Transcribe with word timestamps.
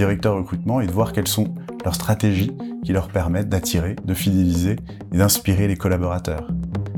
directeurs 0.00 0.34
recrutement 0.34 0.80
et 0.80 0.86
de 0.86 0.92
voir 0.92 1.12
quelles 1.12 1.28
sont 1.28 1.54
leurs 1.84 1.94
stratégies 1.94 2.56
qui 2.82 2.94
leur 2.94 3.08
permettent 3.08 3.50
d'attirer, 3.50 3.96
de 4.02 4.14
fidéliser 4.14 4.76
et 5.12 5.18
d'inspirer 5.18 5.68
les 5.68 5.76
collaborateurs. 5.76 6.48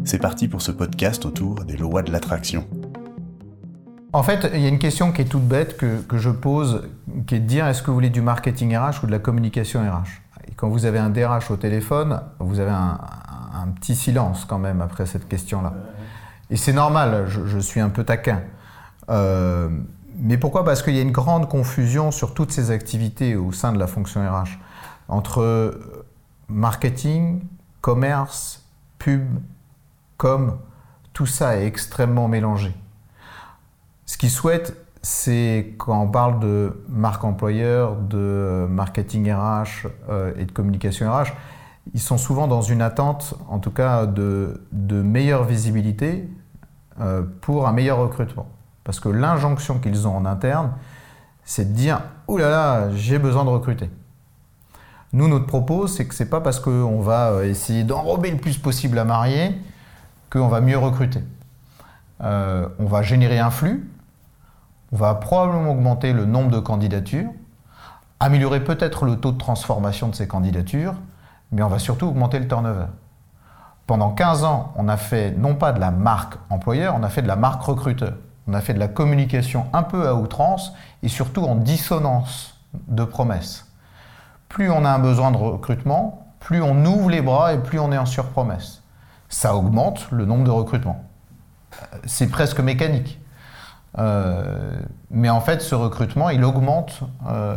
C'est 0.05 0.21
parti 0.21 0.47
pour 0.47 0.63
ce 0.63 0.71
podcast 0.71 1.27
autour 1.27 1.65
des 1.65 1.77
lois 1.77 2.03
de 2.03 2.13
l'attraction. 2.13 2.65
En 4.13 4.23
fait, 4.23 4.49
il 4.55 4.61
y 4.61 4.67
a 4.67 4.69
une 4.69 4.79
question 4.79 5.11
qui 5.11 5.23
est 5.23 5.25
toute 5.25 5.43
bête 5.43 5.77
que, 5.77 6.17
je 6.17 6.31
pose, 6.31 6.83
qui 7.27 7.35
est 7.35 7.41
de 7.41 7.47
dire 7.47 7.67
est-ce 7.67 7.83
que 7.83 7.89
vous 7.89 7.95
voulez 7.95 8.09
du 8.09 8.23
marketing 8.23 8.77
RH 8.77 9.03
ou 9.03 9.07
de 9.07 9.11
la 9.11 9.19
communication 9.19 9.81
RH 9.81 10.23
Et 10.47 10.55
quand 10.55 10.69
vous 10.69 10.87
avez 10.87 11.01
un 11.01 11.11
DRH 11.11 11.51
au 11.51 11.57
téléphone, 11.57 12.21
vous 12.39 12.61
avez 12.61 12.71
un, 12.71 13.01
petit 13.81 13.97
silence 13.97 14.45
quand 14.45 14.59
même 14.59 14.81
après 14.81 15.07
cette 15.07 15.27
question-là. 15.27 15.75
Et 16.51 16.57
c'est 16.57 16.73
normal, 16.73 17.25
je, 17.27 17.47
je, 17.47 17.59
suis 17.59 17.81
un 17.81 17.89
peu 17.89 18.05
taquin. 18.05 18.43
Euh, 19.11 19.71
mais 20.17 20.39
pourquoi? 20.39 20.65
Parce 20.65 20.83
qu'il 20.83 20.95
y 20.95 20.99
a 20.99 21.03
une 21.03 21.13
grande 21.13 21.49
confusion 21.49 22.11
sur 22.11 22.35
toutes 22.35 22.53
ces 22.53 22.71
activités 22.71 23.37
au 23.37 23.53
sein 23.53 23.73
de 23.73 23.79
la 23.79 23.87
fonction 23.87 24.21
RH 24.21 24.59
entre 25.09 25.79
marketing, 26.49 27.43
commerce, 27.81 28.65
pub, 28.99 29.27
com, 30.17 30.59
tout 31.13 31.27
ça 31.27 31.57
est 31.57 31.67
extrêmement 31.67 32.29
mélangé. 32.29 32.75
Ce 34.07 34.17
qu'ils 34.17 34.31
souhaitent, 34.31 34.77
c'est 35.03 35.75
quand 35.79 36.01
on 36.01 36.09
parle 36.09 36.39
de 36.39 36.85
marque 36.89 37.25
employeur, 37.25 37.97
de 37.97 38.67
marketing 38.71 39.33
RH 39.33 39.89
euh, 40.09 40.33
et 40.37 40.45
de 40.45 40.53
communication 40.53 41.13
RH, 41.13 41.33
ils 41.95 42.01
sont 42.01 42.19
souvent 42.19 42.47
dans 42.47 42.63
une 42.63 42.81
attente, 42.81 43.35
en 43.49 43.59
tout 43.59 43.73
cas, 43.73 44.07
de, 44.07 44.63
de 44.71 45.03
meilleure 45.03 45.45
visibilité 45.45 46.29
euh, 47.01 47.23
pour 47.41 47.67
un 47.67 47.73
meilleur 47.73 47.99
recrutement. 47.99 48.47
Parce 48.85 49.01
que 49.01 49.09
l'injonction 49.09 49.79
qu'ils 49.79 50.07
ont 50.09 50.17
en 50.17 50.25
interne, 50.25 50.73
c'est 51.45 51.73
de 51.73 51.77
dire 51.77 52.01
«Ouh 52.29 52.39
là 52.39 52.51
là, 52.51 52.91
j'ai 52.95 53.19
besoin 53.19 53.45
de 53.45 53.51
recruter». 53.51 53.91
Nous, 55.13 55.29
notre 55.29 55.47
propos, 55.47 55.87
c'est 55.89 56.07
que 56.07 56.15
c'est 56.15 56.31
pas 56.31 56.41
parce 56.41 56.59
qu'on 56.59 57.01
va 57.01 57.33
euh, 57.33 57.45
essayer 57.45 57.85
d'enrober 57.85 58.31
le 58.31 58.39
plus 58.39 58.57
possible 58.57 58.99
à 58.99 59.05
marier 59.05 59.55
qu'on 60.31 60.49
va 60.49 60.63
mieux 60.63 60.79
recruter. 60.79 61.23
Euh, 62.23 62.69
on 62.79 62.87
va 62.87 63.03
générer 63.03 63.39
un 63.39 63.51
flux, 63.51 63.91
on 64.91 64.97
va 64.97 65.15
probablement 65.15 65.73
augmenter 65.73 66.15
le 66.15 66.25
nombre 66.25 66.51
de 66.51 66.59
candidatures, 66.61 67.29
améliorer 68.21 68.65
peut-être 68.65 69.05
le 69.05 69.17
taux 69.17 69.33
de 69.33 69.39
transformation 69.39 70.09
de 70.09 70.15
ces 70.15 70.27
candidatures, 70.27 70.95
mais 71.51 71.63
on 71.63 71.69
va 71.69 71.79
surtout 71.79 72.07
augmenter 72.07 72.39
le 72.39 72.49
turnover. 72.49 72.87
Pendant 73.87 74.13
15 74.13 74.45
ans, 74.45 74.73
on 74.77 74.89
a 74.89 74.97
fait 74.97 75.33
non 75.33 75.57
pas 75.57 75.73
de 75.73 75.81
la 75.81 75.91
marque 75.91 76.37
employeur, 76.49 76.95
on 76.99 77.03
a 77.03 77.11
fait 77.11 77.23
de 77.23 77.29
la 77.29 77.37
marque 77.37 77.63
recruteur. 77.63 78.15
On 78.49 78.55
a 78.55 78.61
fait 78.61 78.75
de 78.75 78.79
la 78.79 78.89
communication 78.89 79.67
un 79.73 79.83
peu 79.83 80.09
à 80.09 80.15
outrance 80.15 80.73
et 81.03 81.09
surtout 81.09 81.45
en 81.45 81.55
dissonance 81.55 82.57
de 82.89 83.05
promesses. 83.05 83.67
Plus 84.49 84.71
on 84.71 84.85
a 84.85 84.91
un 84.91 84.99
besoin 84.99 85.31
de 85.31 85.37
recrutement, 85.37 86.27
plus 86.41 86.61
on 86.61 86.85
ouvre 86.85 87.11
les 87.11 87.23
bras 87.23 87.55
et 87.55 87.59
plus 87.59 87.79
on 87.79 87.93
est 87.93 87.99
en 87.99 88.07
surpromesse. 88.07 88.83
Ça 89.29 89.55
augmente 89.55 90.11
le 90.11 90.27
nombre 90.27 90.45
de 90.45 90.51
recrutements. 90.51 91.05
C'est 92.05 92.29
presque 92.29 92.61
mécanique. 92.61 93.19
Euh, 93.99 94.73
mais 95.11 95.31
en 95.31 95.41
fait, 95.41 95.63
ce 95.63 95.75
recrutement, 95.75 96.31
il 96.31 96.45
augmente 96.45 97.01
euh, 97.29 97.57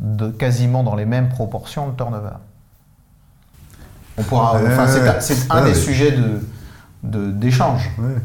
de, 0.00 0.28
quasiment 0.28 0.82
dans 0.82 0.94
les 0.94 1.06
mêmes 1.06 1.28
proportions 1.28 1.86
le 1.86 1.94
turnover. 1.94 2.36
On 4.18 4.22
pourra, 4.22 4.56
enfin, 4.56 4.86
c'est 5.20 5.50
un 5.50 5.64
des 5.64 5.74
sujets 5.74 6.14
d'échange. 7.02 7.90
De, 7.96 8.02
ouais. 8.02 8.20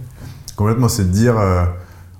Complètement, 0.57 0.89
c'est 0.89 1.03
de 1.05 1.11
dire, 1.11 1.37
euh, 1.37 1.65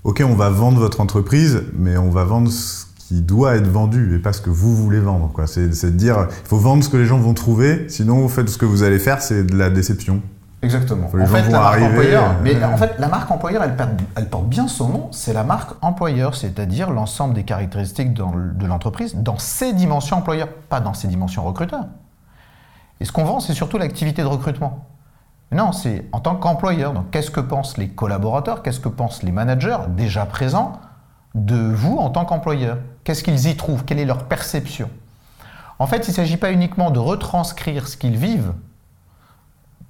ok, 0.03 0.23
on 0.23 0.35
va 0.35 0.49
vendre 0.49 0.79
votre 0.79 1.01
entreprise, 1.01 1.63
mais 1.73 1.97
on 1.97 2.11
va 2.11 2.23
vendre 2.23 2.49
ce 2.51 2.85
qui 2.99 3.21
doit 3.21 3.55
être 3.55 3.67
vendu 3.67 4.15
et 4.15 4.19
pas 4.19 4.31
ce 4.31 4.41
que 4.41 4.51
vous 4.51 4.75
voulez 4.75 4.99
vendre. 4.99 5.31
C'est 5.47 5.67
de 5.67 5.89
dire, 5.89 6.27
il 6.29 6.47
faut 6.47 6.57
vendre 6.57 6.83
ce 6.83 6.89
que 6.89 6.97
les 6.97 7.05
gens 7.05 7.17
vont 7.17 7.33
trouver, 7.33 7.89
sinon 7.89 8.19
vous 8.19 8.29
faites 8.29 8.47
ce 8.47 8.59
que 8.59 8.65
vous 8.65 8.83
allez 8.83 8.99
faire, 8.99 9.23
c'est 9.23 9.43
de 9.43 9.57
la 9.57 9.71
déception. 9.71 10.21
Exactement. 10.61 11.07
En 11.07 11.25
fait, 11.25 11.49
la 11.49 11.59
marque 11.59 11.81
employeur, 11.81 12.35
mais 12.43 12.63
en 12.63 12.77
fait, 12.77 12.93
la 12.99 13.07
marque 13.07 13.31
employeur, 13.31 13.63
elle, 13.63 13.75
elle 14.15 14.29
porte 14.29 14.47
bien 14.47 14.67
son 14.67 14.89
nom. 14.89 15.07
C'est 15.11 15.33
la 15.33 15.43
marque 15.43 15.71
employeur, 15.81 16.35
c'est-à-dire 16.35 16.91
l'ensemble 16.91 17.33
des 17.33 17.43
caractéristiques 17.43 18.13
dans, 18.13 18.31
de 18.31 18.67
l'entreprise 18.67 19.15
dans 19.15 19.39
ses 19.39 19.73
dimensions 19.73 20.17
employeur, 20.17 20.47
pas 20.69 20.79
dans 20.79 20.93
ses 20.93 21.07
dimensions 21.07 21.43
recruteur. 21.43 21.85
Et 22.99 23.05
ce 23.05 23.11
qu'on 23.11 23.23
vend, 23.23 23.39
c'est 23.39 23.53
surtout 23.53 23.79
l'activité 23.79 24.21
de 24.21 24.27
recrutement. 24.27 24.85
Non, 25.51 25.71
c'est 25.71 26.05
en 26.11 26.19
tant 26.19 26.35
qu'employeur. 26.35 26.93
Donc, 26.93 27.09
qu'est-ce 27.11 27.31
que 27.31 27.39
pensent 27.39 27.77
les 27.77 27.87
collaborateurs? 27.87 28.63
Qu'est-ce 28.63 28.79
que 28.79 28.89
pensent 28.89 29.23
les 29.23 29.31
managers 29.31 29.77
déjà 29.89 30.25
présents 30.25 30.73
de 31.35 31.55
vous 31.55 31.97
en 31.97 32.09
tant 32.09 32.25
qu'employeur? 32.25 32.77
Qu'est-ce 33.03 33.23
qu'ils 33.23 33.47
y 33.47 33.55
trouvent? 33.55 33.85
Quelle 33.85 33.99
est 33.99 34.05
leur 34.05 34.25
perception? 34.25 34.89
En 35.79 35.87
fait, 35.87 36.07
il 36.07 36.11
ne 36.11 36.15
s'agit 36.15 36.37
pas 36.37 36.51
uniquement 36.51 36.91
de 36.91 36.99
retranscrire 36.99 37.87
ce 37.87 37.95
qu'ils 37.95 38.17
vivent 38.17 38.53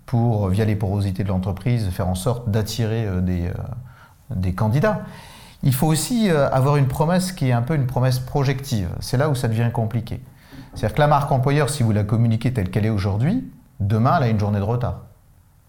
pour, 0.05 0.49
via 0.49 0.65
les 0.65 0.75
porosités 0.75 1.23
de 1.23 1.29
l'entreprise, 1.29 1.89
faire 1.89 2.07
en 2.07 2.15
sorte 2.15 2.49
d'attirer 2.49 3.05
euh, 3.05 3.21
des, 3.21 3.47
euh, 3.47 3.53
des, 4.35 4.53
candidats. 4.53 5.01
Il 5.63 5.73
faut 5.73 5.87
aussi 5.87 6.29
euh, 6.29 6.49
avoir 6.51 6.77
une 6.77 6.87
promesse 6.87 7.31
qui 7.31 7.49
est 7.49 7.51
un 7.51 7.61
peu 7.61 7.75
une 7.75 7.87
promesse 7.87 8.19
projective. 8.19 8.89
C'est 8.99 9.17
là 9.17 9.29
où 9.29 9.35
ça 9.35 9.47
devient 9.47 9.71
compliqué. 9.73 10.21
C'est-à-dire 10.73 10.95
que 10.95 11.01
la 11.01 11.07
marque 11.07 11.31
employeur, 11.31 11.69
si 11.69 11.83
vous 11.83 11.91
la 11.91 12.03
communiquez 12.03 12.53
telle 12.53 12.69
qu'elle 12.69 12.85
est 12.85 12.91
aujourd'hui, 12.91 13.51
demain, 13.79 14.17
elle 14.17 14.23
a 14.23 14.27
une 14.27 14.39
journée 14.39 14.59
de 14.59 14.63
retard. 14.63 15.06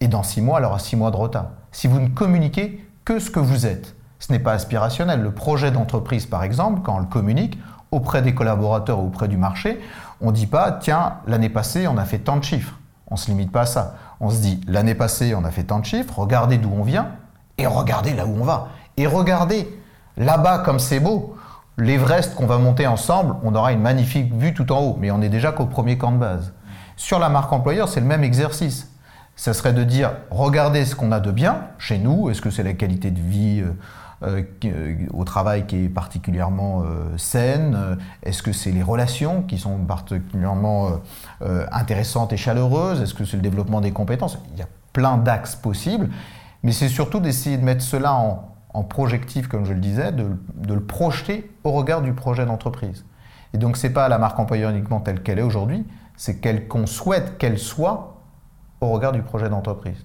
Et 0.01 0.07
dans 0.07 0.23
six 0.23 0.41
mois, 0.41 0.59
elle 0.59 0.65
aura 0.65 0.79
six 0.79 0.95
mois 0.95 1.11
de 1.11 1.17
retard. 1.17 1.47
Si 1.71 1.87
vous 1.87 1.99
ne 1.99 2.07
communiquez 2.07 2.85
que 3.05 3.19
ce 3.19 3.29
que 3.29 3.39
vous 3.39 3.65
êtes, 3.65 3.95
ce 4.19 4.31
n'est 4.31 4.39
pas 4.39 4.53
aspirationnel. 4.53 5.21
Le 5.21 5.31
projet 5.31 5.71
d'entreprise, 5.71 6.25
par 6.25 6.43
exemple, 6.43 6.81
quand 6.83 6.95
on 6.95 6.99
le 6.99 7.05
communique 7.05 7.57
auprès 7.91 8.21
des 8.21 8.35
collaborateurs 8.35 8.99
ou 8.99 9.07
auprès 9.07 9.27
du 9.27 9.37
marché, 9.37 9.79
on 10.21 10.27
ne 10.27 10.35
dit 10.35 10.47
pas, 10.47 10.71
tiens, 10.71 11.15
l'année 11.27 11.49
passée, 11.49 11.87
on 11.87 11.97
a 11.97 12.05
fait 12.05 12.19
tant 12.19 12.37
de 12.37 12.43
chiffres. 12.43 12.77
On 13.07 13.15
ne 13.15 13.19
se 13.19 13.31
limite 13.31 13.51
pas 13.51 13.61
à 13.61 13.65
ça. 13.65 13.95
On 14.19 14.29
se 14.29 14.41
dit, 14.41 14.61
l'année 14.67 14.95
passée, 14.95 15.33
on 15.33 15.43
a 15.43 15.51
fait 15.51 15.63
tant 15.63 15.79
de 15.79 15.85
chiffres, 15.85 16.19
regardez 16.19 16.57
d'où 16.57 16.71
on 16.71 16.83
vient 16.83 17.07
et 17.57 17.65
regardez 17.65 18.13
là 18.13 18.25
où 18.25 18.35
on 18.39 18.43
va. 18.43 18.69
Et 18.97 19.07
regardez, 19.07 19.67
là-bas, 20.17 20.59
comme 20.59 20.79
c'est 20.79 20.99
beau, 20.99 21.35
l'Everest 21.77 22.35
qu'on 22.35 22.45
va 22.45 22.57
monter 22.57 22.85
ensemble, 22.85 23.35
on 23.43 23.55
aura 23.55 23.71
une 23.71 23.81
magnifique 23.81 24.33
vue 24.33 24.53
tout 24.53 24.71
en 24.71 24.79
haut, 24.79 24.97
mais 24.99 25.11
on 25.11 25.17
n'est 25.17 25.29
déjà 25.29 25.51
qu'au 25.51 25.65
premier 25.65 25.97
camp 25.97 26.11
de 26.11 26.17
base. 26.17 26.53
Sur 26.97 27.19
la 27.19 27.29
marque 27.29 27.51
employeur, 27.53 27.87
c'est 27.87 28.01
le 28.01 28.05
même 28.05 28.23
exercice. 28.23 28.91
Ça 29.39 29.53
serait 29.53 29.71
de 29.71 29.85
dire, 29.85 30.11
regardez 30.31 30.83
ce 30.83 30.95
qu'on 30.95 31.13
a 31.13 31.21
de 31.21 31.31
bien 31.31 31.69
chez 31.77 31.97
nous, 31.97 32.29
est-ce 32.29 32.41
que 32.41 32.49
c'est 32.49 32.61
la 32.61 32.73
qualité 32.73 33.09
de 33.09 33.21
vie 33.21 33.63
euh, 34.21 34.43
euh, 34.65 34.95
au 35.13 35.23
travail 35.23 35.65
qui 35.65 35.85
est 35.85 35.87
particulièrement 35.87 36.81
euh, 36.81 37.17
saine? 37.17 37.73
Euh, 37.73 37.95
Est-ce 38.21 38.43
que 38.43 38.51
c'est 38.51 38.71
les 38.71 38.83
relations 38.83 39.43
qui 39.43 39.57
sont 39.57 39.77
particulièrement 39.77 40.89
euh, 41.41 41.65
intéressantes 41.71 42.33
et 42.33 42.37
chaleureuses? 42.37 43.01
Est-ce 43.01 43.13
que 43.13 43.23
c'est 43.23 43.37
le 43.37 43.41
développement 43.41 43.79
des 43.79 43.93
compétences? 43.93 44.37
Il 44.51 44.59
y 44.59 44.61
a 44.61 44.67
plein 44.91 45.15
d'axes 45.17 45.55
possibles, 45.55 46.09
mais 46.61 46.73
c'est 46.73 46.89
surtout 46.89 47.21
d'essayer 47.21 47.55
de 47.55 47.63
mettre 47.63 47.81
cela 47.81 48.15
en, 48.15 48.57
en, 48.73 48.83
projectif, 48.83 49.47
comme 49.47 49.63
je 49.63 49.71
le 49.71 49.79
disais, 49.79 50.11
de, 50.11 50.37
de 50.53 50.73
le 50.73 50.83
projeter 50.83 51.49
au 51.63 51.71
regard 51.71 52.01
du 52.01 52.11
projet 52.11 52.45
d'entreprise. 52.45 53.05
Et 53.53 53.57
donc, 53.57 53.77
ce 53.77 53.87
n'est 53.87 53.93
pas 53.93 54.09
la 54.09 54.17
marque 54.17 54.37
employeur 54.37 54.71
uniquement 54.71 54.99
telle 54.99 55.23
qu'elle 55.23 55.39
est 55.39 55.43
aujourd'hui, 55.43 55.87
c'est 56.17 56.41
qu'elle 56.41 56.67
qu'on 56.67 56.85
souhaite 56.85 57.37
qu'elle 57.37 57.57
soit 57.57 58.08
au 58.81 58.89
regard 58.89 59.11
du 59.11 59.21
projet 59.21 59.49
d'entreprise. 59.49 59.97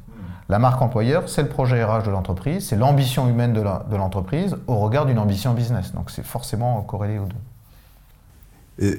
La 0.49 0.59
marque 0.59 0.83
employeur, 0.83 1.29
c'est 1.29 1.43
le 1.43 1.49
projet 1.49 1.83
RH 1.83 2.03
de 2.03 2.11
l'entreprise, 2.11 2.69
c'est 2.69 2.77
l'ambition 2.77 3.29
humaine 3.29 3.55
de 3.55 3.97
l'entreprise 3.97 4.57
au 4.67 4.77
regard 4.77 5.07
d'une 5.07 5.19
ambition 5.19 5.55
business. 5.55 5.93
Donc 5.95 6.11
c'est 6.11 6.25
forcément 6.25 6.83
corrélé 6.83 7.19
aux 7.19 7.27
deux. 7.27 7.37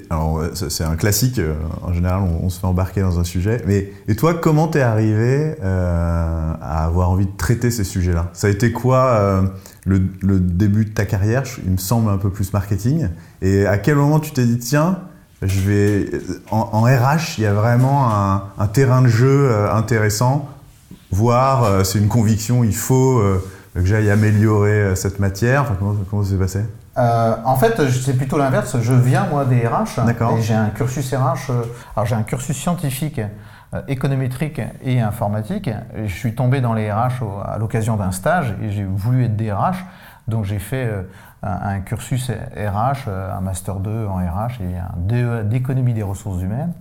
Alors, 0.10 0.42
c'est 0.54 0.86
un 0.86 0.96
classique, 0.96 1.38
euh, 1.38 1.54
en 1.82 1.92
général, 1.92 2.22
on, 2.22 2.46
on, 2.46 2.50
se 2.50 2.60
fait 2.60 2.66
embarquer 2.66 3.02
dans 3.02 3.20
un 3.20 3.26
sujet. 3.26 3.62
Mais 3.68 3.92
et 4.08 4.16
toi, 4.16 4.34
comment 4.34 4.70
t'es 4.70 4.80
arrivé 4.80 5.56
euh, 5.62 6.54
à 6.62 6.86
avoir 6.86 7.10
envie 7.10 7.26
de 7.26 7.36
traiter 7.36 7.72
ces 7.72 7.84
sujets-là? 7.84 8.30
Ça 8.32 8.48
a 8.48 8.50
été 8.50 8.72
quoi 8.72 9.06
euh, 9.06 9.42
le, 9.86 10.02
le, 10.22 10.40
début 10.40 10.86
de 10.86 10.92
ta 10.92 11.04
carrière? 11.04 11.44
Il 11.66 11.72
me 11.72 11.78
semble 11.78 12.10
un 12.10 12.18
peu 12.18 12.30
plus 12.30 12.54
marketing. 12.54 13.10
Et 13.42 13.66
à 13.66 13.78
quel 13.78 13.96
moment 13.96 14.22
tu 14.22 14.32
t'es 14.32 14.46
dit, 14.46 14.60
tiens, 14.60 15.02
je 15.42 15.60
vais 15.62 16.10
en, 16.52 16.70
en, 16.72 16.82
RH, 16.84 17.38
il 17.38 17.44
y 17.44 17.48
a 17.48 17.54
vraiment 17.54 18.10
un, 18.14 18.44
un 18.58 18.68
terrain 18.68 19.02
de 19.02 19.08
jeu 19.08 19.50
euh, 19.50 19.74
intéressant 19.74 20.50
voir, 21.12 21.64
euh, 21.64 21.84
c'est 21.84 22.00
une 22.00 22.08
conviction, 22.08 22.64
il 22.64 22.76
faut 22.76 23.20
euh, 23.20 23.44
que 23.74 23.86
j'aille 23.86 24.10
améliorer 24.10 24.96
cette 24.96 25.20
matière 25.20 25.64
enfin, 25.64 25.76
Comment, 25.78 25.96
comment 26.10 26.24
ça 26.24 26.32
s'est 26.32 26.38
passé? 26.38 26.60
En 26.98 27.58
fait, 27.58 27.90
c'est 27.90 28.16
plutôt 28.16 28.38
l'inverse. 28.38 28.78
Je 28.80 28.94
viens 28.94 29.28
moi 29.28 29.44
des 29.44 29.68
RH 29.68 30.00
et 30.38 30.42
j'ai 30.42 30.54
un 30.54 30.70
cursus 30.70 31.14
RH. 31.14 31.52
alors 31.94 32.06
j'ai 32.06 32.16
un 32.16 32.24
cursus 32.24 32.56
scientifique, 32.56 33.20
économétrique 33.90 34.62
et 34.82 35.02
informatique. 35.02 35.70
je 36.06 36.14
suis 36.14 36.36
tombé 36.36 36.62
dans 36.62 36.74
les 36.74 36.90
RH 36.90 37.22
à 37.46 37.58
l'occasion 37.58 37.98
d'un 37.98 38.12
stage 38.12 38.56
et 38.64 38.72
j'ai 38.72 38.86
voulu 38.86 39.26
être 39.26 39.36
DRH. 39.36 39.84
Donc 40.30 40.46
j'ai 40.46 40.60
fait 40.60 40.90
un, 41.46 41.80
cursus 41.82 42.30
RH, 42.30 43.08
un 43.10 43.42
master 43.42 43.76
2 43.76 44.08
en 44.08 44.16
RH 44.16 44.62
et 44.62 44.78
un 44.78 44.92
DE 44.98 45.44
d'économie 45.44 45.94
des 45.94 46.04
ressources 46.04 46.42
humaines. 46.42 46.74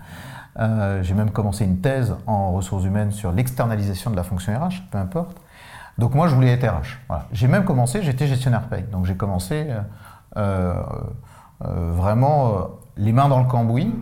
Euh, 0.59 1.03
j'ai 1.03 1.15
même 1.15 1.31
commencé 1.31 1.65
une 1.65 1.81
thèse 1.81 2.15
en 2.27 2.53
ressources 2.53 2.85
humaines 2.85 3.11
sur 3.11 3.33
l'externalisation 3.33 4.11
de 4.11 4.17
la 4.17 4.23
fonction 4.23 4.53
RH, 4.59 4.83
peu 4.91 4.99
importe. 4.99 5.37
Donc 5.99 6.15
moi, 6.15 6.29
je 6.29 6.35
voulais 6.35 6.53
être 6.53 6.67
RH. 6.67 6.99
J'ai 7.33 7.49
même 7.49 7.65
commencé, 7.65 8.03
j'étais 8.03 8.27
gestionnaire 8.27 8.69
paye. 8.69 8.85
Donc 8.91 9.05
j'ai 9.05 9.17
commencé 9.17 9.69
euh, 10.37 10.75
euh, 11.65 11.93
vraiment 11.93 12.69
les 12.97 13.13
mains 13.13 13.29
dans 13.29 13.41
le 13.41 13.47
cambouis, 13.47 13.93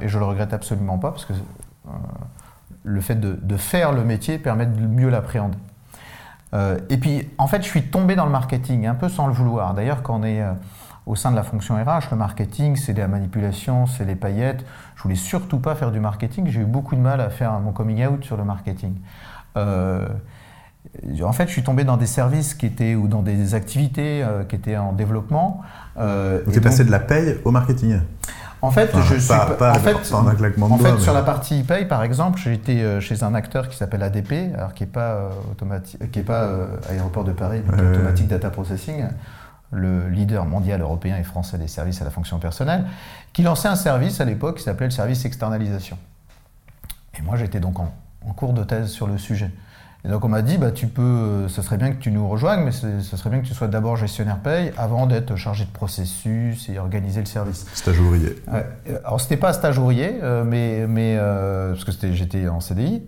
et 0.00 0.08
je 0.08 0.18
le 0.18 0.24
regrette 0.24 0.52
absolument 0.52 0.98
pas, 0.98 1.10
parce 1.10 1.24
que 1.24 1.32
le 2.84 3.00
fait 3.00 3.16
de, 3.16 3.56
faire 3.56 3.92
le 3.92 4.04
métier 4.04 4.38
permet 4.38 4.66
de 4.66 4.86
mieux 4.86 5.08
l'appréhender. 5.08 5.58
Et 6.88 6.96
puis, 6.96 7.28
en 7.38 7.46
fait, 7.46 7.62
je 7.62 7.68
suis 7.68 7.82
tombé 7.82 8.14
dans 8.14 8.24
le 8.24 8.30
marketing, 8.30 8.86
un 8.86 8.94
peu 8.94 9.08
sans 9.08 9.26
le 9.26 9.32
vouloir. 9.32 9.74
D'ailleurs, 9.74 10.02
quand 10.02 10.20
on 10.20 10.24
est 10.24 10.42
au 11.06 11.14
sein 11.14 11.30
de 11.30 11.36
la 11.36 11.44
fonction 11.44 11.76
RH, 11.76 12.10
le 12.10 12.16
marketing, 12.16 12.76
c'est 12.76 12.92
la 12.92 13.08
manipulation, 13.08 13.86
c'est 13.86 14.04
les 14.04 14.16
paillettes. 14.16 14.64
Je 14.96 15.02
voulais 15.02 15.14
surtout 15.14 15.58
pas 15.58 15.74
faire 15.74 15.92
du 15.92 16.00
marketing. 16.00 16.48
J'ai 16.48 16.60
eu 16.60 16.64
beaucoup 16.64 16.96
de 16.96 17.00
mal 17.00 17.20
à 17.20 17.30
faire 17.30 17.52
mon 17.60 17.72
coming 17.72 18.04
out 18.06 18.24
sur 18.24 18.36
le 18.36 18.44
marketing. 18.44 18.94
Euh, 19.56 20.06
en 21.22 21.32
fait, 21.32 21.46
je 21.46 21.52
suis 21.52 21.62
tombé 21.62 21.84
dans 21.84 21.96
des 21.96 22.06
services 22.06 22.54
qui 22.54 22.66
étaient 22.66 22.94
ou 22.94 23.06
dans 23.06 23.22
des 23.22 23.54
activités 23.54 24.22
euh, 24.22 24.44
qui 24.44 24.56
étaient 24.56 24.76
en 24.76 24.92
développement. 24.92 25.62
Euh, 25.96 26.42
Vous 26.46 26.56
êtes 26.56 26.62
passé 26.62 26.84
de 26.84 26.90
la 26.90 27.00
paye 27.00 27.36
au 27.44 27.50
marketing 27.50 28.00
en 28.62 28.70
fait, 28.70 28.90
je 28.96 29.14
suis 29.16 29.28
pas, 29.28 29.72
en 29.72 29.78
fait, 29.78 29.94
en 30.12 30.78
fait 30.78 30.98
sur 30.98 31.12
la 31.12 31.22
partie 31.22 31.62
paye, 31.62 31.84
par 31.84 32.02
exemple, 32.02 32.40
j'étais 32.40 33.00
chez 33.00 33.22
un 33.22 33.34
acteur 33.34 33.68
qui 33.68 33.76
s'appelle 33.76 34.02
ADP, 34.02 34.54
alors 34.54 34.72
qui 34.72 34.82
n'est 34.82 34.90
pas 34.90 35.30
automatique, 35.50 36.10
qui 36.10 36.20
est 36.20 36.24
pas 36.24 36.48
aéroport 36.90 37.24
de 37.24 37.32
Paris, 37.32 37.62
mais 37.66 37.80
Automatic 37.80 38.28
Data 38.28 38.50
Processing 38.50 39.04
le 39.72 40.08
leader 40.08 40.44
mondial 40.44 40.80
européen 40.80 41.16
et 41.18 41.24
français 41.24 41.58
des 41.58 41.68
services 41.68 42.00
à 42.00 42.04
la 42.04 42.10
fonction 42.10 42.38
personnelle, 42.38 42.84
qui 43.32 43.42
lançait 43.42 43.68
un 43.68 43.76
service 43.76 44.20
à 44.20 44.24
l'époque 44.24 44.58
qui 44.58 44.62
s'appelait 44.62 44.86
le 44.86 44.92
service 44.92 45.24
externalisation. 45.24 45.98
Et 47.18 47.22
moi, 47.22 47.36
j'étais 47.36 47.60
donc 47.60 47.78
en, 47.80 47.92
cours 48.34 48.52
de 48.52 48.64
thèse 48.64 48.88
sur 48.88 49.06
le 49.06 49.18
sujet. 49.18 49.50
Et 50.06 50.08
donc 50.08 50.24
on 50.24 50.28
m'a 50.28 50.42
dit, 50.42 50.56
bah, 50.56 50.70
tu 50.70 50.86
peux, 50.86 51.02
euh, 51.02 51.48
ce 51.48 51.62
serait 51.62 51.78
bien 51.78 51.90
que 51.90 51.96
tu 51.96 52.12
nous 52.12 52.28
rejoignes, 52.28 52.62
mais 52.62 52.70
ce 52.70 53.16
serait 53.16 53.28
bien 53.28 53.40
que 53.40 53.46
tu 53.46 53.54
sois 53.54 53.66
d'abord 53.66 53.96
gestionnaire 53.96 54.38
paye 54.38 54.72
avant 54.78 55.06
d'être 55.06 55.34
chargé 55.34 55.64
de 55.64 55.70
processus 55.70 56.68
et 56.68 56.78
organiser 56.78 57.18
le 57.18 57.26
service. 57.26 57.66
Stage 57.74 57.98
ouvrier. 57.98 58.36
Ouais. 58.46 58.64
Alors 59.04 59.20
c'était 59.20 59.36
pas 59.36 59.52
stage 59.52 59.78
ouvrier, 59.78 60.20
euh, 60.22 60.44
mais, 60.44 60.86
mais 60.86 61.16
euh, 61.18 61.74
parce 61.74 61.96
que 61.96 62.12
j'étais 62.12 62.48
en 62.48 62.60
CDI 62.60 63.02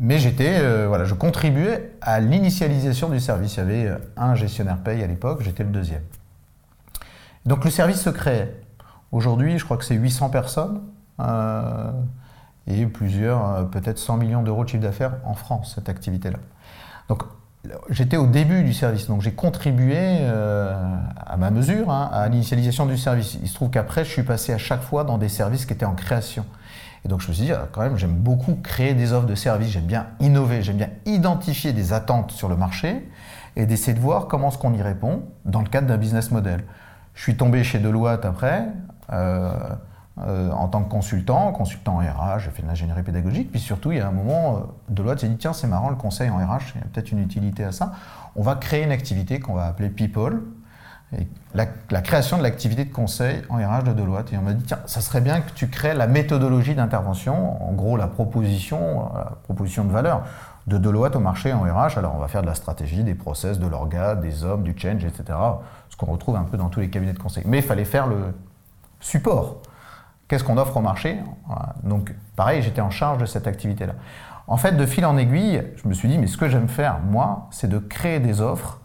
mais 0.00 0.18
j'étais, 0.18 0.86
voilà, 0.86 1.04
je 1.04 1.12
contribuais 1.12 1.92
à 2.00 2.18
l'initialisation 2.18 3.10
du 3.10 3.20
service. 3.20 3.56
Il 3.56 3.58
y 3.58 3.60
avait 3.60 3.92
un 4.16 4.34
gestionnaire 4.34 4.78
paye 4.78 5.02
à 5.02 5.06
l'époque, 5.06 5.42
j'étais 5.42 5.64
le 5.64 5.68
deuxième. 5.68 6.00
Donc 7.44 7.62
le 7.62 7.70
service 7.70 8.00
se 8.00 8.08
créait. 8.08 8.58
Aujourd'hui, 9.12 9.58
je 9.58 9.64
crois 9.66 9.76
que 9.76 9.84
c'est 9.84 9.94
800 9.94 10.30
personnes 10.30 10.80
et 12.66 12.86
plusieurs, 12.86 13.68
peut-être 13.70 13.98
100 13.98 14.16
millions 14.18 14.42
d'euros 14.42 14.64
de 14.64 14.68
chiffre 14.68 14.82
d'affaires 14.82 15.14
en 15.24 15.34
France, 15.34 15.72
cette 15.74 15.88
activité-là. 15.88 16.38
Donc 17.08 17.22
j'étais 17.90 18.16
au 18.16 18.26
début 18.26 18.62
du 18.62 18.72
service, 18.72 19.08
donc 19.08 19.20
j'ai 19.20 19.32
contribué 19.32 20.24
à 20.24 21.36
ma 21.36 21.50
mesure 21.50 21.90
hein, 21.90 22.08
à 22.12 22.28
l'initialisation 22.28 22.86
du 22.86 22.96
service. 22.96 23.36
Il 23.42 23.48
se 23.48 23.54
trouve 23.54 23.70
qu'après, 23.70 24.04
je 24.04 24.10
suis 24.10 24.22
passé 24.22 24.52
à 24.52 24.58
chaque 24.58 24.82
fois 24.82 25.04
dans 25.04 25.18
des 25.18 25.28
services 25.28 25.66
qui 25.66 25.72
étaient 25.72 25.84
en 25.84 25.94
création. 25.94 26.44
Et 27.04 27.08
donc 27.08 27.20
je 27.20 27.28
me 27.28 27.32
suis 27.32 27.46
dit, 27.46 27.52
ah, 27.52 27.68
quand 27.72 27.80
même, 27.80 27.96
j'aime 27.96 28.14
beaucoup 28.14 28.54
créer 28.54 28.94
des 28.94 29.12
offres 29.12 29.26
de 29.26 29.34
services, 29.34 29.70
j'aime 29.70 29.86
bien 29.86 30.06
innover, 30.20 30.62
j'aime 30.62 30.76
bien 30.76 30.90
identifier 31.04 31.72
des 31.72 31.92
attentes 31.92 32.30
sur 32.30 32.48
le 32.48 32.56
marché 32.56 33.08
et 33.56 33.66
d'essayer 33.66 33.94
de 33.94 34.00
voir 34.00 34.28
comment 34.28 34.48
est-ce 34.48 34.58
qu'on 34.58 34.72
y 34.72 34.82
répond 34.82 35.24
dans 35.44 35.62
le 35.62 35.68
cadre 35.68 35.88
d'un 35.88 35.96
business 35.96 36.30
model. 36.30 36.64
Je 37.14 37.22
suis 37.22 37.36
tombé 37.36 37.64
chez 37.64 37.78
Deloitte 37.78 38.24
après, 38.24 38.68
euh, 39.12 39.52
euh, 40.18 40.50
en 40.50 40.68
tant 40.68 40.82
que 40.82 40.90
consultant, 40.90 41.52
consultant 41.52 41.96
en 41.96 41.98
RH, 42.00 42.40
j'ai 42.40 42.50
fait 42.50 42.62
de 42.62 42.68
l'ingénierie 42.68 43.02
pédagogique, 43.02 43.50
puis 43.50 43.60
surtout, 43.60 43.92
il 43.92 43.98
y 43.98 44.00
a 44.00 44.08
un 44.08 44.12
moment, 44.12 44.56
euh, 44.56 44.60
Deloitte 44.90 45.20
s'est 45.20 45.28
dit, 45.28 45.38
tiens, 45.38 45.54
c'est 45.54 45.66
marrant, 45.66 45.88
le 45.88 45.96
conseil 45.96 46.28
en 46.28 46.36
RH, 46.36 46.74
il 46.74 46.80
y 46.80 46.84
a 46.84 46.86
peut-être 46.92 47.12
une 47.12 47.20
utilité 47.20 47.64
à 47.64 47.72
ça. 47.72 47.92
On 48.36 48.42
va 48.42 48.54
créer 48.54 48.84
une 48.84 48.92
activité 48.92 49.40
qu'on 49.40 49.54
va 49.54 49.66
appeler 49.66 49.88
People, 49.88 50.42
la, 51.54 51.66
création 52.00 52.38
de 52.38 52.42
l'activité 52.42 52.84
de 52.84 52.92
conseil 52.92 53.42
en 53.50 53.56
RH 53.56 53.84
de 53.84 53.92
Deloitte. 53.92 54.32
Et 54.32 54.38
on 54.38 54.42
m'a 54.42 54.54
dit, 54.54 54.64
tiens, 54.64 54.78
ça 54.86 55.00
serait 55.00 55.20
bien 55.20 55.40
que 55.40 55.50
tu 55.52 55.68
crées 55.68 55.94
la 55.94 56.06
méthodologie 56.06 56.74
d'intervention, 56.74 57.62
en 57.62 57.72
gros 57.72 57.96
la 57.96 58.06
proposition, 58.06 59.10
la 59.14 59.36
proposition 59.44 59.84
de 59.84 59.92
valeur 59.92 60.22
de 60.66 60.78
Deloitte 60.78 61.16
au 61.16 61.20
marché 61.20 61.52
en 61.52 61.62
RH. 61.62 61.98
Alors 61.98 62.14
on 62.14 62.18
va 62.18 62.28
faire 62.28 62.42
de 62.42 62.46
la 62.46 62.54
stratégie, 62.54 63.04
des 63.04 63.14
process, 63.14 63.58
de 63.58 63.66
l'orga, 63.66 64.14
des 64.14 64.44
hommes, 64.44 64.62
du 64.62 64.74
change, 64.76 65.04
etc. 65.04 65.38
Ce 65.90 65.96
qu'on 65.96 66.06
retrouve 66.06 66.36
un 66.36 66.44
peu 66.44 66.56
dans 66.56 66.68
tous 66.68 66.80
les 66.80 66.88
cabinets 66.88 67.12
de 67.12 67.18
conseil. 67.18 67.44
Mais 67.46 67.58
il 67.58 67.64
fallait 67.64 67.84
faire 67.84 68.06
le 68.06 68.34
support. 69.00 69.60
Qu'est-ce 70.32 70.44
qu'on 70.44 70.56
offre 70.56 70.78
au 70.78 70.80
marché 70.80 71.18
Donc 71.82 72.14
pareil, 72.36 72.62
j'étais 72.62 72.80
en 72.80 72.88
charge 72.88 73.18
de 73.18 73.26
cette 73.26 73.46
activité-là. 73.46 73.92
En 74.46 74.56
fait, 74.56 74.72
de 74.72 74.86
fil 74.86 75.04
en 75.04 75.18
aiguille, 75.18 75.62
je 75.76 75.86
me 75.86 75.92
suis 75.92 76.08
dit, 76.08 76.16
mais 76.16 76.26
ce 76.26 76.38
que 76.38 76.48
j'aime 76.48 76.68
faire, 76.68 77.00
moi, 77.00 77.48
c'est 77.50 77.68
de 77.68 77.76
créer 77.76 78.18
des 78.18 78.40
offres 78.40 78.80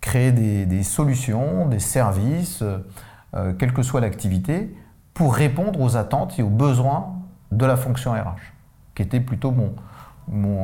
créer 0.00 0.30
des, 0.30 0.82
solutions, 0.84 1.66
des 1.66 1.80
services, 1.80 2.62
euh, 2.62 3.52
quelle 3.58 3.72
que 3.72 3.82
soit 3.82 4.00
l'activité, 4.00 4.72
pour 5.12 5.34
répondre 5.34 5.80
aux 5.80 5.96
attentes 5.96 6.38
et 6.38 6.44
aux 6.44 6.48
besoins 6.48 7.16
de 7.50 7.66
la 7.66 7.76
fonction 7.76 8.12
RH, 8.12 8.52
qui 8.94 9.02
était 9.02 9.18
plutôt 9.18 9.50
mon, 9.50 9.74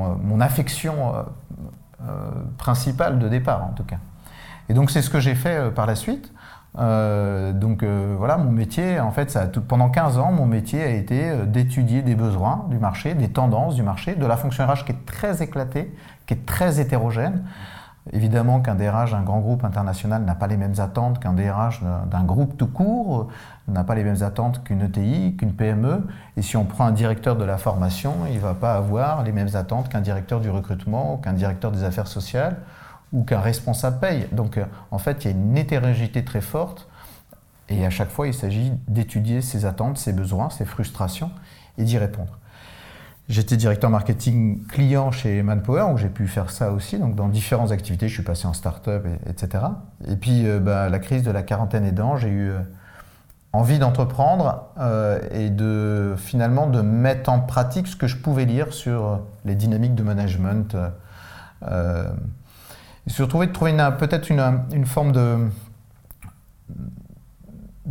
euh, 0.05 0.41
affection 0.41 1.15
euh, 2.07 2.31
principale 2.59 3.19
de 3.19 3.29
départ 3.29 3.65
en 3.65 3.73
tout 3.73 3.83
cas. 3.83 3.99
Et 4.69 4.75
donc 4.75 4.93
c'est 4.93 5.03
ce 5.03 5.11
que 5.11 5.19
j'ai 5.19 5.35
fait 5.35 5.75
par 5.75 5.87
la 5.87 5.97
suite. 5.97 6.33
Donc 6.75 7.85
voilà, 7.85 8.39
mon 8.39 8.51
métier, 8.51 8.99
en 9.01 9.11
fait, 9.11 9.39
pendant 9.69 9.91
15 9.91 10.19
ans, 10.19 10.33
mon 10.33 10.47
métier 10.47 10.83
a 10.83 10.91
été 10.91 11.47
d'étudier 11.47 12.03
des 12.03 12.15
besoins 12.15 12.67
du 12.71 12.79
marché, 12.79 13.15
des 13.15 13.29
tendances 13.29 13.75
du 13.75 13.83
marché, 13.83 14.15
de 14.15 14.27
la 14.27 14.37
fonction 14.37 14.67
RH 14.67 14.85
qui 14.85 14.93
est 14.93 15.07
très 15.07 15.43
éclatée, 15.43 15.95
qui 16.27 16.35
est 16.35 16.47
très 16.47 16.81
hétérogène. 16.81 17.45
Évidemment 18.13 18.59
qu'un 18.61 18.75
DRH 18.75 19.13
d'un 19.13 19.23
grand 19.23 19.39
groupe 19.39 19.65
international 19.65 20.25
n'a 20.25 20.35
pas 20.35 20.49
les 20.49 20.57
mêmes 20.57 20.75
attentes 20.79 21.21
qu'un 21.21 21.35
DRH 21.35 21.83
d'un 22.11 22.25
groupe 22.25 22.57
tout 22.57 22.67
court, 22.67 23.29
n'a 23.69 23.85
pas 23.85 23.95
les 23.95 24.03
mêmes 24.03 24.23
attentes 24.23 24.65
qu'une 24.65 24.83
ETI, 24.83 25.37
qu'une 25.37 25.53
PME. 25.53 26.05
Et 26.37 26.43
si 26.43 26.57
on 26.57 26.65
prend 26.65 26.87
un 26.87 26.91
directeur 26.91 27.37
de 27.37 27.45
la 27.45 27.59
formation, 27.59 28.15
il 28.29 28.35
ne 28.35 28.41
va 28.41 28.55
pas 28.55 28.75
avoir 28.75 29.23
les 29.23 29.31
mêmes 29.31 29.55
attentes 29.55 29.89
qu'un 29.89 30.01
directeur 30.01 30.41
du 30.41 30.51
recrutement, 30.51 31.19
qu'un 31.19 31.33
directeur 31.33 31.71
des 31.71 31.85
affaires 31.85 32.09
sociales 32.09 32.57
ou 33.13 33.25
qu'un 33.25 33.41
responsable 33.41 33.99
paye. 34.01 34.27
Donc 34.33 34.59
en 34.91 34.99
fait, 34.99 35.25
il 35.25 35.31
y 35.31 35.35
a 35.35 35.37
une 35.37 35.57
hétérogénéité 35.57 36.25
très 36.25 36.41
forte. 36.41 36.89
Et 37.69 37.87
à 37.87 37.91
chaque 37.91 38.11
fois, 38.11 38.27
il 38.27 38.35
s'agit 38.35 38.73
d'étudier 38.89 39.41
ses 39.41 39.65
attentes, 39.65 39.99
ses 39.99 40.13
besoins, 40.13 40.51
ses 40.51 40.65
frustrations 40.65 41.31
et 41.79 41.85
d'y 41.85 41.99
répondre. 41.99 42.39
J'étais 43.29 43.57
directeur 43.57 43.89
marketing 43.89 44.67
client 44.67 45.11
chez 45.11 45.43
Manpower, 45.43 45.93
où 45.93 45.97
j'ai 45.97 46.09
pu 46.09 46.27
faire 46.27 46.51
ça 46.51 46.73
aussi, 46.73 46.99
donc 46.99 47.15
dans 47.15 47.29
différentes 47.29 47.71
activités. 47.71 48.09
Je 48.09 48.15
suis 48.15 48.23
passé 48.23 48.47
en 48.47 48.53
start-up, 48.53 49.07
etc. 49.27 49.65
Et 50.09 50.17
puis, 50.17 50.47
euh, 50.47 50.59
bah, 50.59 50.89
la 50.89 50.99
crise 50.99 51.23
de 51.23 51.31
la 51.31 51.43
quarantaine 51.43 51.85
aidant, 51.85 52.17
j'ai 52.17 52.29
eu 52.29 52.51
euh, 52.51 52.59
envie 53.53 53.79
d'entreprendre 53.79 54.67
euh, 54.79 55.21
et 55.31 55.51
de 55.51 56.15
finalement 56.19 56.67
de 56.67 56.83
mettre 56.83 57.31
en 57.31 57.39
pratique 57.41 57.87
ce 57.87 57.97
que 57.97 58.09
je 58.09 58.17
pouvais 58.17 58.45
lire 58.45 58.73
sur 58.73 59.21
les 59.45 59.55
dynamiques 59.55 59.95
de 59.95 60.03
management. 60.03 60.77
Euh, 63.09 63.11
surtout 63.11 63.39
de 63.45 63.53
trouver 63.53 63.73
peut-être 63.99 64.31
une, 64.31 64.87
forme 64.87 65.13
de 65.13 65.51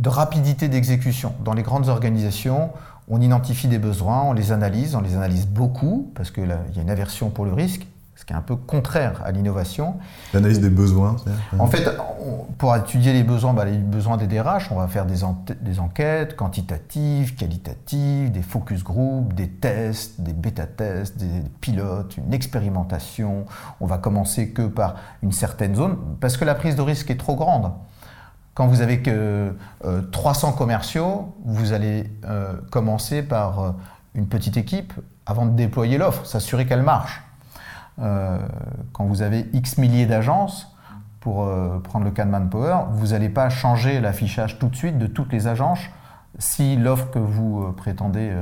rapidité 0.08 0.68
d'exécution. 0.68 1.34
Dans 1.44 1.54
les 1.54 1.62
grandes 1.62 1.88
organisations, 1.88 2.70
on 3.08 3.20
identifie 3.20 3.68
des 3.68 3.78
besoins, 3.78 4.22
on 4.22 4.32
les 4.32 4.52
analyse, 4.52 4.94
on 4.94 5.00
les 5.00 5.14
analyse 5.16 5.46
beaucoup, 5.46 6.10
parce 6.14 6.30
qu'il 6.30 6.48
y 6.48 6.78
a 6.78 6.82
une 6.82 6.90
aversion 6.90 7.30
pour 7.30 7.44
le 7.44 7.52
risque, 7.52 7.86
ce 8.22 8.24
qui 8.24 8.32
est 8.32 8.36
un 8.36 8.40
peu 8.40 8.54
contraire 8.54 9.20
à 9.24 9.32
l'innovation. 9.32 9.96
L'analyse 10.32 10.60
des 10.60 10.70
besoins 10.70 11.16
En 11.58 11.66
fait, 11.66 11.90
pour 12.56 12.76
étudier 12.76 13.12
les 13.12 13.24
besoins, 13.24 13.52
bah, 13.52 13.64
les 13.64 13.76
besoins 13.76 14.16
des 14.16 14.28
DRH, 14.28 14.70
on 14.70 14.76
va 14.76 14.86
faire 14.86 15.06
des, 15.06 15.24
des, 15.60 15.80
enquêtes 15.80 16.36
quantitatives, 16.36 17.34
qualitatives, 17.34 18.30
des 18.30 18.42
focus 18.42 18.84
groups, 18.84 19.34
des 19.34 19.48
tests, 19.48 20.20
des 20.20 20.34
bêta-tests, 20.34 21.18
des 21.18 21.42
pilotes, 21.60 22.16
une 22.16 22.32
expérimentation. 22.32 23.44
On 23.80 23.86
va 23.86 23.98
commencer 23.98 24.50
que 24.50 24.68
par 24.68 24.94
une 25.24 25.32
certaine 25.32 25.74
zone, 25.74 25.96
parce 26.20 26.36
que 26.36 26.44
la 26.44 26.54
prise 26.54 26.76
de 26.76 26.82
risque 26.82 27.10
est 27.10 27.18
trop 27.18 27.34
grande. 27.34 27.72
Quand 28.54 28.68
vous 28.68 28.82
avez 28.82 29.02
que 29.02 29.52
300 30.12 30.50
euh, 30.50 30.52
commerciaux, 30.52 31.34
vous 31.44 31.72
allez 31.72 32.08
euh, 32.24 32.54
commencer 32.70 33.24
par 33.24 33.58
euh, 33.58 33.70
une 34.14 34.28
petite 34.28 34.56
équipe 34.56 34.92
avant 35.26 35.44
de 35.46 35.56
déployer 35.56 35.98
l'offre, 35.98 36.24
s'assurer 36.24 36.66
qu'elle 36.66 36.84
marche. 36.84 37.20
Quand 37.98 39.04
vous 39.04 39.22
avez 39.22 39.48
X 39.52 39.78
milliers 39.78 40.06
d'agences, 40.06 40.74
pour 41.20 41.48
prendre 41.84 42.04
le 42.04 42.10
cas 42.10 42.24
de 42.24 42.30
Manpower, 42.30 42.86
vous 42.90 43.08
n'allez 43.08 43.28
pas 43.28 43.48
changer 43.48 44.00
l'affichage 44.00 44.58
tout 44.58 44.68
de 44.68 44.74
suite 44.74 44.98
de 44.98 45.06
toutes 45.06 45.32
les 45.32 45.46
agences 45.46 45.80
si 46.38 46.76
l'offre 46.76 47.10
que 47.10 47.20
vous 47.20 47.72
prétendez 47.76 48.34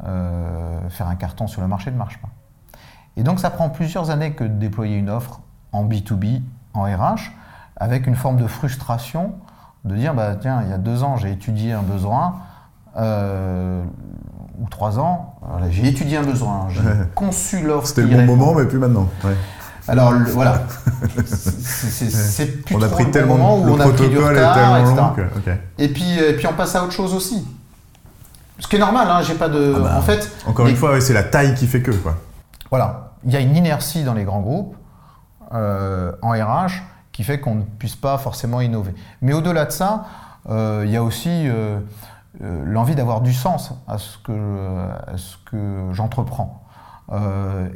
faire 0.00 1.08
un 1.08 1.14
carton 1.14 1.46
sur 1.46 1.60
le 1.60 1.68
marché 1.68 1.90
ne 1.92 1.96
marche 1.96 2.18
pas. 2.18 2.28
Et 3.16 3.22
donc 3.22 3.40
ça 3.40 3.50
prend 3.50 3.70
plusieurs 3.70 4.10
années 4.10 4.32
que 4.32 4.44
de 4.44 4.48
déployer 4.58 4.96
une 4.96 5.10
offre 5.10 5.40
en 5.72 5.84
B2B, 5.84 6.42
en 6.74 6.82
RH, 6.82 7.32
avec 7.76 8.06
une 8.06 8.16
forme 8.16 8.36
de 8.36 8.46
frustration 8.46 9.34
de 9.84 9.94
dire, 9.94 10.14
bah, 10.14 10.34
tiens, 10.36 10.62
il 10.62 10.70
y 10.70 10.72
a 10.72 10.78
deux 10.78 11.02
ans, 11.02 11.16
j'ai 11.16 11.30
étudié 11.30 11.72
un 11.72 11.82
besoin, 11.82 12.40
euh, 12.96 13.84
ou 14.60 14.68
trois 14.68 14.98
ans, 14.98 15.36
j'ai 15.70 15.88
étudié 15.88 16.16
un 16.16 16.22
besoin, 16.22 16.68
j'ai 16.70 16.80
conçu 17.14 17.62
l'offre. 17.62 17.86
C'était 17.86 18.02
le 18.02 18.26
bon 18.26 18.36
moment, 18.36 18.54
mais 18.54 18.64
plus 18.66 18.78
maintenant. 18.78 19.08
Alors 19.88 20.12
voilà, 20.32 20.62
c'est 21.26 22.64
plus 22.64 22.74
on 22.74 22.82
a 22.82 22.88
pris 22.88 23.04
le 23.04 23.10
tellement 23.12 23.36
moment 23.36 23.58
où 23.58 23.68
on 23.68 23.78
a 23.78 23.88
pris 23.90 24.08
du 24.08 24.18
retard, 24.18 24.78
etc. 24.78 25.58
Et 25.78 25.88
puis, 25.88 26.18
et 26.18 26.32
puis 26.32 26.46
on 26.48 26.54
passe 26.54 26.74
à 26.74 26.82
autre 26.82 26.92
chose 26.92 27.14
aussi. 27.14 27.46
Ce 28.58 28.66
qui 28.68 28.76
est 28.76 28.80
normal, 28.80 29.06
hein, 29.10 29.20
j'ai 29.22 29.34
pas 29.34 29.48
de. 29.48 29.74
Ah 29.76 29.80
bah, 29.80 29.94
en 29.98 30.02
fait. 30.02 30.30
Encore 30.46 30.66
une 30.66 30.76
fois, 30.76 31.00
c'est 31.00 31.12
la 31.12 31.22
taille 31.22 31.54
qui 31.54 31.66
fait 31.66 31.82
que 31.82 31.90
quoi. 31.90 32.16
Voilà, 32.70 33.12
il 33.24 33.32
y 33.32 33.36
a 33.36 33.40
une 33.40 33.54
inertie 33.54 34.02
dans 34.02 34.14
les 34.14 34.24
grands 34.24 34.40
groupes 34.40 34.74
euh, 35.54 36.12
en 36.22 36.30
RH 36.30 36.82
qui 37.12 37.22
fait 37.22 37.40
qu'on 37.40 37.56
ne 37.56 37.62
puisse 37.62 37.96
pas 37.96 38.18
forcément 38.18 38.60
innover. 38.60 38.94
Mais 39.22 39.32
au-delà 39.32 39.66
de 39.66 39.72
ça, 39.72 40.04
euh, 40.48 40.82
il 40.84 40.90
y 40.90 40.96
a 40.96 41.02
aussi 41.02 41.30
euh, 41.30 41.78
euh, 42.42 42.64
l'envie 42.64 42.94
d'avoir 42.94 43.20
du 43.20 43.32
sens 43.32 43.72
à 43.86 43.98
ce 43.98 44.18
que, 44.18 45.92
j'entreprends. 45.92 46.62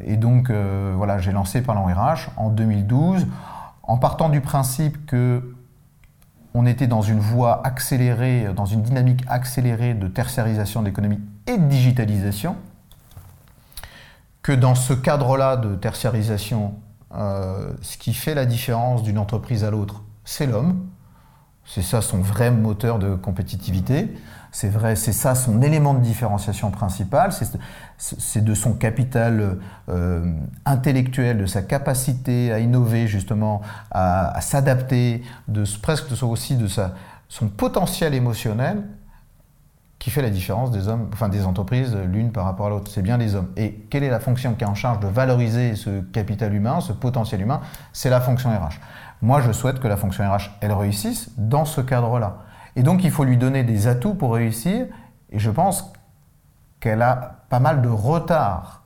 et 0.05 0.17
donc, 0.17 0.51
voilà, 0.51 1.19
j'ai 1.19 1.33
lancé 1.33 1.63
Parlons 1.63 1.87
RH 1.87 2.31
en 2.37 2.51
2012, 2.51 3.27
en 3.83 3.97
partant 3.97 4.29
du 4.29 4.41
principe 4.41 5.07
que 5.07 5.55
on 6.53 6.67
était 6.67 6.89
dans 6.89 7.03
une 7.03 7.21
voie 7.21 7.65
accélérée, 7.65 8.49
dans 8.57 8.65
une 8.65 8.83
dynamique 8.83 9.23
accélérée 9.29 9.95
de 9.95 10.09
tertiarisation 10.09 10.83
de 10.83 10.91
et 11.47 11.57
de 11.57 11.65
digitalisation, 11.69 12.57
que 14.43 14.53
dans 14.53 14.75
ce 14.75 14.93
cadre-là 14.93 15.57
de 15.57 15.77
tertiarisation 15.77 16.75
euh, 17.13 17.73
ce 17.83 17.97
qui 17.97 18.15
fait 18.15 18.35
la 18.35 18.47
différence 18.47 19.03
d'une 19.03 19.19
entreprise 19.19 19.65
à 19.65 19.71
l'autre, 19.71 20.03
c'est 20.25 20.47
l'homme. 20.47 20.87
C'est 21.73 21.83
ça 21.83 22.03
son 22.03 22.19
vrai 22.19 22.51
moteur 22.51 22.99
de 22.99 23.15
compétitivité. 23.15 24.13
C'est 24.51 24.69
vrai, 24.69 24.97
c'est 24.97 25.13
ça 25.13 25.37
son 25.37 25.63
élément 25.63 25.95
de 25.95 26.01
différenciation 26.01 26.73
principal. 26.73 27.31
C'est 27.97 28.43
de 28.43 28.55
son 28.55 28.73
capital 28.73 29.59
euh, 29.89 30.33
intellectuel, 30.65 31.39
de 31.39 31.47
sa 31.47 31.63
capacité 31.63 32.53
à 32.53 32.59
innover 32.59 33.07
justement, 33.07 33.63
à, 33.93 34.41
s'adapter, 34.41 35.23
de 35.47 35.63
presque 35.81 36.07
aussi 36.23 36.57
de 36.57 36.67
son 37.29 37.49
potentiel 37.49 38.15
émotionnel 38.15 38.83
qui 40.01 40.11
fait 40.11 40.23
la 40.23 40.31
différence 40.31 40.71
des 40.71 40.89
hommes, 40.89 41.11
enfin 41.13 41.29
des 41.29 41.45
entreprises 41.45 41.95
l'une 41.95 42.33
par 42.33 42.47
rapport 42.47 42.67
à 42.67 42.71
l'autre. 42.71 42.91
C'est 42.91 43.03
bien 43.03 43.19
les 43.19 43.35
hommes. 43.35 43.51
Et 43.57 43.75
quelle 43.91 44.03
est 44.03 44.09
la 44.09 44.19
fonction 44.19 44.55
qui 44.55 44.65
est 44.65 44.67
en 44.67 44.75
charge 44.75 44.99
de 44.99 45.07
valoriser 45.07 45.77
ce 45.77 46.01
capital 46.01 46.55
humain, 46.55 46.81
ce 46.81 46.95
potentiel 46.95 47.43
humain? 47.43 47.61
C'est 47.93 48.09
la 48.09 48.23
fonction 48.23 48.49
RH. 48.49 48.81
Moi, 49.21 49.43
je 49.43 49.53
souhaite 49.53 49.79
que 49.79 49.87
la 49.87 49.99
fonction 49.99 50.25
RH, 50.25 50.53
elle 50.63 50.73
réussisse 50.73 51.31
dans 51.37 51.67
ce 51.67 51.83
cadre-là. 51.83 52.39
Et 52.77 52.83
donc, 52.83 53.05
il 53.05 53.11
faut 53.11 53.25
lui 53.25 53.37
donner 53.37 53.63
des 53.63 53.89
atouts 53.89 54.15
pour 54.15 54.33
réussir. 54.33 54.87
Et 55.29 55.39
je 55.39 55.51
pense 55.51 55.93
qu'elle 56.81 57.03
a 57.03 57.43
pas 57.51 57.61
mal 57.61 57.83
de 57.83 57.89
retard 57.89 58.85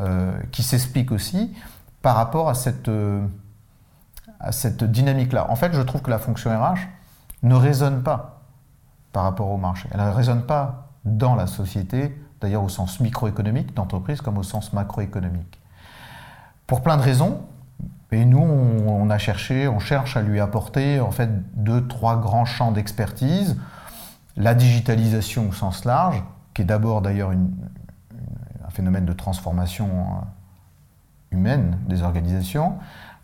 euh, 0.00 0.38
qui 0.52 0.62
s'explique 0.62 1.12
aussi 1.12 1.56
par 2.02 2.14
rapport 2.14 2.50
à 2.50 2.54
cette, 2.54 2.88
euh, 2.88 3.26
à 4.38 4.52
cette 4.52 4.84
dynamique-là. 4.84 5.50
En 5.50 5.56
fait, 5.56 5.72
je 5.72 5.80
trouve 5.80 6.02
que 6.02 6.10
la 6.10 6.18
fonction 6.18 6.50
RH 6.50 6.80
ne 7.42 7.54
résonne 7.54 8.02
pas 8.02 8.35
par 9.16 9.24
rapport 9.24 9.48
au 9.50 9.56
marché. 9.56 9.88
Elle 9.94 10.00
ne 10.00 10.10
résonne 10.10 10.42
pas 10.42 10.90
dans 11.06 11.36
la 11.36 11.46
société, 11.46 12.14
d'ailleurs 12.42 12.62
au 12.62 12.68
sens 12.68 13.00
microéconomique 13.00 13.72
d'entreprise 13.72 14.20
comme 14.20 14.36
au 14.36 14.42
sens 14.42 14.74
macroéconomique. 14.74 15.58
Pour 16.66 16.82
plein 16.82 16.98
de 16.98 17.02
raisons, 17.02 17.40
et 18.12 18.26
nous, 18.26 18.42
on, 18.42 19.08
a 19.08 19.16
cherché, 19.16 19.68
on 19.68 19.78
cherche 19.78 20.18
à 20.18 20.22
lui 20.22 20.38
apporter 20.38 21.00
en 21.00 21.12
fait 21.12 21.30
deux, 21.54 21.88
trois 21.88 22.20
grands 22.20 22.44
champs 22.44 22.72
d'expertise. 22.72 23.56
La 24.36 24.54
digitalisation 24.54 25.48
au 25.48 25.52
sens 25.52 25.86
large, 25.86 26.22
qui 26.52 26.60
est 26.60 26.66
d'abord 26.66 27.00
d'ailleurs 27.00 27.30
un 27.30 28.70
phénomène 28.70 29.06
de 29.06 29.14
transformation 29.14 29.88
euh, 29.88 31.36
humaine 31.36 31.78
des 31.88 32.02
organisations. 32.02 32.74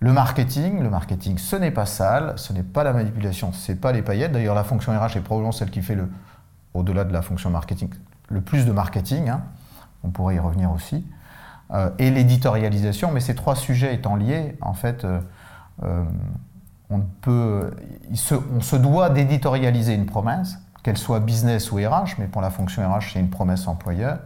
Le 0.03 0.13
marketing, 0.13 1.39
ce 1.39 1.55
n'est 1.55 1.71
pas 1.71 1.87
sale, 1.87 2.33
ce 2.35 2.53
n'est 2.53 2.65
pas 2.65 2.83
la 2.83 2.93
manipulation, 2.93 3.53
ce 3.53 3.71
n'est 3.71 3.79
pas 3.79 3.93
les 3.93 4.03
paillettes. 4.03 4.33
D'ailleurs, 4.33 4.57
la 4.57 4.65
fonction 4.65 4.91
RH 4.91 5.17
est 5.17 5.21
probablement 5.21 5.53
celle 5.53 5.71
qui 5.71 5.81
fait 5.81 5.95
le, 5.95 6.11
au-delà 6.75 7.05
de 7.05 7.13
la 7.13 7.23
fonction 7.23 7.51
marketing, 7.51 7.89
le 8.29 8.41
plus 8.41 8.67
de 8.67 8.73
marketing. 8.73 9.29
Hein. 9.29 9.45
On 10.03 10.11
pourrait 10.11 10.35
y 10.35 10.39
revenir 10.41 10.73
aussi. 10.73 11.07
Euh, 11.71 11.89
et 12.01 12.11
l'éditorialisation, 12.11 13.13
mais 13.13 13.21
ces 13.21 13.37
trois 13.37 13.55
sujets 13.55 13.95
étant 13.95 14.17
liés, 14.17 14.57
en 14.61 14.75
fait, 14.75 15.05
euh, 15.05 15.21
euh, 15.85 16.03
on, 16.91 16.99
peut, 17.21 17.71
se, 18.13 18.35
on 18.35 18.61
se 18.61 18.75
doit 18.75 19.09
d'éditorialiser 19.09 19.95
une 19.95 20.07
promesse, 20.07 20.59
qu'elle 20.83 20.99
soit 20.99 21.21
business 21.21 21.71
ou 21.71 21.77
RH, 21.77 22.17
mais 22.19 22.27
pour 22.27 22.43
la 22.43 22.51
fonction 22.51 22.83
RH, 22.93 23.13
c'est 23.13 23.21
une 23.21 23.31
promesse 23.31 23.69
employeur. 23.69 24.19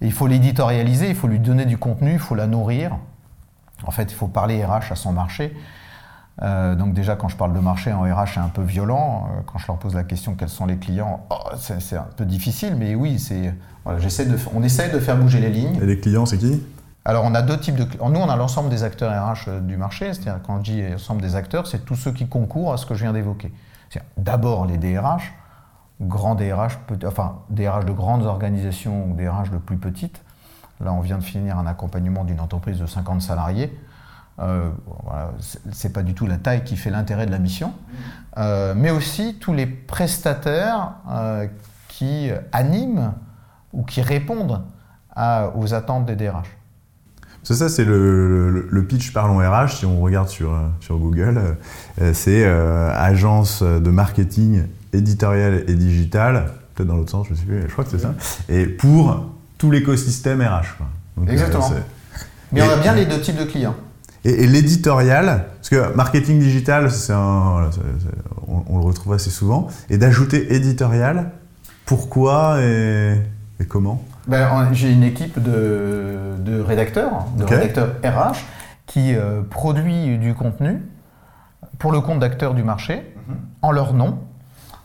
Il 0.00 0.12
faut 0.12 0.26
l'éditorialiser, 0.26 1.08
il 1.08 1.14
faut 1.14 1.28
lui 1.28 1.38
donner 1.38 1.66
du 1.66 1.78
contenu, 1.78 2.14
il 2.14 2.18
faut 2.18 2.34
la 2.34 2.48
nourrir. 2.48 2.98
En 3.84 3.90
fait, 3.90 4.10
il 4.10 4.14
faut 4.14 4.28
parler 4.28 4.64
RH 4.64 4.92
à 4.92 4.96
son 4.96 5.12
marché. 5.12 5.56
Euh, 6.42 6.74
donc 6.74 6.94
déjà, 6.94 7.16
quand 7.16 7.28
je 7.28 7.36
parle 7.36 7.52
de 7.52 7.58
marché 7.58 7.92
en 7.92 8.02
RH, 8.02 8.34
c'est 8.34 8.40
un 8.40 8.48
peu 8.48 8.62
violent. 8.62 9.28
Euh, 9.30 9.40
quand 9.46 9.58
je 9.58 9.66
leur 9.66 9.76
pose 9.78 9.94
la 9.94 10.04
question 10.04 10.34
quels 10.34 10.48
sont 10.48 10.66
les 10.66 10.76
clients, 10.76 11.26
oh, 11.30 11.36
c'est 11.56 11.96
un 11.96 12.06
peu 12.16 12.24
difficile, 12.24 12.76
mais 12.76 12.94
oui, 12.94 13.18
c'est 13.18 13.54
j'essaie 13.98 14.26
de, 14.26 14.36
on 14.54 14.62
essaie 14.62 14.90
de 14.90 14.98
faire 14.98 15.16
bouger 15.16 15.40
les 15.40 15.50
lignes. 15.50 15.76
Et 15.82 15.86
les 15.86 15.98
clients, 15.98 16.26
c'est 16.26 16.38
qui? 16.38 16.62
Alors 17.04 17.24
on 17.24 17.34
a 17.34 17.42
deux 17.42 17.58
types 17.58 17.76
de 17.76 17.84
clients. 17.84 18.10
Nous, 18.10 18.20
on 18.20 18.28
a 18.28 18.36
l'ensemble 18.36 18.68
des 18.68 18.82
acteurs 18.84 19.10
RH 19.10 19.48
euh, 19.48 19.60
du 19.60 19.76
marché. 19.76 20.12
C'est-à-dire 20.12 20.40
quand 20.46 20.58
je 20.58 20.72
dis 20.72 20.82
l'ensemble 20.88 21.22
des 21.22 21.34
acteurs, 21.34 21.66
c'est 21.66 21.84
tous 21.84 21.96
ceux 21.96 22.12
qui 22.12 22.28
concourent 22.28 22.72
à 22.72 22.76
ce 22.76 22.86
que 22.86 22.94
je 22.94 23.02
viens 23.02 23.12
d'évoquer. 23.12 23.52
D'abord 24.18 24.66
les 24.66 24.76
DRH, 24.76 25.32
grands 26.00 26.34
DRH, 26.34 26.78
enfin 27.06 27.38
DRH 27.48 27.86
de 27.86 27.92
grandes 27.92 28.26
organisations 28.26 29.10
ou 29.10 29.14
DRH 29.14 29.50
de 29.50 29.56
plus 29.56 29.78
petites, 29.78 30.22
Là, 30.80 30.92
on 30.92 31.00
vient 31.00 31.18
de 31.18 31.24
finir 31.24 31.58
un 31.58 31.66
accompagnement 31.66 32.24
d'une 32.24 32.40
entreprise 32.40 32.78
de 32.78 32.86
50 32.86 33.22
salariés. 33.22 33.76
Euh, 34.40 34.70
voilà, 35.04 35.32
c'est 35.72 35.92
pas 35.92 36.02
du 36.02 36.14
tout 36.14 36.26
la 36.26 36.36
taille 36.36 36.62
qui 36.62 36.76
fait 36.76 36.90
l'intérêt 36.90 37.26
de 37.26 37.32
la 37.32 37.40
mission, 37.40 37.72
euh, 38.36 38.72
mais 38.76 38.90
aussi 38.90 39.36
tous 39.40 39.52
les 39.52 39.66
prestataires 39.66 40.92
euh, 41.10 41.48
qui 41.88 42.30
animent 42.52 43.14
ou 43.72 43.82
qui 43.82 44.00
répondent 44.00 44.62
aux 45.56 45.74
attentes 45.74 46.06
des 46.06 46.14
DRH. 46.14 46.46
C'est 47.42 47.54
ça, 47.54 47.68
c'est 47.68 47.84
le, 47.84 48.86
pitch 48.88 49.12
Parlons 49.12 49.38
RH, 49.38 49.78
si 49.78 49.86
on 49.86 50.00
regarde 50.00 50.28
sur, 50.28 50.56
sur 50.78 50.96
Google. 50.98 51.56
c'est 52.12 52.46
agence 52.46 53.64
de 53.64 53.90
marketing 53.90 54.62
éditorial 54.92 55.64
et 55.66 55.74
digital, 55.74 56.52
peut-être 56.74 56.88
dans 56.88 56.96
l'autre 56.96 57.10
sens, 57.10 57.26
je 57.26 57.32
ne 57.32 57.36
sais 57.36 57.44
plus, 57.44 57.62
je 57.62 57.72
crois 57.72 57.82
que 57.82 57.90
c'est 57.90 57.98
ça, 57.98 58.14
et 58.48 58.66
pour 58.66 59.37
tout 59.58 59.70
l'écosystème 59.70 60.40
RH. 60.40 60.82
Exactement. 61.28 61.70
Mais 62.52 62.62
on 62.62 62.70
a 62.70 62.76
bien 62.76 62.94
les 62.94 63.04
deux 63.04 63.20
types 63.20 63.36
de 63.36 63.44
clients. 63.44 63.74
Et, 64.24 64.46
l'éditorial, 64.46 65.46
parce 65.56 65.68
que 65.68 65.94
marketing 65.94 66.40
digital, 66.40 66.90
c'est 66.90 67.12
on, 67.14 67.60
le 68.78 68.84
retrouve 68.84 69.12
assez 69.12 69.30
souvent, 69.30 69.68
et 69.90 69.98
d'ajouter 69.98 70.54
éditorial, 70.54 71.30
pourquoi 71.86 72.60
et, 72.60 73.16
comment? 73.68 74.02
Ben, 74.26 74.72
J'ai 74.72 74.90
une 74.90 75.04
équipe 75.04 75.40
de, 75.40 76.60
rédacteurs, 76.60 77.26
de 77.36 77.44
rédacteurs 77.44 77.94
RH, 78.04 78.38
qui 78.86 79.14
euh, 79.14 79.42
produit 79.42 80.18
du 80.18 80.34
contenu 80.34 80.82
pour 81.78 81.92
le 81.92 82.00
compte 82.00 82.18
d'acteurs 82.18 82.54
du 82.54 82.62
marché, 82.62 83.14
mhm. 83.28 83.36
en 83.62 83.70
leur 83.70 83.94
nom, 83.94 84.18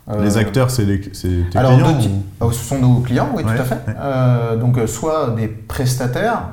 les 0.08 0.38
euh, 0.38 0.40
acteurs, 0.40 0.70
c'est 0.70 0.86
tes 0.86 1.58
alors, 1.58 1.76
clients 1.78 1.98
oh, 2.42 2.52
Ce 2.52 2.64
sont 2.64 2.80
nos 2.80 3.00
clients, 3.00 3.30
oui, 3.34 3.44
tout 3.44 3.50
à 3.50 3.64
fait. 3.64 3.80
Euh, 3.88 4.58
donc, 4.58 4.78
euh, 4.78 4.88
soit 4.88 5.30
des 5.32 5.48
prestataires 5.48 6.50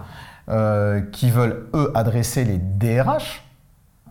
qui 1.12 1.30
veulent, 1.30 1.68
eux, 1.74 1.92
adresser 1.94 2.44
les 2.44 2.58
DRH 2.58 3.44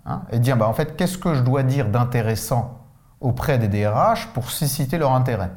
hein, 0.06 0.22
et 0.32 0.40
dire, 0.40 0.56
bah, 0.56 0.68
en 0.68 0.74
fait, 0.74 0.96
qu'est-ce 0.96 1.18
que 1.18 1.34
je 1.34 1.42
dois 1.42 1.64
dire 1.64 1.90
d'intéressant 1.90 2.80
auprès 3.20 3.58
des 3.58 3.68
DRH 3.68 4.28
pour 4.34 4.50
susciter 4.50 4.98
leur 4.98 5.12
intérêt, 5.12 5.52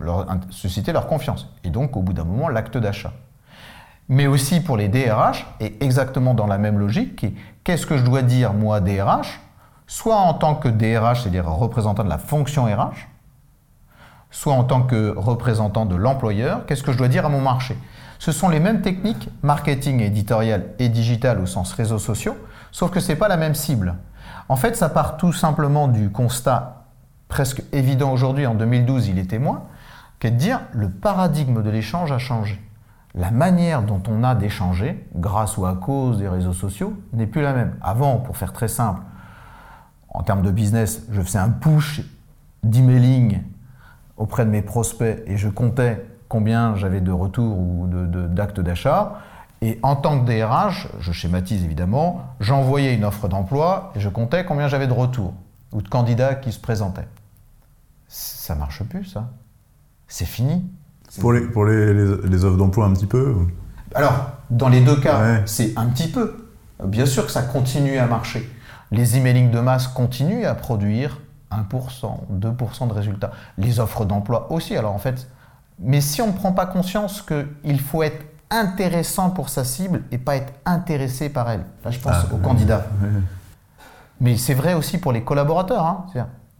leur, 0.00 0.26
susciter 0.48 0.92
leur 0.92 1.06
confiance. 1.06 1.52
Et 1.64 1.68
donc, 1.68 1.96
au 1.96 2.00
bout 2.00 2.14
d'un 2.14 2.24
moment, 2.24 2.48
l'acte 2.48 2.78
d'achat. 2.78 3.12
Mais 4.08 4.26
aussi 4.26 4.60
pour 4.60 4.78
les 4.78 4.88
DRH, 4.88 5.46
et 5.60 5.76
exactement 5.84 6.32
dans 6.32 6.46
la 6.46 6.56
même 6.56 6.78
logique, 6.78 7.26
qu'est-ce 7.62 7.86
que 7.86 7.98
je 7.98 8.04
dois 8.04 8.22
dire, 8.22 8.54
moi, 8.54 8.80
DRH, 8.80 9.40
soit 9.92 10.16
en 10.16 10.32
tant 10.32 10.54
que 10.54 10.68
DRH, 10.68 11.20
c'est-à-dire 11.20 11.46
représentant 11.46 12.02
de 12.02 12.08
la 12.08 12.16
fonction 12.16 12.64
RH, 12.64 13.08
soit 14.30 14.54
en 14.54 14.64
tant 14.64 14.84
que 14.84 15.12
représentant 15.14 15.84
de 15.84 15.94
l'employeur, 15.94 16.64
qu'est-ce 16.64 16.82
que 16.82 16.92
je 16.92 16.96
dois 16.96 17.08
dire 17.08 17.26
à 17.26 17.28
mon 17.28 17.42
marché? 17.42 17.76
Ce 18.18 18.32
sont 18.32 18.48
les 18.48 18.58
mêmes 18.58 18.80
techniques, 18.80 19.28
marketing 19.42 20.00
éditorial 20.00 20.68
et 20.78 20.88
digital 20.88 21.38
au 21.40 21.44
sens 21.44 21.74
réseaux 21.74 21.98
sociaux, 21.98 22.38
sauf 22.70 22.90
que 22.90 23.00
ce 23.00 23.12
n'est 23.12 23.18
pas 23.18 23.28
la 23.28 23.36
même 23.36 23.54
cible. 23.54 23.96
En 24.48 24.56
fait, 24.56 24.76
ça 24.76 24.88
part 24.88 25.18
tout 25.18 25.34
simplement 25.34 25.88
du 25.88 26.08
constat 26.08 26.86
presque 27.28 27.62
évident 27.72 28.12
aujourd'hui, 28.12 28.46
en 28.46 28.54
2012 28.54 29.08
il 29.08 29.18
est 29.18 29.28
témoin, 29.28 29.64
qu'est 30.20 30.30
de 30.30 30.36
dire 30.36 30.62
le 30.72 30.88
paradigme 30.88 31.62
de 31.62 31.68
l'échange 31.68 32.12
a 32.12 32.18
changé. 32.18 32.58
La 33.14 33.30
manière 33.30 33.82
dont 33.82 34.02
on 34.08 34.24
a 34.24 34.34
d'échanger, 34.34 35.06
grâce 35.14 35.58
ou 35.58 35.66
à 35.66 35.74
cause 35.74 36.16
des 36.16 36.28
réseaux 36.28 36.54
sociaux, 36.54 36.94
n'est 37.12 37.26
plus 37.26 37.42
la 37.42 37.52
même. 37.52 37.76
Avant, 37.82 38.16
pour 38.16 38.38
faire 38.38 38.54
très 38.54 38.68
simple, 38.68 39.02
en 40.12 40.22
termes 40.22 40.42
de 40.42 40.50
business, 40.50 41.02
je 41.10 41.20
faisais 41.20 41.38
un 41.38 41.48
push 41.48 42.02
d'emailing 42.62 43.40
auprès 44.16 44.44
de 44.44 44.50
mes 44.50 44.62
prospects 44.62 45.22
et 45.26 45.36
je 45.36 45.48
comptais 45.48 46.06
combien 46.28 46.76
j'avais 46.76 47.00
de 47.00 47.10
retours 47.10 47.58
ou 47.58 47.88
d'actes 48.28 48.60
d'achat. 48.60 49.20
Et 49.62 49.78
en 49.82 49.96
tant 49.96 50.20
que 50.20 50.26
DRH, 50.26 50.88
je 51.00 51.12
schématise 51.12 51.64
évidemment, 51.64 52.22
j'envoyais 52.40 52.94
une 52.94 53.04
offre 53.04 53.28
d'emploi 53.28 53.92
et 53.94 54.00
je 54.00 54.08
comptais 54.08 54.44
combien 54.44 54.68
j'avais 54.68 54.86
de 54.86 54.92
retours 54.92 55.34
ou 55.72 55.80
de 55.80 55.88
candidats 55.88 56.34
qui 56.34 56.52
se 56.52 56.60
présentaient. 56.60 57.08
Ça 58.08 58.54
marche 58.54 58.82
plus, 58.82 59.04
ça. 59.04 59.30
C'est 60.08 60.26
fini. 60.26 60.64
Pour, 61.20 61.32
les, 61.32 61.42
pour 61.42 61.64
les, 61.64 62.44
offres 62.44 62.56
d'emploi 62.56 62.86
un 62.86 62.92
petit 62.92 63.06
peu 63.06 63.36
Alors, 63.94 64.30
dans 64.50 64.68
les 64.68 64.80
deux 64.80 64.96
cas, 64.96 65.46
c'est 65.46 65.72
un 65.76 65.86
petit 65.86 66.08
peu. 66.08 66.48
Bien 66.84 67.06
sûr 67.06 67.24
que 67.24 67.32
ça 67.32 67.42
continue 67.42 67.98
à 67.98 68.06
marcher. 68.06 68.50
Les 68.92 69.16
emailing 69.16 69.50
de 69.50 69.58
masse 69.58 69.88
continuent 69.88 70.44
à 70.44 70.54
produire 70.54 71.18
1%, 71.50 72.18
2% 72.30 72.88
de 72.88 72.92
résultats. 72.92 73.32
Les 73.58 73.80
offres 73.80 74.04
d'emploi 74.04 74.52
aussi. 74.52 74.76
Alors 74.76 74.94
en 74.94 74.98
fait, 74.98 75.28
mais 75.78 76.00
si 76.00 76.22
on 76.22 76.28
ne 76.28 76.32
prend 76.32 76.52
pas 76.52 76.66
conscience 76.66 77.22
qu'il 77.22 77.80
faut 77.80 78.02
être 78.02 78.24
intéressant 78.50 79.30
pour 79.30 79.48
sa 79.48 79.64
cible 79.64 80.02
et 80.10 80.18
pas 80.18 80.36
être 80.36 80.52
intéressé 80.66 81.30
par 81.30 81.50
elle. 81.50 81.64
Là, 81.84 81.90
je 81.90 81.98
pense 81.98 82.14
ah, 82.14 82.34
aux 82.34 82.36
candidats. 82.36 82.84
Mais 84.20 84.36
c'est 84.36 84.54
vrai 84.54 84.74
aussi 84.74 84.98
pour 84.98 85.12
les 85.12 85.24
collaborateurs. 85.24 85.84
Hein. 85.84 86.06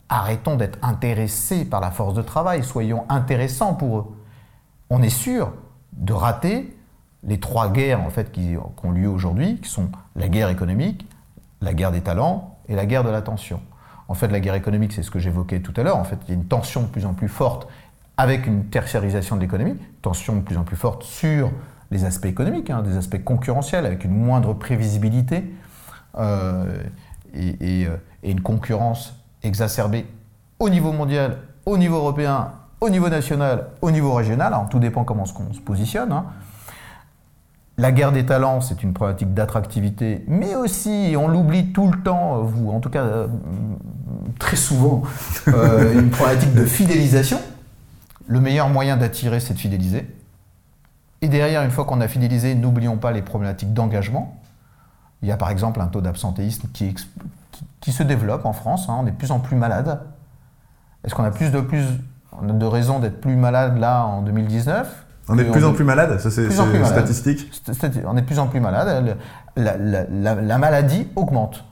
Arrêtons 0.08 0.56
d'être 0.56 0.78
intéressés 0.82 1.64
par 1.66 1.80
la 1.80 1.90
force 1.90 2.14
de 2.14 2.22
travail, 2.22 2.64
soyons 2.64 3.04
intéressants 3.08 3.74
pour 3.74 3.98
eux. 3.98 4.16
On 4.88 5.02
est 5.02 5.10
sûr 5.10 5.52
de 5.92 6.12
rater 6.12 6.76
les 7.24 7.38
trois 7.38 7.70
guerres 7.70 8.00
en 8.00 8.10
fait 8.10 8.32
qui, 8.32 8.54
qui 8.54 8.86
ont 8.86 8.90
lieu 8.90 9.08
aujourd'hui, 9.08 9.60
qui 9.60 9.68
sont 9.68 9.90
la 10.16 10.28
guerre 10.28 10.48
économique, 10.48 11.06
la 11.62 11.72
guerre 11.72 11.92
des 11.92 12.00
talents 12.00 12.58
et 12.68 12.74
la 12.74 12.86
guerre 12.86 13.04
de 13.04 13.10
l'attention. 13.10 13.60
En 14.08 14.14
fait, 14.14 14.28
la 14.28 14.40
guerre 14.40 14.54
économique, 14.54 14.92
c'est 14.92 15.02
ce 15.02 15.10
que 15.10 15.18
j'évoquais 15.18 15.60
tout 15.60 15.72
à 15.76 15.82
l'heure. 15.82 15.96
En 15.96 16.04
fait, 16.04 16.18
il 16.24 16.28
y 16.28 16.32
a 16.32 16.34
une 16.34 16.44
tension 16.44 16.82
de 16.82 16.88
plus 16.88 17.06
en 17.06 17.14
plus 17.14 17.28
forte 17.28 17.68
avec 18.16 18.46
une 18.46 18.66
tertiarisation 18.66 19.36
de 19.36 19.40
l'économie, 19.40 19.76
tension 20.02 20.36
de 20.36 20.42
plus 20.42 20.56
en 20.58 20.64
plus 20.64 20.76
forte 20.76 21.02
sur 21.02 21.50
les 21.90 22.04
aspects 22.04 22.26
économiques, 22.26 22.70
hein, 22.70 22.82
des 22.82 22.96
aspects 22.96 23.22
concurrentiels, 23.22 23.86
avec 23.86 24.04
une 24.04 24.12
moindre 24.12 24.54
prévisibilité 24.54 25.44
euh, 26.18 26.66
euh, 27.36 27.96
et, 28.22 28.30
une 28.30 28.40
concurrence 28.40 29.14
exacerbée 29.42 30.06
au 30.58 30.68
niveau 30.68 30.92
mondial, 30.92 31.38
au 31.66 31.76
niveau 31.76 31.96
européen, 31.96 32.52
au 32.80 32.90
niveau 32.90 33.08
national, 33.08 33.68
au 33.80 33.90
niveau 33.90 34.12
régional. 34.14 34.52
Alors, 34.52 34.68
tout 34.68 34.78
dépend 34.78 35.04
comment 35.04 35.24
on 35.24 35.52
se 35.52 35.60
positionne. 35.60 36.12
Hein. 36.12 36.26
La 37.82 37.90
guerre 37.90 38.12
des 38.12 38.24
talents, 38.24 38.60
c'est 38.60 38.84
une 38.84 38.92
problématique 38.92 39.34
d'attractivité, 39.34 40.24
mais 40.28 40.54
aussi, 40.54 41.16
on 41.18 41.26
l'oublie 41.26 41.72
tout 41.72 41.90
le 41.90 42.00
temps, 42.00 42.40
vous, 42.40 42.70
en 42.70 42.78
tout 42.78 42.90
cas 42.90 43.02
euh, 43.02 43.26
très 44.38 44.54
souvent, 44.54 45.02
une 45.48 46.10
problématique 46.10 46.54
de 46.54 46.64
fidélisation. 46.64 47.40
Le 48.28 48.38
meilleur 48.38 48.68
moyen 48.68 48.96
d'attirer, 48.96 49.40
c'est 49.40 49.54
de 49.54 49.58
fidéliser. 49.58 50.06
Et 51.22 51.28
derrière, 51.28 51.64
une 51.64 51.72
fois 51.72 51.84
qu'on 51.84 52.00
a 52.00 52.06
fidélisé, 52.06 52.54
n'oublions 52.54 52.98
pas 52.98 53.10
les 53.10 53.20
problématiques 53.20 53.74
d'engagement. 53.74 54.40
Il 55.22 55.28
y 55.28 55.32
a 55.32 55.36
par 55.36 55.50
exemple 55.50 55.80
un 55.80 55.88
taux 55.88 56.00
d'absentéisme 56.00 56.68
qui, 56.72 56.94
qui, 57.80 57.90
se 57.90 58.04
développe 58.04 58.46
en 58.46 58.52
France. 58.52 58.88
Hein. 58.88 58.98
on 59.00 59.08
est 59.08 59.10
de 59.10 59.16
plus 59.16 59.32
en 59.32 59.40
plus 59.40 59.56
malade. 59.56 60.02
Est-ce 61.02 61.16
qu'on 61.16 61.24
a 61.24 61.32
plus 61.32 61.50
de, 61.50 61.60
plus 61.60 61.84
de 62.44 62.64
raisons 62.64 63.00
d'être 63.00 63.20
plus 63.20 63.34
malade 63.34 63.76
là 63.76 64.04
en 64.04 64.22
2019 64.22 65.01
on 65.28 65.38
est 65.38 65.44
de 65.44 65.50
plus 65.50 65.64
en 65.64 65.72
plus 65.72 65.84
malade, 65.84 66.18
ça 66.18 66.30
c'est 66.30 66.50
statistique. 66.50 67.50
On 68.06 68.16
est 68.16 68.22
de 68.22 68.26
plus 68.26 68.38
en 68.38 68.48
plus 68.48 68.60
malade. 68.60 69.16
La, 69.56 70.58
maladie 70.58 71.08
augmente. 71.16 71.64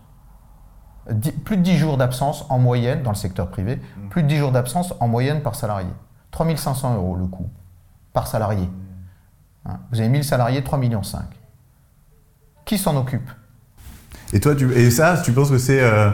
plus 1.45 1.57
de 1.57 1.63
10 1.63 1.77
jours 1.77 1.97
d'absence 1.97 2.47
en 2.49 2.59
moyenne 2.59 3.03
dans 3.03 3.11
le 3.11 3.17
secteur 3.17 3.49
privé, 3.49 3.77
mmh. 3.77 4.09
plus 4.09 4.23
de 4.23 4.29
10 4.29 4.37
jours 4.37 4.53
d'absence 4.53 4.95
en 5.01 5.09
moyenne 5.09 5.43
par 5.43 5.55
salarié. 5.55 5.89
3500 6.31 6.95
euros 6.97 7.17
le 7.17 7.27
coût 7.27 7.51
par 8.13 8.27
salarié. 8.27 8.69
Hein, 9.67 9.79
vous 9.93 10.01
avez 10.01 10.09
1000 10.09 10.25
salariés, 10.25 10.61
3,5 10.61 10.79
millions. 10.79 11.03
Qui 12.65 12.79
s'en 12.79 12.97
occupe? 12.97 13.29
Et 14.33 14.41
toi, 14.41 14.55
tu, 14.55 14.73
et 14.73 14.91
ça, 14.91 15.21
tu 15.25 15.33
penses 15.33 15.51
que 15.51 15.59
c'est 15.59 15.81
euh, 15.83 16.11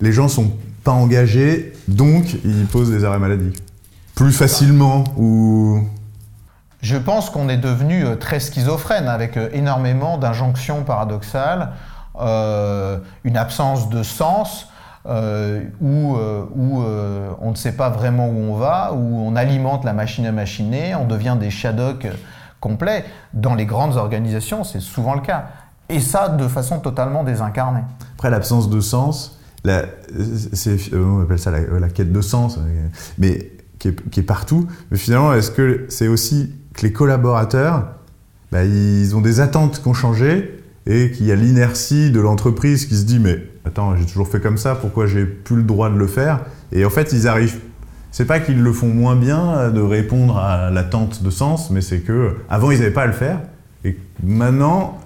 les 0.00 0.12
gens 0.12 0.28
sont 0.28 0.52
pas 0.84 0.92
engagés, 0.92 1.72
donc 1.88 2.34
ils 2.44 2.66
posent 2.66 2.90
des 2.90 3.04
arrêts 3.04 3.18
maladie? 3.18 3.52
Plus 4.14 4.32
facilement 4.32 5.04
ou 5.16 5.82
Je 6.80 6.96
pense 6.96 7.30
qu'on 7.30 7.48
est 7.48 7.56
devenu 7.56 8.04
euh, 8.04 8.16
très 8.16 8.40
schizophrène 8.40 9.08
avec 9.08 9.36
euh, 9.36 9.48
énormément 9.52 10.18
d'injonctions 10.18 10.84
paradoxales, 10.84 11.72
une 13.24 13.36
absence 13.36 13.90
de 13.90 14.02
sens, 14.02 14.68
euh, 15.08 15.62
où, 15.80 16.16
euh, 16.16 16.44
euh, 16.58 17.30
on 17.40 17.52
ne 17.52 17.56
sait 17.56 17.72
pas 17.72 17.88
vraiment 17.88 18.28
où 18.28 18.36
on 18.36 18.56
va, 18.56 18.92
où 18.92 19.18
on 19.18 19.36
alimente 19.36 19.84
la 19.84 19.94
machine 19.94 20.26
à 20.26 20.32
machiner, 20.32 20.94
on 20.94 21.06
devient 21.06 21.36
des 21.40 21.48
shadocks 21.48 22.06
complets. 22.60 23.04
Dans 23.32 23.54
les 23.54 23.64
grandes 23.64 23.96
organisations, 23.96 24.64
c'est 24.64 24.80
souvent 24.80 25.14
le 25.14 25.22
cas. 25.22 25.46
Et 25.88 26.00
ça, 26.00 26.28
de 26.28 26.46
façon 26.46 26.80
totalement 26.80 27.24
désincarnée. 27.24 27.80
Après, 28.16 28.28
l'absence 28.28 28.68
de 28.68 28.80
sens, 28.80 29.38
on 29.64 31.22
appelle 31.22 31.38
ça 31.38 31.52
la, 31.52 31.88
quête 31.88 32.12
de 32.12 32.20
sens, 32.20 32.58
mais 33.16 33.52
qui 33.78 33.88
est, 33.88 34.22
partout. 34.22 34.66
Mais 34.90 34.98
finalement, 34.98 35.32
est-ce 35.32 35.50
que 35.50 35.86
c'est 35.88 36.08
aussi 36.08 36.52
que 36.78 36.86
les 36.86 36.92
collaborateurs, 36.92 37.86
bah, 38.52 38.64
ils 38.64 39.16
ont 39.16 39.20
des 39.20 39.40
attentes 39.40 39.82
qui 39.82 39.88
ont 39.88 39.94
changé 39.94 40.62
et 40.86 41.10
qu'il 41.10 41.26
y 41.26 41.32
a 41.32 41.34
l'inertie 41.34 42.10
de 42.10 42.20
l'entreprise 42.20 42.86
qui 42.86 42.96
se 42.96 43.04
dit 43.04 43.18
mais 43.18 43.42
attends, 43.64 43.96
j'ai 43.96 44.06
toujours 44.06 44.28
fait 44.28 44.40
comme 44.40 44.56
ça, 44.56 44.74
pourquoi 44.74 45.06
j'ai 45.06 45.24
plus 45.24 45.56
le 45.56 45.64
droit 45.64 45.90
de 45.90 45.96
le 45.96 46.06
faire? 46.06 46.40
Et 46.72 46.84
en 46.84 46.90
fait, 46.90 47.12
ils 47.12 47.26
arrivent. 47.26 47.58
C'est 48.10 48.24
pas 48.24 48.40
qu'ils 48.40 48.62
le 48.62 48.72
font 48.72 48.88
moins 48.88 49.16
bien 49.16 49.70
de 49.70 49.80
répondre 49.80 50.38
à 50.38 50.70
l'attente 50.70 51.22
de 51.22 51.30
sens, 51.30 51.70
mais 51.70 51.82
c'est 51.82 51.98
que 51.98 52.36
avant 52.48 52.70
ils 52.70 52.78
n'avaient 52.78 52.90
pas 52.90 53.02
à 53.02 53.06
le 53.06 53.12
faire, 53.12 53.40
et 53.84 53.98
maintenant, 54.22 54.98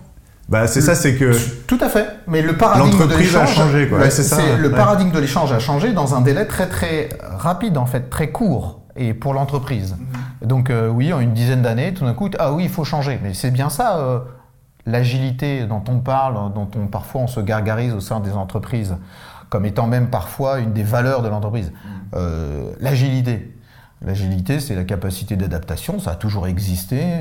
bah 0.49 0.67
c'est 0.67 0.81
ça, 0.83 0.95
c'est 0.95 1.15
que 1.17 1.33
tout 1.67 1.79
à 1.81 1.89
fait. 1.89 2.07
Mais 2.29 2.43
le 2.43 2.57
paradigme 2.57 3.09
de 3.09 3.17
l'échange 3.17 3.51
a 3.51 3.53
changé, 3.53 3.89
quoi. 3.89 4.11
c'est 4.11 4.23
ça. 4.23 4.57
Le 4.57 4.71
paradigme 4.71 5.11
de 5.11 5.19
l'échange 5.19 5.53
a 5.53 5.59
changé 5.59 5.93
dans 5.93 6.15
un 6.15 6.21
délai 6.21 6.47
très 6.47 6.69
très 6.69 7.09
rapide 7.23 7.79
en 7.79 7.87
fait, 7.87 8.11
très 8.11 8.31
court 8.31 8.83
et 8.95 9.15
pour 9.15 9.33
l'entreprise. 9.35 9.97
Donc 10.45 10.71
euh, 10.71 10.89
oui, 10.89 11.13
en 11.13 11.21
une 11.21 11.33
dizaine 11.33 11.63
d'années, 11.63 11.95
tout 11.95 12.05
d'un 12.05 12.15
coup, 12.15 12.31
ah 12.39 12.53
oui, 12.53 12.65
il 12.65 12.71
faut 12.71 12.85
changer. 12.85 13.19
Mais 13.23 13.35
c'est 13.35 13.51
bien 13.51 13.71
ça. 13.71 13.99
Euh, 13.99 14.21
l'agilité 14.87 15.67
dont 15.67 15.83
on 15.89 16.01
parle, 16.01 16.53
dont 16.53 16.69
on, 16.77 16.87
parfois 16.89 17.23
on 17.23 17.27
se 17.27 17.41
gargarise 17.41 17.93
au 17.93 18.01
sein 18.01 18.21
des 18.21 18.33
entreprises, 18.33 18.97
comme 19.49 19.65
étant 19.65 19.87
même 19.87 20.09
parfois 20.09 20.59
une 20.59 20.73
des 20.73 20.83
valeurs 20.83 21.23
de 21.23 21.29
l'entreprise. 21.29 21.71
Mm. 21.71 21.89
Euh, 22.15 22.73
l'agilité. 22.81 23.57
L'agilité, 24.05 24.59
c'est 24.59 24.75
la 24.75 24.83
capacité 24.83 25.37
d'adaptation, 25.37 26.01
ça 26.01 26.11
a 26.11 26.15
toujours 26.17 26.49
existé, 26.49 27.21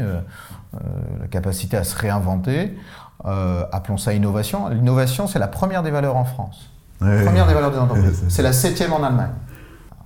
la 0.74 1.28
capacité 1.30 1.78
à 1.78 1.84
se 1.84 1.96
réinventer. 1.96 2.76
appelons 3.24 3.98
ça 3.98 4.16
innovation. 4.16 4.68
L'innovation, 4.70 5.28
c'est 5.28 5.38
la 5.38 5.48
première 5.48 5.84
des 5.84 5.92
valeurs 5.92 6.16
en 6.16 6.26
France. 6.26 6.72
La 7.00 7.22
première 7.22 7.46
des 7.46 7.54
valeurs 7.54 7.70
des 7.70 7.78
entreprises. 7.80 8.24
C'est 8.30 8.42
la 8.42 8.52
septième 8.52 8.94
en 8.94 9.04
Allemagne. 9.04 9.30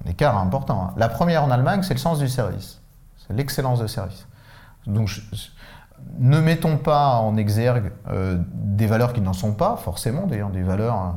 Un 0.06 0.10
écart 0.10 0.38
important. 0.38 0.90
Hein. 0.90 0.94
La 0.98 1.08
première 1.08 1.46
en 1.46 1.52
Allemagne, 1.52 1.82
c'est 1.82 1.94
le 1.94 2.00
sens 2.00 2.20
du 2.20 2.28
service. 2.28 2.82
C'est 3.28 3.36
l'excellence 3.36 3.80
de 3.80 3.88
service. 3.88 4.28
Donc, 4.88 5.08
je, 5.08 5.22
ne 6.20 6.40
mettons 6.40 6.78
pas 6.78 7.16
en 7.16 7.38
exergue 7.38 7.92
euh, 8.10 8.38
des 8.54 8.88
valeurs 8.88 9.14
qui 9.14 9.22
n'en 9.22 9.34
sont 9.34 9.54
pas, 9.54 9.78
forcément 9.84 10.28
d'ailleurs, 10.28 10.50
des 10.50 10.64
valeurs, 10.64 11.16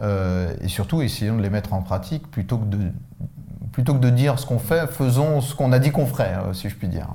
euh, 0.00 0.52
et 0.60 0.68
surtout 0.68 1.02
essayons 1.02 1.36
de 1.36 1.42
les 1.42 1.50
mettre 1.50 1.74
en 1.74 1.82
pratique 1.82 2.30
plutôt 2.30 2.58
que 2.58 2.64
de, 2.64 2.78
plutôt 3.72 3.94
que 3.94 4.00
de 4.00 4.10
dire 4.10 4.38
ce 4.38 4.46
qu'on 4.46 4.58
fait, 4.58 4.86
faisons 4.90 5.40
ce 5.40 5.54
qu'on 5.54 5.72
a 5.72 5.78
dit 5.78 5.90
qu'on 5.90 6.06
ferait, 6.06 6.34
euh, 6.34 6.52
si 6.52 6.68
je 6.68 6.74
puis 6.74 6.88
dire. 6.88 7.08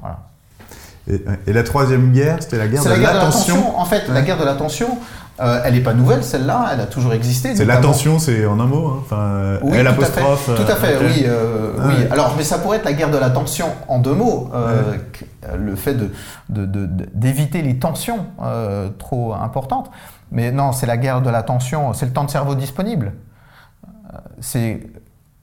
Et, 1.08 1.54
la 1.54 1.63
troisième 1.63 2.12
guerre, 2.12 2.38
c'était 2.41 2.58
la 2.58 2.67
guerre 2.67 2.84
de 2.84 2.89
l'attention. 2.89 3.80
En 3.80 3.86
fait, 3.86 4.08
la 4.10 4.21
guerre 4.21 4.38
de 4.38 4.43
l'attention, 4.43 4.97
euh, 5.39 5.62
elle 5.63 5.76
n'est 5.76 5.82
pas 5.82 5.93
nouvelle, 5.93 6.23
celle-là, 6.23 6.69
elle 6.73 6.82
a 6.82 6.88
toujours 6.88 7.13
existé. 7.13 7.56
C'est 7.56 7.65
l'attention, 7.65 8.17
c'est 8.17 8.47
en 8.47 8.60
un 8.60 8.65
mot, 8.65 8.88
hein. 8.88 8.97
enfin, 9.02 9.60
oui, 9.62 9.78
tout 9.84 10.02
à 10.02 10.06
fait, 10.06 10.56
tout 10.56 10.71
à 10.71 10.76
fait 10.76 10.95
euh, 10.95 11.08
oui, 11.08 11.23
euh, 11.26 11.73
oui. 11.78 11.93
Alors, 12.10 12.34
mais 12.36 12.43
ça 12.43 12.58
pourrait 12.58 12.78
être 12.78 12.86
la 12.86 12.93
guerre 12.93 13.12
de 13.12 13.17
l'attention 13.17 13.67
en 13.88 14.00
deux 14.00 14.15
mots. 14.15 14.50
Le 15.56 15.76
fait 15.76 15.95
d'éviter 16.50 17.62
de, 17.62 17.67
les 17.67 17.78
tensions 17.78 18.26
trop 18.97 19.34
importantes. 19.34 19.91
Mais 20.32 20.52
non, 20.52 20.71
c'est 20.71 20.88
la 20.88 20.97
guerre 20.97 21.21
de 21.21 21.30
l'attention, 21.30 21.93
c'est 21.93 22.06
le 22.06 22.13
temps 22.13 22.26
de 22.26 22.32
cerveau 22.32 22.56
disponible. 22.56 23.13
C'est, 24.39 24.88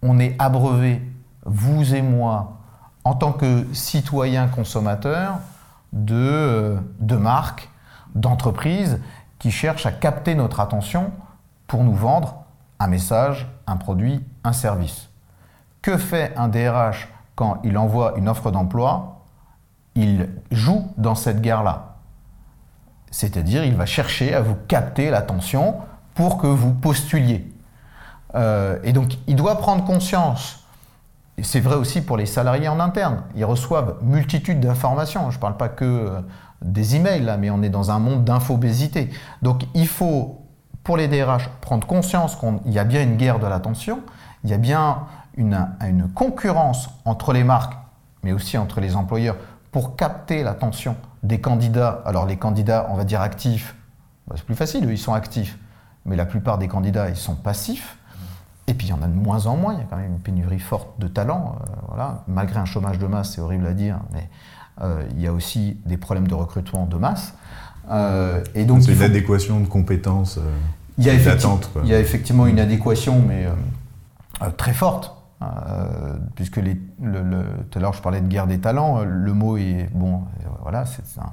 on 0.02 0.18
est 0.18 0.35
abreuvé, 0.38 1.00
vous 1.46 1.94
et 1.94 2.02
moi, 2.02 2.59
en 3.04 3.14
tant 3.14 3.33
que 3.33 3.64
citoyens 3.72 4.48
consommateurs, 4.48 5.38
de, 5.92 6.76
de 6.98 7.16
marques, 7.16 7.70
d'entreprises 8.14 8.98
qui 9.38 9.51
cherchent 9.51 9.87
à 9.87 9.92
capter 9.92 10.35
notre 10.35 10.61
attention 10.61 11.12
pour 11.66 11.85
nous 11.85 11.94
vendre 11.94 12.44
un 12.79 12.87
message, 12.87 13.49
un 13.66 13.77
produit, 13.77 14.25
un 14.42 14.53
service. 14.53 15.09
Que 15.83 15.99
fait 15.99 16.33
un 16.37 16.49
DRH 16.49 17.09
quand 17.35 17.59
il 17.64 17.77
envoie 17.79 18.14
une 18.16 18.29
offre 18.29 18.51
d'emploi? 18.51 19.23
Il 19.94 20.29
joue 20.51 20.90
dans 20.97 21.14
cette 21.14 21.40
guerre-là. 21.40 21.94
C'est-à-dire, 23.11 23.64
il 23.64 23.77
va 23.77 23.87
chercher 23.87 24.35
à 24.35 24.40
vous 24.40 24.57
capter 24.66 25.11
l'attention 25.11 25.77
pour 26.14 26.38
que 26.38 26.47
vous 26.47 26.73
postuliez. 26.73 27.53
Euh, 28.35 28.79
et 28.83 28.92
donc, 28.92 29.18
il 29.27 29.37
doit 29.37 29.57
prendre 29.59 29.85
conscience. 29.85 30.64
C'est 31.42 31.61
vrai 31.61 31.77
aussi 31.77 32.01
pour 32.01 32.16
les 32.16 32.27
salariés 32.27 32.68
en 32.68 32.81
interne. 32.81 33.23
Ils 33.37 33.44
reçoivent 33.44 33.99
multitude 34.03 34.61
d'informations. 34.61 35.31
Je 35.31 35.37
ne 35.37 35.40
parle 35.40 35.57
pas 35.57 35.68
que 35.68 35.85
euh, 35.85 36.20
des 36.64 36.96
emails, 36.96 37.22
là, 37.22 37.37
mais 37.37 37.50
on 37.50 37.62
est 37.62 37.68
dans 37.68 37.90
un 37.90 37.98
monde 37.98 38.24
d'infobésité. 38.24 39.11
Donc, 39.42 39.64
il 39.74 39.87
faut, 39.87 40.42
pour 40.83 40.96
les 40.96 41.09
DRH, 41.09 41.48
prendre 41.61 41.87
conscience 41.87 42.37
qu'il 42.37 42.72
y 42.72 42.79
a 42.79 42.85
bien 42.85 43.03
une 43.03 43.16
guerre 43.16 43.38
de 43.38 43.46
l'attention, 43.46 44.00
il 44.42 44.50
y 44.50 44.55
a 44.55 44.59
bien 44.59 45.05
une, 45.37 46.09
concurrence 46.14 46.90
entre 47.05 47.33
les 47.33 47.44
marques, 47.44 47.74
mais 48.22 48.33
aussi 48.33 48.59
entre 48.59 48.81
les 48.81 48.96
employeurs, 48.96 49.37
pour 49.72 49.96
capter 49.96 50.42
l'attention 50.42 50.96
des 51.22 51.40
candidats. 51.40 52.03
Alors, 52.07 52.27
les 52.27 52.37
candidats, 52.37 52.88
on 52.90 52.94
va 52.94 53.05
dire 53.05 53.20
actifs, 53.20 53.74
bah, 54.27 54.35
c'est 54.37 54.46
plus 54.46 54.55
facile, 54.55 54.87
eux, 54.87 54.92
ils 54.92 54.98
sont 54.98 55.14
actifs. 55.14 55.59
Mais 56.07 56.16
la 56.16 56.27
plupart 56.27 56.59
des 56.59 56.68
candidats, 56.68 57.09
ils 57.09 57.16
sont 57.16 57.35
passifs. 57.35 57.98
Et 58.66 58.72
puis 58.72 58.87
il 58.87 58.90
y 58.90 58.92
en 58.94 59.03
a 59.03 59.07
de 59.07 59.14
moins 59.14 59.46
en 59.46 59.57
moins, 59.57 59.74
il 59.74 59.81
y 59.81 59.83
a 59.83 59.85
quand 59.85 59.96
même 59.96 60.12
une 60.12 60.20
pénurie 60.20 60.59
forte 60.59 60.98
de 60.98 61.07
talents. 61.07 61.57
Euh, 61.61 61.72
voilà. 61.88 62.24
Malgré 62.29 62.59
un 62.59 62.64
chômage 62.64 62.98
de 62.98 63.07
masse, 63.07 63.33
c'est 63.33 63.42
horrible 63.42 63.66
à 63.66 63.74
dire, 63.74 63.98
mais 64.12 64.31
il 64.80 65.20
y 65.20 65.26
a 65.26 65.32
aussi 65.32 65.76
des 65.87 65.96
problèmes 65.96 66.28
de 66.28 66.34
recrutement 66.34 66.87
de 66.87 66.96
masse. 66.96 67.34
Euh, 67.90 68.42
et 68.54 68.64
donc, 68.64 68.82
c'est 68.82 68.92
une 68.92 69.02
adéquation 69.02 69.60
de 69.60 69.66
compétences 69.66 70.38
il 70.96 71.04
y, 71.04 71.10
a 71.10 71.14
il 71.14 71.88
y 71.88 71.94
a 71.94 71.98
effectivement 71.98 72.46
une 72.46 72.60
adéquation, 72.60 73.20
mais 73.26 73.48
très 74.56 74.72
forte. 74.72 75.12
puisque 76.37 76.58
les, 76.58 76.76
tout 76.76 77.78
à 77.78 77.82
l'heure 77.82 77.92
je 77.92 78.00
parlais 78.00 78.20
de 78.20 78.28
guerre 78.28 78.46
des 78.46 78.58
talents, 78.58 79.02
le 79.02 79.32
mot 79.32 79.56
est 79.56 79.88
bon, 79.92 80.22
voilà, 80.62 80.84
c'est 80.87 81.20
un, 81.20 81.32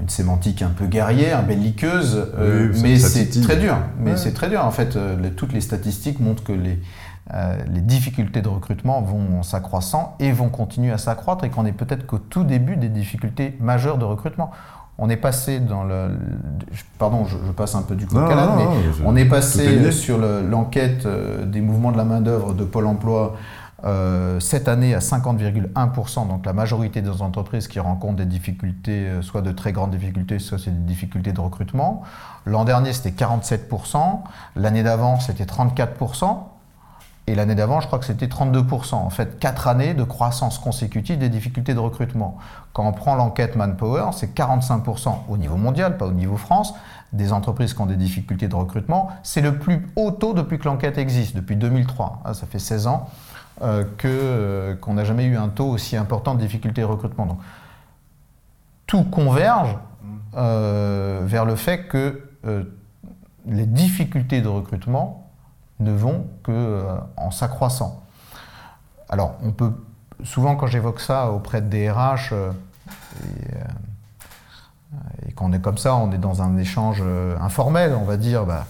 une 0.00 0.08
sémantique 0.08 0.62
un 0.62 0.68
peu 0.68 0.86
guerrière, 0.86 1.44
belliqueuse, 1.44 2.28
euh, 2.36 2.72
mais 2.82 2.98
c'est 2.98 3.30
très 3.40 3.56
dur. 3.56 3.76
Mais 3.98 4.16
c'est 4.16 4.32
très 4.32 4.48
dur. 4.48 4.64
En 4.64 4.70
fait, 4.70 4.96
euh, 4.96 5.30
toutes 5.36 5.52
les 5.52 5.60
statistiques 5.60 6.20
montrent 6.20 6.44
que 6.44 6.52
les, 6.52 6.78
euh, 7.32 7.56
les 7.72 7.80
difficultés 7.80 8.42
de 8.42 8.48
recrutement 8.48 9.00
vont 9.00 9.42
s'accroissant 9.42 10.16
et 10.20 10.30
vont 10.32 10.50
continuer 10.50 10.92
à 10.92 10.98
s'accroître 10.98 11.44
et 11.44 11.50
qu'on 11.50 11.64
est 11.64 11.72
peut-être 11.72 12.06
qu'au 12.06 12.18
tout 12.18 12.44
début 12.44 12.76
des 12.76 12.90
difficultés 12.90 13.56
majeures 13.60 13.98
de 13.98 14.04
recrutement. 14.04 14.50
On 14.98 15.08
est 15.08 15.16
passé 15.16 15.58
dans 15.58 15.82
le. 15.82 16.16
Pardon, 16.98 17.24
je, 17.24 17.36
passe 17.50 17.74
un 17.74 17.82
peu 17.82 17.96
du 17.96 18.06
coq 18.06 18.30
à 18.30 18.34
l'âne, 18.36 18.50
mais 18.56 18.66
on 19.04 19.16
est 19.16 19.24
passé 19.24 19.90
sur 19.90 20.18
l'enquête 20.18 21.04
des 21.46 21.60
mouvements 21.60 21.90
de 21.90 21.96
la 21.96 22.04
main-d'œuvre 22.04 22.54
de 22.54 22.62
Pôle 22.62 22.86
emploi 22.86 23.34
euh, 23.84 24.40
cette 24.40 24.66
année 24.66 24.94
à 24.94 25.00
50,1%, 25.00 26.28
donc 26.28 26.46
la 26.46 26.54
majorité 26.54 27.02
des 27.02 27.20
entreprises 27.20 27.68
qui 27.68 27.80
rencontrent 27.80 28.16
des 28.16 28.24
difficultés, 28.24 29.08
euh, 29.08 29.22
soit 29.22 29.42
de 29.42 29.52
très 29.52 29.72
grandes 29.72 29.90
difficultés, 29.90 30.38
soit 30.38 30.58
c'est 30.58 30.70
des 30.70 30.86
difficultés 30.86 31.32
de 31.32 31.40
recrutement. 31.40 32.02
L'an 32.46 32.64
dernier, 32.64 32.94
c'était 32.94 33.10
47%, 33.10 34.20
l'année 34.56 34.82
d'avant, 34.82 35.20
c'était 35.20 35.44
34%, 35.44 36.44
et 37.26 37.34
l'année 37.34 37.54
d'avant, 37.54 37.80
je 37.80 37.86
crois 37.86 37.98
que 37.98 38.04
c'était 38.04 38.26
32%. 38.26 38.94
En 38.94 39.10
fait, 39.10 39.38
quatre 39.38 39.66
années 39.66 39.94
de 39.94 40.04
croissance 40.04 40.58
consécutive 40.58 41.18
des 41.18 41.30
difficultés 41.30 41.72
de 41.72 41.78
recrutement. 41.78 42.36
Quand 42.74 42.86
on 42.86 42.92
prend 42.92 43.14
l'enquête 43.14 43.56
Manpower, 43.56 44.10
c'est 44.12 44.36
45% 44.36 45.20
au 45.28 45.36
niveau 45.38 45.56
mondial, 45.56 45.96
pas 45.96 46.06
au 46.06 46.12
niveau 46.12 46.36
France, 46.36 46.74
des 47.14 47.32
entreprises 47.32 47.72
qui 47.72 47.80
ont 47.80 47.86
des 47.86 47.96
difficultés 47.96 48.48
de 48.48 48.54
recrutement. 48.54 49.08
C'est 49.22 49.40
le 49.40 49.58
plus 49.58 49.86
haut 49.96 50.10
taux 50.10 50.34
depuis 50.34 50.58
que 50.58 50.64
l'enquête 50.64 50.98
existe, 50.98 51.34
depuis 51.34 51.56
2003. 51.56 52.20
Ah, 52.24 52.34
ça 52.34 52.46
fait 52.46 52.58
16 52.58 52.88
ans. 52.88 53.08
Euh, 53.62 53.84
euh, 54.04 54.74
qu'on 54.74 54.94
n'a 54.94 55.04
jamais 55.04 55.24
eu 55.26 55.36
un 55.36 55.48
taux 55.48 55.68
aussi 55.68 55.96
important 55.96 56.34
de 56.34 56.40
difficulté 56.40 56.80
de 56.80 56.86
recrutement. 56.86 57.26
Donc, 57.26 57.38
tout 58.86 59.04
converge 59.04 59.78
euh, 60.36 61.22
vers 61.24 61.44
le 61.44 61.54
fait 61.54 61.86
que 61.86 62.20
les 63.46 63.66
difficultés 63.66 64.42
de 64.42 64.48
recrutement 64.48 65.23
ne 65.84 65.92
vont 65.92 66.26
que 66.42 66.84
en 67.16 67.30
s'accroissant. 67.30 68.02
Alors, 69.08 69.34
on 69.44 69.52
peut 69.52 69.72
souvent 70.24 70.56
quand 70.56 70.66
j'évoque 70.66 71.00
ça 71.00 71.30
auprès 71.30 71.60
de 71.60 71.68
DRH 71.68 72.32
et, 72.32 73.58
et 75.28 75.32
qu'on 75.32 75.52
est 75.52 75.60
comme 75.60 75.78
ça, 75.78 75.94
on 75.94 76.10
est 76.12 76.18
dans 76.18 76.42
un 76.42 76.56
échange 76.56 77.02
informel, 77.40 77.94
on 77.94 78.04
va 78.04 78.16
dire. 78.16 78.44
Bah, 78.44 78.66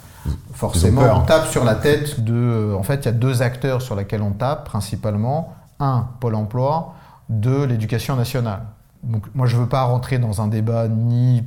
Forcément, 0.54 1.02
on 1.14 1.20
tape 1.22 1.46
sur 1.46 1.64
la 1.64 1.74
tête 1.74 2.20
de. 2.20 2.74
En 2.78 2.82
fait, 2.82 3.02
il 3.02 3.04
y 3.06 3.08
a 3.08 3.12
deux 3.12 3.42
acteurs 3.42 3.82
sur 3.82 3.94
lesquels 3.96 4.22
on 4.22 4.30
tape 4.30 4.64
principalement. 4.64 5.54
Un, 5.80 6.06
Pôle 6.20 6.34
emploi. 6.34 6.94
Deux, 7.28 7.64
l'éducation 7.64 8.16
nationale. 8.16 8.60
Donc, 9.02 9.24
moi, 9.34 9.46
je 9.46 9.56
ne 9.56 9.62
veux 9.62 9.68
pas 9.68 9.82
rentrer 9.82 10.18
dans 10.18 10.40
un 10.40 10.46
débat 10.46 10.88
ni 10.88 11.42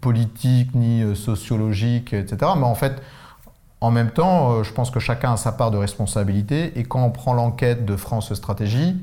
politique, 0.00 0.74
ni 0.74 1.02
euh, 1.02 1.14
sociologique, 1.14 2.12
etc. 2.12 2.52
Mais 2.56 2.64
en 2.64 2.74
fait, 2.74 3.00
en 3.86 3.92
même 3.92 4.10
temps, 4.10 4.50
euh, 4.50 4.62
je 4.64 4.72
pense 4.72 4.90
que 4.90 4.98
chacun 4.98 5.34
a 5.34 5.36
sa 5.36 5.52
part 5.52 5.70
de 5.70 5.76
responsabilité. 5.76 6.76
Et 6.76 6.82
quand 6.82 7.04
on 7.04 7.10
prend 7.10 7.34
l'enquête 7.34 7.84
de 7.84 7.94
France 7.94 8.34
Stratégie, 8.34 8.96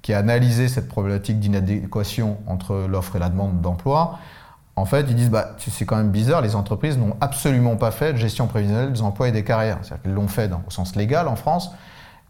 qui 0.00 0.14
a 0.14 0.18
analysé 0.18 0.68
cette 0.68 0.88
problématique 0.88 1.38
d'inadéquation 1.38 2.38
entre 2.46 2.86
l'offre 2.88 3.16
et 3.16 3.18
la 3.18 3.28
demande 3.28 3.60
d'emploi, 3.60 4.18
en 4.76 4.86
fait, 4.86 5.04
ils 5.10 5.14
disent 5.14 5.28
bah, 5.28 5.56
c'est 5.58 5.84
quand 5.84 5.96
même 5.96 6.10
bizarre, 6.10 6.40
les 6.40 6.56
entreprises 6.56 6.96
n'ont 6.96 7.18
absolument 7.20 7.76
pas 7.76 7.90
fait 7.90 8.14
de 8.14 8.16
gestion 8.16 8.46
prévisionnelle 8.46 8.94
des 8.94 9.02
emplois 9.02 9.28
et 9.28 9.32
des 9.32 9.44
carrières. 9.44 9.76
C'est-à-dire 9.82 10.04
qu'elles 10.04 10.14
l'ont 10.14 10.26
fait 10.26 10.50
au 10.66 10.70
sens 10.70 10.96
légal 10.96 11.28
en 11.28 11.36
France, 11.36 11.70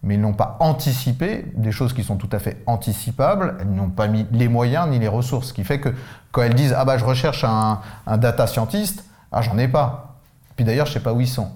mais 0.02 0.14
ils 0.14 0.20
n'ont 0.20 0.32
pas 0.32 0.56
anticipé 0.58 1.44
des 1.54 1.70
choses 1.70 1.92
qui 1.92 2.02
sont 2.02 2.16
tout 2.16 2.30
à 2.32 2.40
fait 2.40 2.60
anticipables. 2.66 3.54
Elles 3.60 3.70
n'ont 3.70 3.90
pas 3.90 4.08
mis 4.08 4.26
les 4.32 4.48
moyens 4.48 4.88
ni 4.88 4.98
les 4.98 5.06
ressources. 5.06 5.50
Ce 5.50 5.52
qui 5.52 5.62
fait 5.62 5.78
que 5.78 5.90
quand 6.32 6.42
elles 6.42 6.54
disent 6.54 6.74
ah 6.76 6.84
bah 6.84 6.98
je 6.98 7.04
recherche 7.04 7.44
un, 7.44 7.78
data 8.16 8.48
scientist, 8.48 9.04
ah 9.30 9.42
j'en 9.42 9.56
ai 9.58 9.68
pas. 9.68 10.16
Puis 10.56 10.64
d'ailleurs 10.64 10.86
je 10.86 10.94
sais 10.94 11.00
pas 11.00 11.12
où 11.12 11.20
ils 11.20 11.28
sont. 11.28 11.50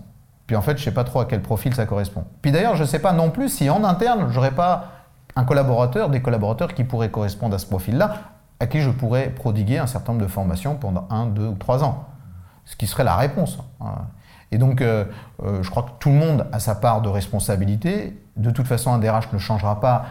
Puis 0.46 0.56
en 0.56 0.62
fait 0.62 0.78
je 0.78 0.84
sais 0.84 0.94
pas 0.94 1.04
trop 1.04 1.20
à 1.20 1.26
quel 1.26 1.42
profil 1.42 1.74
ça 1.74 1.86
correspond. 1.86 2.24
Puis 2.42 2.52
d'ailleurs 2.52 2.76
je 2.76 2.84
sais 2.84 2.98
pas 2.98 3.12
non 3.12 3.30
plus 3.30 3.48
si 3.48 3.70
en 3.70 3.84
interne 3.84 4.28
j'aurais 4.30 4.52
pas 4.52 4.92
un 5.36 5.44
collaborateur, 5.44 6.10
des 6.10 6.22
collaborateurs 6.22 6.74
qui 6.74 6.84
pourraient 6.84 7.10
correspondre 7.10 7.54
à 7.54 7.58
ce 7.58 7.66
profil-là, 7.66 8.14
à 8.60 8.66
qui 8.66 8.80
je 8.80 8.90
pourrais 8.90 9.30
prodiguer 9.30 9.78
un 9.78 9.86
certain 9.86 10.12
nombre 10.12 10.24
de 10.24 10.30
formations 10.30 10.76
pendant 10.76 11.06
un, 11.10 11.26
deux 11.26 11.46
ou 11.46 11.54
trois 11.54 11.82
ans. 11.82 12.06
Ce 12.64 12.76
qui 12.76 12.86
serait 12.86 13.04
la 13.04 13.16
réponse. 13.16 13.58
Et 14.52 14.58
donc, 14.58 14.80
euh, 14.80 15.04
euh, 15.42 15.62
je 15.62 15.70
crois 15.70 15.82
que 15.82 15.90
tout 15.98 16.10
le 16.10 16.14
monde 16.14 16.46
a 16.52 16.60
sa 16.60 16.74
part 16.74 17.02
de 17.02 17.08
responsabilité. 17.08 18.18
De 18.36 18.50
toute 18.50 18.66
façon, 18.66 18.92
un 18.92 18.98
DRH 18.98 19.32
ne 19.32 19.38
changera 19.38 19.80
pas 19.80 20.06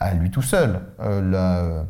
à 0.00 0.12
lui 0.12 0.30
tout 0.30 0.42
seul. 0.42 0.80
Euh, 1.00 1.82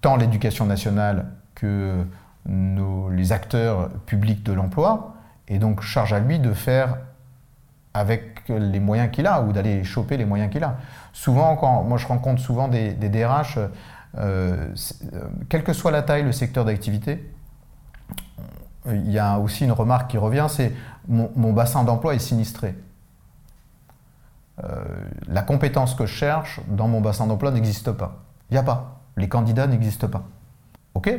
tant 0.00 0.16
l'éducation 0.16 0.64
nationale 0.64 1.26
que 1.54 2.04
les 2.46 3.32
acteurs 3.32 3.90
publics 4.06 4.42
de 4.42 4.54
l'emploi. 4.54 5.14
Et 5.50 5.58
donc, 5.58 5.82
charge 5.82 6.14
à 6.14 6.20
lui 6.20 6.38
de 6.38 6.54
faire 6.54 6.96
avec 7.92 8.48
les 8.48 8.80
moyens 8.80 9.10
qu'il 9.10 9.26
a 9.26 9.42
ou 9.42 9.52
d'aller 9.52 9.84
choper 9.84 10.16
les 10.16 10.24
moyens 10.24 10.50
qu'il 10.50 10.64
a. 10.64 10.76
Souvent, 11.12 11.56
quand 11.56 11.82
moi 11.82 11.98
je 11.98 12.06
rencontre 12.06 12.40
souvent 12.40 12.68
des, 12.68 12.92
DRH, 12.92 13.58
euh, 13.58 13.68
euh, 14.16 14.68
quelle 15.48 15.64
que 15.64 15.72
soit 15.72 15.90
la 15.90 16.02
taille, 16.02 16.22
le 16.22 16.32
secteur 16.32 16.64
d'activité, 16.64 17.28
il 18.86 19.10
y 19.10 19.18
a 19.18 19.38
aussi 19.38 19.64
une 19.64 19.72
remarque 19.72 20.10
qui 20.10 20.18
revient, 20.18 20.46
c'est 20.48 20.72
mon, 21.08 21.52
bassin 21.52 21.84
d'emploi 21.84 22.14
est 22.14 22.20
sinistré. 22.20 22.76
Euh, 24.62 24.84
la 25.26 25.42
compétence 25.42 25.94
que 25.94 26.06
je 26.06 26.14
cherche 26.14 26.60
dans 26.68 26.86
mon 26.86 27.00
bassin 27.00 27.26
d'emploi 27.26 27.50
n'existe 27.50 27.90
pas. 27.92 28.22
Il 28.50 28.54
n'y 28.54 28.58
a 28.58 28.62
pas. 28.62 29.00
Les 29.16 29.28
candidats 29.28 29.66
n'existent 29.66 30.08
pas. 30.08 30.22
Ok, 30.94 31.12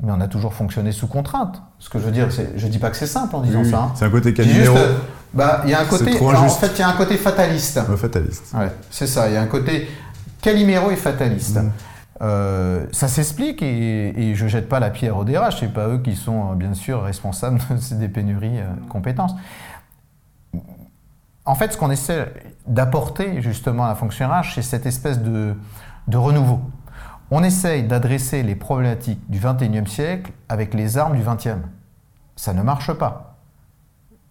mais 0.00 0.12
on 0.12 0.20
a 0.20 0.28
toujours 0.28 0.54
fonctionné 0.54 0.92
sous 0.92 1.06
contrainte. 1.06 1.62
Ce 1.78 1.88
que 1.88 1.98
je 1.98 2.04
veux 2.04 2.12
dire, 2.12 2.28
je 2.30 2.66
ne 2.66 2.70
dis 2.70 2.78
pas 2.78 2.90
que 2.90 2.96
c'est 2.96 3.06
simple 3.06 3.34
en 3.36 3.40
disant 3.40 3.64
ça. 3.64 3.78
Hein. 3.78 3.92
C'est 3.94 4.04
un 4.04 4.10
côté 4.10 4.32
Calimero. 4.34 4.76
Bah, 5.34 5.62
il 5.64 5.70
y 5.70 5.74
a 5.74 5.80
un 5.80 5.84
côté, 5.86 6.20
en 6.20 6.48
fait, 6.48 6.72
il 6.74 6.78
y 6.80 6.82
a 6.82 6.88
un 6.88 6.92
côté 6.92 7.16
fataliste. 7.16 7.80
fataliste. 7.96 8.52
Ouais, 8.54 8.70
c'est 8.90 9.06
ça. 9.06 9.28
Il 9.28 9.34
y 9.34 9.36
a 9.36 9.42
un 9.42 9.46
côté 9.46 9.88
Calimero 10.42 10.90
est 10.90 10.96
fataliste. 10.96 11.56
Mm. 11.56 11.70
Euh, 12.20 12.86
ça 12.92 13.08
s'explique 13.08 13.62
et, 13.62 14.34
je 14.34 14.46
jette 14.46 14.68
pas 14.68 14.80
la 14.80 14.90
pierre 14.90 15.16
au 15.16 15.24
DRH. 15.24 15.60
C'est 15.60 15.72
pas 15.72 15.88
eux 15.88 15.98
qui 15.98 16.14
sont 16.14 16.54
bien 16.54 16.74
sûr 16.74 17.02
responsables 17.02 17.60
des 17.92 18.08
pénuries 18.08 18.60
euh, 18.60 18.74
de 18.84 18.88
compétences. 18.88 19.34
En 21.44 21.54
fait, 21.54 21.72
ce 21.72 21.78
qu'on 21.78 21.90
essaie 21.90 22.32
d'apporter 22.66 23.42
justement 23.42 23.86
à 23.86 23.88
la 23.88 23.94
fonction 23.94 24.28
RH, 24.28 24.54
c'est 24.54 24.62
cette 24.62 24.86
espèce 24.86 25.18
de, 25.20 25.54
de 26.06 26.16
renouveau. 26.16 26.60
On 27.34 27.42
essaye 27.42 27.82
d'adresser 27.84 28.42
les 28.42 28.54
problématiques 28.54 29.30
du 29.30 29.40
21e 29.40 29.86
siècle 29.86 30.32
avec 30.50 30.74
les 30.74 30.98
armes 30.98 31.16
du 31.16 31.22
20e. 31.22 31.60
Ça 32.36 32.52
ne 32.52 32.62
marche 32.62 32.92
pas 32.92 33.32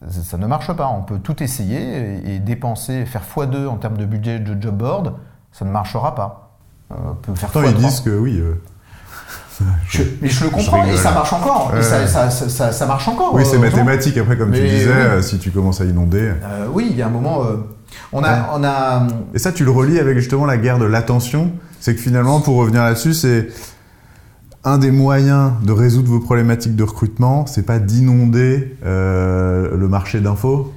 ça 0.10 0.38
ne 0.38 0.48
marche 0.48 0.74
pas. 0.74 0.88
On 0.88 1.04
peut 1.04 1.20
tout 1.20 1.44
essayer 1.44 2.20
et 2.26 2.40
dépenser, 2.40 3.06
faire 3.06 3.22
x2 3.22 3.68
en 3.68 3.78
termes 3.78 3.98
de 3.98 4.06
budget 4.06 4.40
de 4.40 4.60
job 4.60 4.76
board, 4.76 5.14
ça 5.52 5.64
ne 5.64 5.70
marchera 5.70 6.16
pas. 6.16 6.58
Euh, 6.92 6.96
on 7.12 7.14
peut 7.14 7.36
faire 7.36 7.50
Pourtant, 7.50 7.68
ils 7.70 7.76
disent 7.76 8.00
que 8.00 8.18
oui. 8.18 8.40
Euh, 8.40 8.56
mais 10.22 10.30
je 10.30 10.44
le 10.44 10.50
comprends 10.50 10.84
et 10.86 10.98
ça 10.98 11.12
marche 11.12 11.34
encore. 11.34 11.72
ça, 11.82 12.86
marche 12.88 13.08
encore. 13.08 13.36
Oui, 13.36 13.44
c'est 13.46 13.60
mathématique. 13.60 14.18
Après, 14.18 14.38
comme 14.38 14.52
tu 14.52 14.62
disais, 14.62 15.22
si 15.22 15.38
tu 15.38 15.52
commences 15.52 15.82
à 15.82 15.86
inonder. 15.86 16.34
oui, 16.72 16.88
il 16.90 16.98
y 16.98 17.02
a 17.02 17.08
un 17.08 17.12
moment. 17.12 17.44
On 18.14 18.24
a, 18.24 18.50
on 18.54 18.64
a. 18.64 19.08
Et 19.34 19.40
ça, 19.40 19.52
tu 19.52 19.64
le 19.64 19.72
relis 19.72 20.00
avec 20.00 20.18
justement 20.18 20.46
la 20.46 20.58
guerre 20.58 20.80
de 20.80 20.86
l'attention. 20.86 21.52
C'est 21.80 21.96
que 21.96 22.02
finalement, 22.02 22.42
pour 22.42 22.58
revenir 22.58 22.84
là-dessus, 22.84 23.14
c'est 23.14 23.50
un 24.64 24.78
des 24.78 24.92
moyens 24.92 25.54
de 25.64 25.72
résoudre 25.72 26.10
vos 26.10 26.20
problématiques 26.20 26.76
de 26.76 26.84
recrutement, 26.84 27.46
c'est 27.46 27.66
pas 27.66 27.80
d'inonder 27.80 28.78
euh, 28.86 29.76
le 29.76 29.88
marché 29.88 30.20
d'infos. 30.20 30.72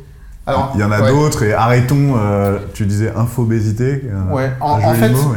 Alors, 0.46 0.72
il 0.74 0.80
y 0.80 0.84
en 0.84 0.92
a 0.92 1.10
d'autres 1.10 1.42
et 1.42 1.54
arrêtons. 1.54 2.16
Euh, 2.16 2.58
tu 2.74 2.84
disais 2.86 3.12
infobésité. 3.14 4.10
Ouais. 4.30 4.52
En, 4.60 4.78
fait, 4.94 5.08
hmm. 5.08 5.34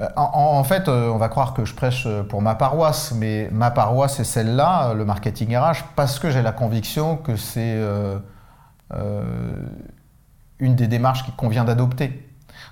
euh, 0.00 0.06
en, 0.16 0.64
fait, 0.64 0.88
on 0.88 1.16
va 1.16 1.28
croire 1.28 1.54
que 1.54 1.64
je 1.64 1.74
prêche 1.74 2.08
pour 2.28 2.42
ma 2.42 2.56
paroisse, 2.56 3.14
mais 3.16 3.48
ma 3.52 3.70
paroisse 3.70 4.16
c'est 4.16 4.24
celle-là, 4.24 4.94
le 4.94 5.04
marketing 5.04 5.56
RH, 5.56 5.84
parce 5.94 6.18
que 6.18 6.30
j'ai 6.30 6.42
la 6.42 6.52
conviction 6.52 7.16
que 7.16 7.36
c'est 7.36 7.80
une 10.62 10.76
des 10.76 10.86
démarches 10.86 11.24
qu'il 11.24 11.34
convient 11.34 11.64
d'adopter, 11.64 12.26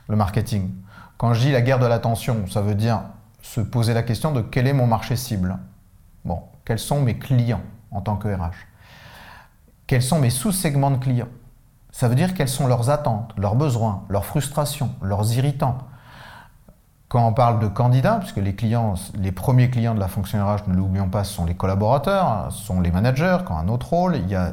le 0.08 0.16
marketing. 0.16 0.70
Quand 1.18 1.34
je 1.34 1.40
dis 1.40 1.52
la 1.52 1.60
guerre 1.60 1.80
de 1.80 1.86
l'attention, 1.86 2.46
ça 2.46 2.62
veut 2.62 2.76
dire 2.76 3.02
se 3.42 3.60
poser 3.60 3.94
la 3.94 4.02
question 4.02 4.32
de 4.32 4.40
quel 4.40 4.66
est 4.68 4.72
mon 4.72 4.86
marché 4.86 5.16
cible. 5.16 5.58
Bon, 6.24 6.40
quels 6.64 6.78
sont 6.78 7.02
mes 7.02 7.18
clients 7.18 7.62
en 7.90 8.00
tant 8.00 8.16
que 8.16 8.28
RH 8.28 8.52
Quels 9.88 10.02
sont 10.02 10.20
mes 10.20 10.30
sous-segments 10.30 10.92
de 10.92 10.98
clients? 10.98 11.28
Ça 11.90 12.06
veut 12.06 12.14
dire 12.14 12.32
quelles 12.34 12.48
sont 12.48 12.68
leurs 12.68 12.90
attentes, 12.90 13.34
leurs 13.36 13.56
besoins, 13.56 14.04
leurs 14.08 14.24
frustrations, 14.24 14.94
leurs 15.02 15.34
irritants. 15.34 15.78
Quand 17.08 17.26
on 17.26 17.32
parle 17.32 17.58
de 17.58 17.66
candidats, 17.66 18.18
puisque 18.20 18.36
les 18.36 18.54
clients, 18.54 18.94
les 19.18 19.32
premiers 19.32 19.68
clients 19.68 19.96
de 19.96 20.00
la 20.00 20.06
fonction 20.06 20.46
RH, 20.46 20.68
ne 20.68 20.74
l'oublions 20.74 21.08
pas, 21.08 21.24
ce 21.24 21.34
sont 21.34 21.44
les 21.44 21.56
collaborateurs, 21.56 22.52
ce 22.52 22.62
sont 22.62 22.80
les 22.80 22.92
managers, 22.92 23.38
quand 23.44 23.58
un 23.58 23.66
autre 23.66 23.88
rôle, 23.88 24.14
il 24.14 24.28
y 24.28 24.36
a. 24.36 24.52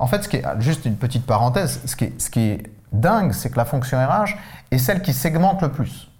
En 0.00 0.08
fait, 0.08 0.24
ce 0.24 0.28
qui 0.28 0.38
est, 0.38 0.44
juste 0.58 0.84
une 0.86 0.96
petite 0.96 1.24
parenthèse, 1.24 1.80
ce 1.86 1.94
qui 1.94 2.40
est, 2.40 2.72
dingue, 2.92 3.32
c'est 3.32 3.50
que 3.50 3.56
la 3.56 3.64
fonction 3.64 4.04
RH 4.04 4.34
est 4.72 4.78
celle 4.78 5.00
qui 5.00 5.12
segmente 5.12 5.62
le 5.62 5.70
plus 5.70 6.10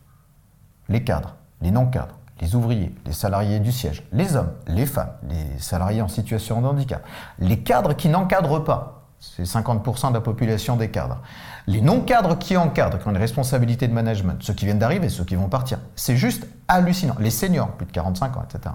les 0.89 1.03
cadres 1.03 1.35
les 1.61 1.71
non-cadres, 1.71 2.17
les 2.41 2.55
ouvriers, 2.55 2.95
les 3.05 3.13
salariés 3.13 3.61
du 3.61 3.73
siège, 3.73 4.03
les 4.13 4.37
hommes, 4.37 4.53
les 4.67 4.87
femmes, 4.87 5.13
les 5.29 5.59
salariés 5.59 6.01
en 6.01 6.09
situation 6.09 6.63
de 6.63 6.67
handicap, 6.67 7.05
les 7.39 7.61
cadres 7.61 7.95
qui 7.95 8.09
n'encadrent 8.09 8.65
pas, 8.65 9.09
c'est 9.19 9.43
50% 9.43 10.09
de 10.09 10.15
la 10.15 10.21
population 10.23 10.77
des 10.77 10.91
cadres, 10.91 11.19
les 11.67 11.83
non-cadres 11.83 12.39
qui 12.39 12.57
encadrent, 12.57 12.99
qui 12.99 13.07
ont 13.07 13.11
une 13.11 13.19
responsabilité 13.19 13.89
de 13.89 13.93
management, 13.93 14.43
ceux 14.43 14.55
qui 14.55 14.65
viennent 14.65 14.79
d'arriver, 14.79 15.11
ceux 15.11 15.25
qui 15.25 15.35
vont 15.35 15.49
partir. 15.49 15.79
C'est 15.95 16.17
juste 16.17 16.47
hallucinant. 16.69 17.17
Les 17.19 17.31
seniors, 17.31 17.73
plus 17.73 17.87
de 17.87 17.93
45 17.93 18.37
ans, 18.39 18.45
etc. 18.49 18.75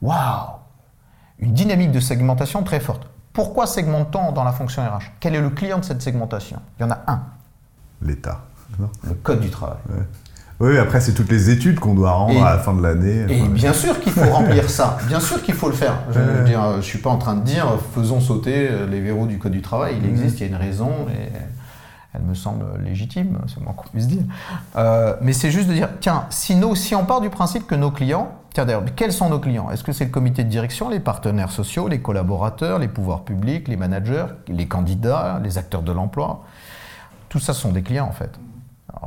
Waouh 0.00 0.52
Une 1.38 1.52
dynamique 1.52 1.92
de 1.92 2.00
segmentation 2.00 2.62
très 2.62 2.80
forte. 2.80 3.06
Pourquoi 3.36 3.66
segmente-t-on 3.66 4.32
dans 4.32 4.44
la 4.44 4.52
fonction 4.52 4.82
RH 4.82 5.12
Quel 5.20 5.34
est 5.34 5.42
le 5.42 5.50
client 5.50 5.78
de 5.78 5.84
cette 5.84 6.00
segmentation? 6.00 6.58
Il 6.78 6.84
y 6.84 6.86
en 6.86 6.90
a 6.90 7.00
un. 7.06 7.20
L'État. 8.00 8.40
Le 8.78 9.12
code 9.12 9.40
du 9.40 9.50
travail. 9.50 9.76
Oui, 10.58 10.78
après, 10.78 11.02
c'est 11.02 11.12
toutes 11.12 11.30
les 11.30 11.50
études 11.50 11.78
qu'on 11.78 11.92
doit 11.92 12.12
rendre 12.12 12.42
à 12.42 12.56
la 12.56 12.58
fin 12.58 12.72
de 12.72 12.82
l'année. 12.82 13.26
Et 13.28 13.46
bien 13.46 13.74
sûr 13.74 14.00
qu'il 14.00 14.12
faut 14.12 14.24
remplir 14.32 14.70
ça. 14.70 14.96
Bien 15.06 15.20
sûr 15.20 15.42
qu'il 15.42 15.54
faut 15.54 15.68
le 15.68 15.74
faire. 15.74 15.98
Je 16.14 16.18
ne 16.18 16.80
suis 16.80 16.98
pas 16.98 17.10
en 17.10 17.18
train 17.18 17.34
de 17.34 17.42
dire 17.42 17.66
faisons 17.94 18.20
sauter 18.20 18.70
les 18.90 19.02
verrous 19.02 19.26
du 19.26 19.38
Code 19.38 19.52
du 19.52 19.60
travail. 19.60 19.96
Il 19.98 20.04
mhm. 20.04 20.16
existe, 20.16 20.40
il 20.40 20.44
y 20.44 20.46
a 20.46 20.48
une 20.48 20.56
raison 20.56 20.90
et 21.10 21.30
elle 22.16 22.22
me 22.22 22.34
semble 22.34 22.64
légitime, 22.82 23.38
c'est 23.46 23.60
moins 23.60 23.74
qu'on 23.74 23.88
puisse 23.88 24.08
dire. 24.08 24.22
Euh, 24.76 25.14
mais 25.20 25.32
c'est 25.32 25.50
juste 25.50 25.68
de 25.68 25.74
dire 25.74 25.88
tiens, 26.00 26.26
si, 26.30 26.54
on 26.94 27.04
part 27.04 27.20
du 27.20 27.30
principe 27.30 27.66
que 27.66 27.74
nos 27.74 27.90
clients, 27.90 28.32
tiens 28.52 28.64
d'ailleurs, 28.64 28.84
quels 28.96 29.12
sont 29.12 29.28
nos 29.28 29.38
clients? 29.38 29.70
Est-ce 29.70 29.84
que 29.84 29.92
c'est 29.92 30.06
le 30.06 30.10
comité 30.10 30.44
de 30.44 30.48
direction, 30.48 30.88
les 30.88 31.00
partenaires 31.00 31.50
sociaux, 31.50 31.88
les 31.88 32.00
collaborateurs, 32.00 32.78
les 32.78 32.88
pouvoirs 32.88 33.24
publics, 33.24 33.68
les 33.68 33.76
managers, 33.76 34.26
les 34.48 34.66
candidats, 34.66 35.40
les 35.42 35.58
acteurs 35.58 35.82
de 35.82 35.92
l'emploi? 35.92 36.44
Tout 37.28 37.40
ça 37.40 37.52
sont 37.52 37.72
des 37.72 37.82
clients 37.82 38.06
en 38.06 38.12
fait 38.12 38.38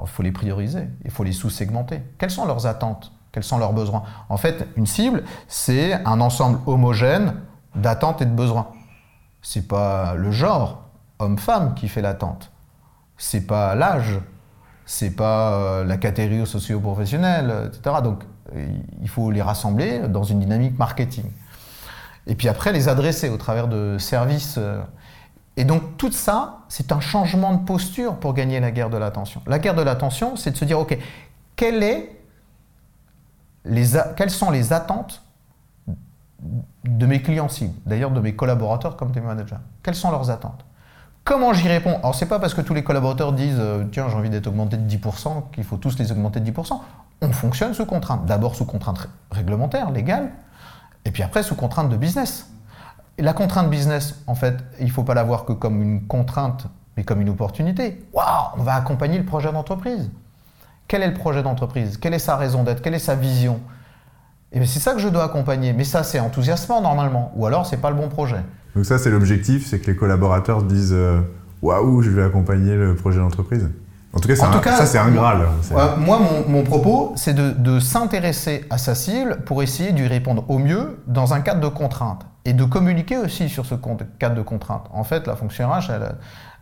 il 0.01 0.07
faut 0.07 0.23
les 0.23 0.31
prioriser, 0.31 0.87
il 1.03 1.11
faut 1.11 1.23
les 1.23 1.31
sous-segmenter. 1.31 2.01
Quelles 2.17 2.31
sont 2.31 2.45
leurs 2.45 2.65
attentes? 2.67 3.11
Quels 3.31 3.43
sont 3.43 3.57
leurs 3.57 3.73
besoins? 3.73 4.03
En 4.29 4.37
fait, 4.37 4.67
une 4.75 4.87
cible, 4.87 5.23
c'est 5.47 5.93
un 6.05 6.19
ensemble 6.21 6.59
homogène 6.65 7.35
d'attentes 7.75 8.21
et 8.21 8.25
de 8.25 8.31
besoins. 8.31 8.67
C'est 9.41 9.67
pas 9.67 10.15
le 10.15 10.31
genre 10.31 10.83
homme-femme 11.19 11.75
qui 11.75 11.87
fait 11.87 12.01
l'attente. 12.01 12.51
C'est 13.19 13.45
pas 13.45 13.75
l'âge. 13.75 14.19
C'est 14.85 15.11
pas 15.11 15.53
euh, 15.53 15.83
la 15.83 15.97
catégorie 15.97 16.47
socio-professionnelle, 16.47 17.53
etc. 17.67 17.97
Donc, 18.03 18.23
il 18.55 19.07
faut 19.07 19.29
les 19.29 19.43
rassembler 19.43 19.99
dans 20.07 20.23
une 20.23 20.39
dynamique 20.39 20.79
marketing. 20.79 21.25
Et 22.25 22.33
puis 22.33 22.47
après, 22.47 22.73
les 22.73 22.87
adresser 22.89 23.29
au 23.29 23.37
travers 23.37 23.67
de 23.67 23.99
services 23.99 24.55
euh, 24.57 24.81
et 25.57 25.65
donc 25.65 25.97
tout 25.97 26.11
ça, 26.11 26.59
c'est 26.69 26.93
un 26.93 27.01
changement 27.01 27.53
de 27.53 27.65
posture 27.65 28.15
pour 28.15 28.33
gagner 28.33 28.61
la 28.61 28.71
guerre 28.71 28.89
de 28.89 28.95
l'attention. 28.97 29.41
La 29.45 29.59
guerre 29.59 29.75
de 29.75 29.81
l'attention, 29.81 30.37
c'est 30.37 30.51
de 30.51 30.55
se 30.55 30.63
dire, 30.63 30.79
OK, 30.79 30.97
quelles 31.57 32.05
sont 34.29 34.51
les 34.51 34.71
attentes 34.71 35.21
de 36.85 37.05
mes 37.05 37.21
clients 37.21 37.49
cibles, 37.49 37.73
d'ailleurs 37.85 38.11
de 38.11 38.21
mes 38.21 38.37
collaborateurs 38.37 38.95
comme 38.95 39.11
des 39.11 39.19
managers 39.19 39.57
Quelles 39.83 39.95
sont 39.95 40.11
leurs 40.11 40.29
attentes? 40.29 40.63
Comment 41.23 41.53
j'y 41.53 41.67
réponds? 41.67 41.97
Alors 41.97 42.15
c'est 42.15 42.25
pas 42.25 42.39
parce 42.39 42.53
que 42.53 42.61
tous 42.61 42.73
les 42.73 42.83
collaborateurs 42.83 43.33
disent 43.33 43.59
euh, 43.59 43.83
tiens 43.91 44.07
j'ai 44.09 44.15
envie 44.15 44.29
d'être 44.29 44.47
augmenté 44.47 44.77
de 44.77 44.89
10% 44.89 45.51
qu'il 45.53 45.63
faut 45.63 45.77
tous 45.77 45.97
les 45.99 46.11
augmenter 46.11 46.39
de 46.39 46.49
10%. 46.49 46.79
On 47.21 47.31
fonctionne 47.31 47.73
sous 47.73 47.85
contrainte. 47.85 48.25
D'abord 48.25 48.55
sous 48.55 48.65
contrainte 48.65 49.09
réglementaire, 49.29 49.91
légale, 49.91 50.31
et 51.05 51.11
puis 51.11 51.21
après 51.21 51.43
sous 51.43 51.55
contrainte 51.55 51.89
de 51.89 51.97
business 51.97 52.49
la 53.21 53.33
contrainte 53.33 53.69
business, 53.69 54.15
en 54.27 54.35
fait, 54.35 54.57
il 54.79 54.87
ne 54.87 54.91
faut 54.91 55.03
pas 55.03 55.13
la 55.13 55.23
voir 55.23 55.45
que 55.45 55.53
comme 55.53 55.81
une 55.81 56.07
contrainte, 56.07 56.67
mais 56.95 57.03
comme 57.03 57.21
une 57.21 57.29
opportunité. 57.29 58.05
Waouh, 58.13 58.25
on 58.57 58.63
va 58.63 58.75
accompagner 58.75 59.17
le 59.17 59.25
projet 59.25 59.51
d'entreprise. 59.51 60.09
Quel 60.87 61.03
est 61.03 61.07
le 61.07 61.13
projet 61.13 61.43
d'entreprise? 61.43 61.97
Quelle 61.97 62.13
est 62.13 62.19
sa 62.19 62.35
raison 62.35 62.63
d'être? 62.63 62.81
Quelle 62.81 62.95
est 62.95 62.99
sa 62.99 63.15
vision? 63.15 63.59
Et 64.51 64.65
c'est 64.65 64.79
ça 64.79 64.93
que 64.93 64.99
je 64.99 65.07
dois 65.07 65.25
accompagner. 65.25 65.73
Mais 65.73 65.83
ça, 65.83 66.03
c'est 66.03 66.19
enthousiasmant 66.19 66.81
normalement. 66.81 67.31
Ou 67.35 67.45
alors, 67.45 67.65
c'est 67.65 67.77
pas 67.77 67.91
le 67.91 67.95
bon 67.95 68.09
projet. 68.09 68.43
Donc 68.75 68.85
ça, 68.85 68.97
c'est 68.97 69.09
l'objectif, 69.09 69.67
c'est 69.67 69.79
que 69.79 69.89
les 69.89 69.95
collaborateurs 69.95 70.63
disent 70.63 70.93
euh, 70.93 71.19
waouh, 71.61 72.01
je 72.01 72.09
vais 72.09 72.23
accompagner 72.23 72.75
le 72.75 72.95
projet 72.95 73.19
d'entreprise. 73.19 73.69
En 74.13 74.19
tout 74.19 74.27
cas, 74.27 74.35
ça, 74.35 74.85
c'est 74.87 74.97
un 74.97 75.11
Graal. 75.11 75.47
moi, 75.99 76.19
mon, 76.47 76.63
propos, 76.63 77.13
c'est 77.15 77.33
de, 77.33 77.51
de 77.51 77.79
s'intéresser 77.79 78.65
à 78.71 78.79
sa 78.79 78.95
cible 78.95 79.41
pour 79.45 79.61
essayer 79.61 79.91
d'y 79.91 80.07
répondre 80.07 80.45
au 80.49 80.57
mieux 80.57 80.97
dans 81.05 81.35
un 81.35 81.41
cadre 81.41 81.61
de 81.61 81.67
contrainte 81.67 82.25
et 82.45 82.53
de 82.53 82.63
communiquer 82.63 83.17
aussi 83.17 83.49
sur 83.49 83.65
ce 83.65 83.75
cadre 84.17 84.35
de 84.35 84.41
contrainte. 84.41 84.87
En 84.91 85.03
fait, 85.03 85.27
la 85.27 85.35
fonction 85.35 85.69
RH, 85.69 85.91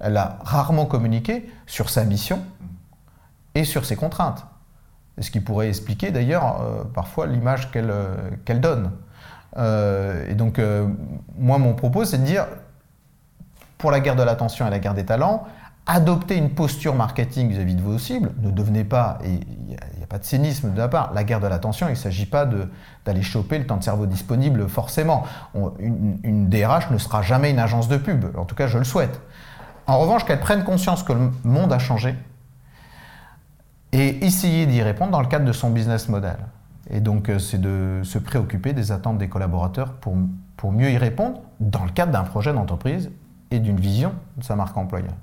elle, 0.01 0.17
a 0.17 0.39
rarement 0.43 0.85
communiqué 0.85 1.49
sur 1.65 1.89
sa 1.89 2.03
mission 2.03 2.41
et 3.55 3.63
sur 3.63 3.85
ses 3.85 3.95
contraintes. 3.95 4.45
Ce 5.19 5.31
qui 5.31 5.39
pourrait 5.39 5.69
expliquer 5.69 6.11
d'ailleurs 6.11 6.61
euh, 6.61 6.83
parfois 6.93 7.25
l'image 7.25 7.71
qu'elle 7.71 7.89
euh, 7.89 8.15
qu'elle 8.45 8.61
donne. 8.61 8.91
Euh, 9.57 10.29
et 10.29 10.35
donc, 10.35 10.61
moi, 11.37 11.57
mon 11.57 11.73
propos, 11.73 12.05
c'est 12.05 12.17
de 12.17 12.25
dire, 12.25 12.45
pour 13.77 13.91
la 13.91 13.99
guerre 13.99 14.15
de 14.15 14.23
l'attention 14.23 14.67
et 14.67 14.69
la 14.69 14.79
guerre 14.79 14.93
des 14.93 15.05
talents, 15.05 15.45
adoptez 15.87 16.35
une 16.35 16.49
posture 16.49 16.95
marketing 16.95 17.49
vis-à-vis 17.49 17.75
de 17.75 17.81
vos 17.81 17.97
cibles. 17.97 18.31
Ne 18.41 18.51
devenez 18.51 18.83
pas, 18.83 19.19
et 19.23 19.29
il 19.29 19.65
n'y 19.65 19.75
a, 19.75 20.07
pas 20.07 20.19
de 20.19 20.25
cynisme 20.25 20.71
de 20.71 20.77
la 20.77 20.87
part, 20.87 21.13
la 21.13 21.23
guerre 21.23 21.39
de 21.39 21.47
l'attention, 21.47 21.87
il 21.87 21.91
ne 21.91 21.95
s'agit 21.95 22.25
pas 22.25 22.47
d'aller 23.05 23.21
choper 23.21 23.57
le 23.57 23.65
temps 23.65 23.77
de 23.77 23.83
cerveau 23.83 24.05
disponible 24.05 24.67
forcément. 24.67 25.23
une, 25.79 26.49
DRH 26.49 26.91
ne 26.91 26.97
sera 26.97 27.21
jamais 27.21 27.51
une 27.51 27.59
agence 27.59 27.87
de 27.87 27.97
pub, 27.97 28.25
en 28.37 28.45
tout 28.45 28.55
cas 28.55 28.67
je 28.67 28.77
le 28.77 28.83
souhaite. 28.83 29.21
En 29.87 29.99
revanche, 29.99 30.25
qu'elle 30.25 30.41
prenne 30.41 30.65
conscience 30.65 31.03
que 31.03 31.13
le 31.13 31.31
monde 31.45 31.71
a 31.71 31.79
changé 31.79 32.15
et 33.93 34.25
essayer 34.25 34.65
d'y 34.65 34.81
répondre 34.81 35.11
dans 35.11 35.21
le 35.21 35.27
cadre 35.27 35.45
de 35.45 35.53
son 35.53 35.69
business 35.69 36.09
model. 36.09 36.35
Et 36.89 37.01
donc, 37.01 37.29
euh, 37.29 37.39
c'est 37.39 37.59
de 37.59 38.01
se 38.03 38.17
préoccuper 38.17 38.73
des 38.73 38.91
attentes 38.91 39.17
des 39.17 39.27
collaborateurs 39.27 39.93
pour, 39.93 40.15
pour 40.55 40.71
mieux 40.71 40.89
y 40.89 40.97
répondre 40.97 41.41
dans 41.59 41.83
le 41.83 41.91
cadre 41.91 42.11
d'un 42.11 42.23
projet 42.23 42.53
d'entreprise 42.53 43.11
et 43.51 43.59
d'une 43.59 43.79
vision 43.79 44.13
de 44.37 44.43
sa 44.43 44.55
marque 44.55 44.77
employeur. 44.77 45.13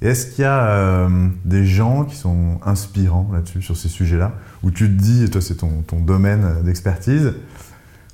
Est-ce 0.00 0.26
qu'il 0.26 0.42
y 0.42 0.46
a 0.46 0.66
euh, 0.66 1.28
des 1.44 1.64
gens 1.64 2.04
qui 2.04 2.16
sont 2.16 2.60
inspirants 2.64 3.30
là-dessus, 3.32 3.62
sur 3.62 3.76
ces 3.76 3.88
sujets-là, 3.88 4.32
où 4.62 4.70
tu 4.70 4.84
te 4.84 5.02
dis, 5.02 5.24
et 5.24 5.30
toi 5.30 5.40
c'est 5.40 5.56
ton, 5.56 5.82
domaine 6.00 6.62
d'expertise, 6.62 7.32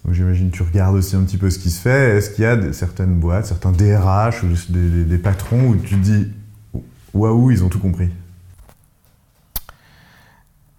donc 0.04 0.14
j'imagine 0.14 0.50
tu 0.50 0.62
regardes 0.62 0.94
aussi 0.94 1.16
un 1.16 1.22
petit 1.22 1.36
peu 1.36 1.50
ce 1.50 1.58
qui 1.58 1.70
se 1.70 1.80
fait, 1.80 2.16
est-ce 2.16 2.30
qu'il 2.30 2.44
y 2.44 2.46
a 2.46 2.72
certaines 2.72 3.14
boîtes, 3.14 3.46
certains 3.46 3.72
DRH 3.72 4.44
ou 4.44 4.48
des, 4.68 5.18
patrons 5.18 5.68
où 5.68 5.76
tu 5.76 5.96
te 5.96 6.00
dis, 6.00 6.28
waouh, 7.12 7.50
ils 7.50 7.64
ont 7.64 7.68
tout 7.68 7.80
compris? 7.80 8.10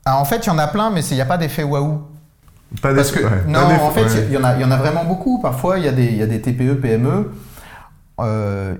Ah, 0.05 0.17
En 0.17 0.25
fait, 0.25 0.45
il 0.45 0.47
y 0.47 0.49
en 0.49 0.57
a 0.57 0.67
plein, 0.67 0.89
mais 0.89 1.03
il 1.05 1.15
n'y 1.15 1.21
a 1.21 1.25
pas 1.25 1.37
d'effet 1.37 1.63
waouh. 1.63 2.01
Pas 2.81 2.93
Parce 2.93 3.11
que, 3.11 3.19
non, 3.47 3.59
en 3.59 3.91
fait, 3.91 4.25
il 4.27 4.33
y, 4.33 4.37
en 4.37 4.43
a, 4.43 4.57
y 4.57 4.63
en 4.63 4.71
a 4.71 4.77
vraiment 4.77 5.03
beaucoup. 5.03 5.41
Parfois, 5.41 5.77
il 5.77 5.83
y, 5.83 6.15
y, 6.15 6.21
a 6.21 6.25
des 6.25 6.41
TPE, 6.41 6.75
PME. 6.75 7.31
Euh, 8.21 8.75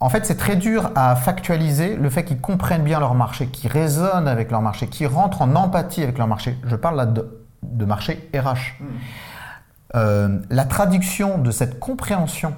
en 0.00 0.10
fait, 0.10 0.26
c'est 0.26 0.36
très 0.36 0.56
dur 0.56 0.90
à 0.94 1.16
factualiser 1.16 1.96
le 1.96 2.10
fait 2.10 2.24
qu'ils 2.24 2.40
comprennent 2.40 2.84
bien 2.84 3.00
leur 3.00 3.14
marché, 3.14 3.46
qu'ils 3.46 3.70
raisonnent 3.70 4.28
avec 4.28 4.50
leur 4.50 4.60
marché, 4.60 4.88
qu'ils 4.88 5.06
rentrent 5.06 5.40
en 5.40 5.54
empathie 5.54 6.02
avec 6.02 6.18
leur 6.18 6.26
marché. 6.26 6.58
Je 6.66 6.76
parle 6.76 6.96
là 6.96 7.06
de 7.06 7.84
marché 7.86 8.30
RH. 8.34 8.82
Euh, 9.94 10.40
la 10.50 10.64
traduction 10.64 11.38
de 11.38 11.50
cette 11.50 11.78
compréhension 11.78 12.54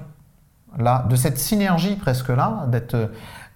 là, 0.77 1.05
de 1.09 1.15
cette 1.15 1.37
synergie 1.37 1.95
presque 1.95 2.29
là, 2.29 2.67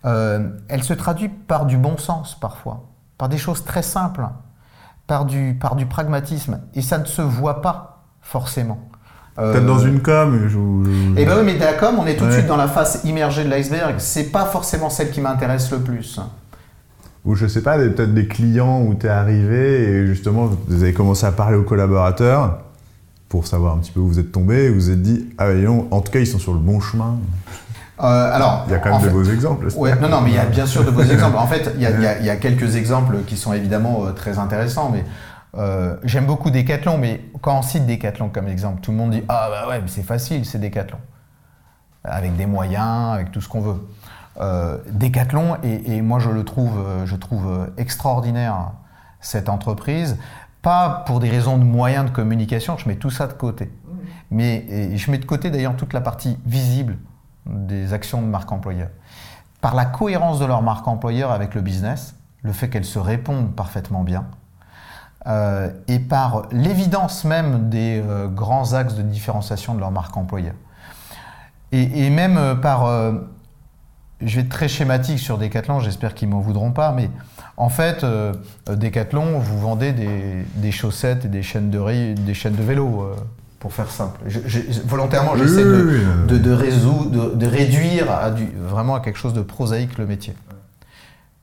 euh, 0.06 0.50
elle 0.68 0.84
se 0.84 0.94
traduit 0.94 1.30
par 1.30 1.66
du 1.66 1.78
bon 1.78 1.98
sens 1.98 2.36
parfois, 2.40 2.86
par 3.18 3.30
des 3.30 3.38
choses 3.38 3.64
très 3.64 3.84
simples, 3.84 4.28
par 5.08 5.26
du, 5.26 5.58
par 5.60 5.76
du 5.76 5.86
pragmatisme, 5.86 6.62
et 6.74 6.82
ça 6.82 6.98
ne 6.98 7.06
se 7.06 7.22
voit 7.22 7.62
pas 7.62 8.04
forcément. 8.22 8.90
Peut-être 9.36 9.66
dans 9.66 9.80
une 9.80 10.02
com. 10.02 10.48
Je... 10.48 11.20
Eh 11.20 11.26
ben 11.26 11.38
oui, 11.40 11.44
mais 11.46 11.58
la 11.58 11.74
com, 11.74 11.96
on 12.00 12.06
est 12.06 12.16
tout 12.16 12.26
de 12.26 12.32
suite 12.32 12.46
dans 12.46 12.58
la 12.58 12.68
face 12.68 13.02
immergée 13.04 13.44
de 13.44 13.50
l'iceberg. 13.50 13.96
C'est 13.98 14.32
pas 14.32 14.46
forcément 14.46 14.92
celle 14.92 15.10
qui 15.10 15.22
m'intéresse 15.22 15.72
le 15.72 15.80
plus. 15.80 16.20
Ou 17.26 17.36
je 17.36 17.48
sais 17.48 17.64
pas, 17.64 17.78
peut-être 17.78 18.14
des 18.14 18.28
clients 18.28 18.82
où 18.82 18.96
tu 18.96 19.08
es 19.08 19.10
arrivé 19.10 19.82
et 19.82 20.08
justement 20.08 20.50
vous 20.68 20.84
avez 20.84 20.94
commencé 20.94 21.26
à 21.26 21.32
parler 21.32 21.56
aux 21.56 21.64
collaborateurs 21.64 22.60
pour 23.30 23.48
savoir 23.48 23.76
un 23.76 23.78
petit 23.78 23.92
peu 23.92 24.02
où 24.02 24.08
vous 24.08 24.20
êtes 24.20 24.32
tombé 24.32 24.66
et 24.66 24.70
vous 24.70 24.76
vous 24.76 24.90
êtes 24.92 25.02
dit 25.02 25.30
ah 25.38 25.52
non, 25.54 25.88
en 25.90 26.02
tout 26.02 26.12
cas 26.12 26.20
ils 26.20 26.28
sont 26.28 26.38
sur 26.38 26.54
le 26.54 26.60
bon 26.60 26.82
chemin. 26.82 27.18
Euh, 28.02 28.36
alors, 28.36 28.64
il 28.68 28.72
y 28.72 28.76
a 28.76 28.80
quand 28.80 28.98
même 28.98 29.08
de 29.08 29.10
beaux 29.10 29.24
exemples. 29.24 29.68
non, 30.02 30.10
non, 30.10 30.22
mais 30.22 30.32
il 30.32 30.36
y 30.36 30.40
a 30.40 30.46
bien 30.46 30.66
sûr 30.66 30.84
de 30.84 30.92
beaux 30.92 31.04
exemples. 31.12 31.38
En 31.38 31.48
fait, 31.48 31.72
il 31.76 31.82
y, 31.82 31.86
a, 32.30 32.36
quelques 32.38 32.76
exemples 32.76 33.18
qui 33.28 33.38
sont 33.38 33.54
évidemment 33.54 34.06
euh, 34.06 34.12
très 34.12 34.40
intéressants, 34.40 34.90
mais 34.92 35.04
euh, 35.56 35.96
j'aime 36.04 36.26
beaucoup 36.26 36.50
Decathlon, 36.50 36.98
mais 36.98 37.22
quand 37.42 37.60
on 37.60 37.62
cite 37.62 37.86
Decathlon 37.86 38.30
comme 38.30 38.48
exemple, 38.48 38.82
tout 38.82 38.92
le 38.92 38.98
monde 38.98 39.12
dit 39.12 39.24
Ah 39.30 39.48
bah 39.52 39.70
ouais, 39.70 39.80
mais 39.80 39.88
c'est 39.88 40.04
facile, 40.04 40.46
c'est 40.46 40.60
Decathlon. 40.60 40.98
Avec 42.04 42.36
des 42.36 42.48
moyens, 42.48 43.14
avec 43.14 43.32
tout 43.32 43.42
ce 43.42 43.48
qu'on 43.48 43.62
veut. 43.62 43.88
Euh, 44.42 44.80
Decathlon, 44.90 45.58
et, 45.62 46.02
moi 46.02 46.18
je 46.18 46.32
le 46.32 46.44
trouve, 46.44 46.84
je 47.06 47.16
trouve 47.16 47.70
extraordinaire, 47.78 48.72
cette 49.22 49.48
entreprise, 49.48 50.18
pas 50.64 51.04
pour 51.06 51.20
des 51.20 51.30
raisons 51.30 51.58
de 51.58 51.64
moyens 51.64 52.06
de 52.06 52.10
communication, 52.10 52.78
je 52.78 52.90
mets 52.90 52.96
tout 52.96 53.12
ça 53.12 53.28
de 53.28 53.34
côté. 53.34 53.72
Mais 54.32 54.98
je 54.98 55.12
mets 55.12 55.20
de 55.20 55.26
côté 55.26 55.52
d'ailleurs 55.52 55.76
toute 55.78 55.94
la 55.94 56.02
partie 56.02 56.40
visible 56.46 56.98
des 57.46 57.94
actions 57.94 58.22
de 58.22 58.28
marque 58.28 58.52
employeur. 58.52 58.90
Par 59.62 59.76
la 59.76 59.86
cohérence 59.86 60.40
de 60.40 60.46
leur 60.46 60.62
marque 60.62 60.88
employeur 60.88 61.32
avec 61.32 61.56
le 61.56 61.62
business, 61.62 62.16
le 62.42 62.52
fait 62.52 62.70
qu'elles 62.70 62.86
se 62.86 63.00
répondent 63.00 63.56
parfaitement 63.56 64.04
bien, 64.04 64.26
euh, 65.26 65.72
et 65.88 66.00
par 66.00 66.48
l'évidence 66.52 67.24
même 67.24 67.70
des 67.70 68.02
euh, 68.06 68.28
grands 68.28 68.74
axes 68.74 68.96
de 68.96 69.02
différenciation 69.02 69.74
de 69.74 69.80
leur 69.80 69.92
marque 69.92 70.16
employeur. 70.18 70.54
Et, 71.72 72.12
même 72.12 72.38
euh, 72.38 72.54
par, 72.54 72.86
je 74.22 74.36
vais 74.36 74.42
être 74.42 74.50
très 74.50 74.68
schématique 74.68 75.18
sur 75.18 75.40
Decathlon, 75.40 75.80
j'espère 75.80 76.14
qu'ils 76.14 76.28
m'en 76.28 76.40
voudront 76.40 76.72
pas, 76.72 76.92
mais 76.92 77.10
en 77.58 77.70
fait, 77.70 78.06
Decathlon, 78.68 79.40
vous 79.40 79.60
vendez 79.60 79.92
des, 79.92 80.72
chaussettes 80.72 81.26
et 81.26 81.30
des 81.30 81.42
chaînes 81.42 81.72
de, 81.72 82.14
des 82.14 82.34
chaînes 82.36 82.56
de 82.56 82.62
vélo 82.62 83.16
pour 83.64 83.72
faire 83.72 83.90
simple. 83.90 84.20
volontairement, 84.84 85.38
j'essaie 85.38 85.64
de, 85.64 86.28
de, 86.28 86.38
de, 86.38 87.48
réduire 87.48 88.12
à 88.12 88.30
du, 88.30 88.46
vraiment 88.58 88.96
à 88.96 89.00
quelque 89.00 89.16
chose 89.16 89.34
de 89.34 89.42
prosaïque 89.42 89.98
le 89.98 90.06
métier. 90.06 90.36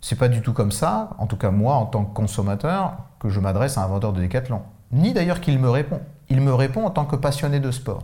C'est 0.02 0.18
pas 0.18 0.28
du 0.28 0.42
tout 0.42 0.52
comme 0.52 0.70
ça, 0.70 1.12
en 1.16 1.26
tout 1.26 1.38
cas 1.38 1.50
moi, 1.50 1.76
en 1.76 1.86
tant 1.86 2.04
que 2.04 2.12
consommateur, 2.12 2.98
que 3.20 3.30
je 3.30 3.40
m'adresse 3.40 3.78
à 3.78 3.84
un 3.84 3.86
vendeur 3.86 4.12
de 4.12 4.20
décathlon. 4.20 4.60
Ni 4.92 5.14
d'ailleurs 5.14 5.40
qu'il 5.40 5.58
me 5.58 5.70
répond. 5.70 6.02
Il 6.28 6.42
me 6.42 6.52
répond 6.52 6.84
en 6.84 6.90
tant 6.90 7.06
que 7.06 7.16
passionné 7.16 7.58
de 7.58 7.70
sport. 7.70 8.02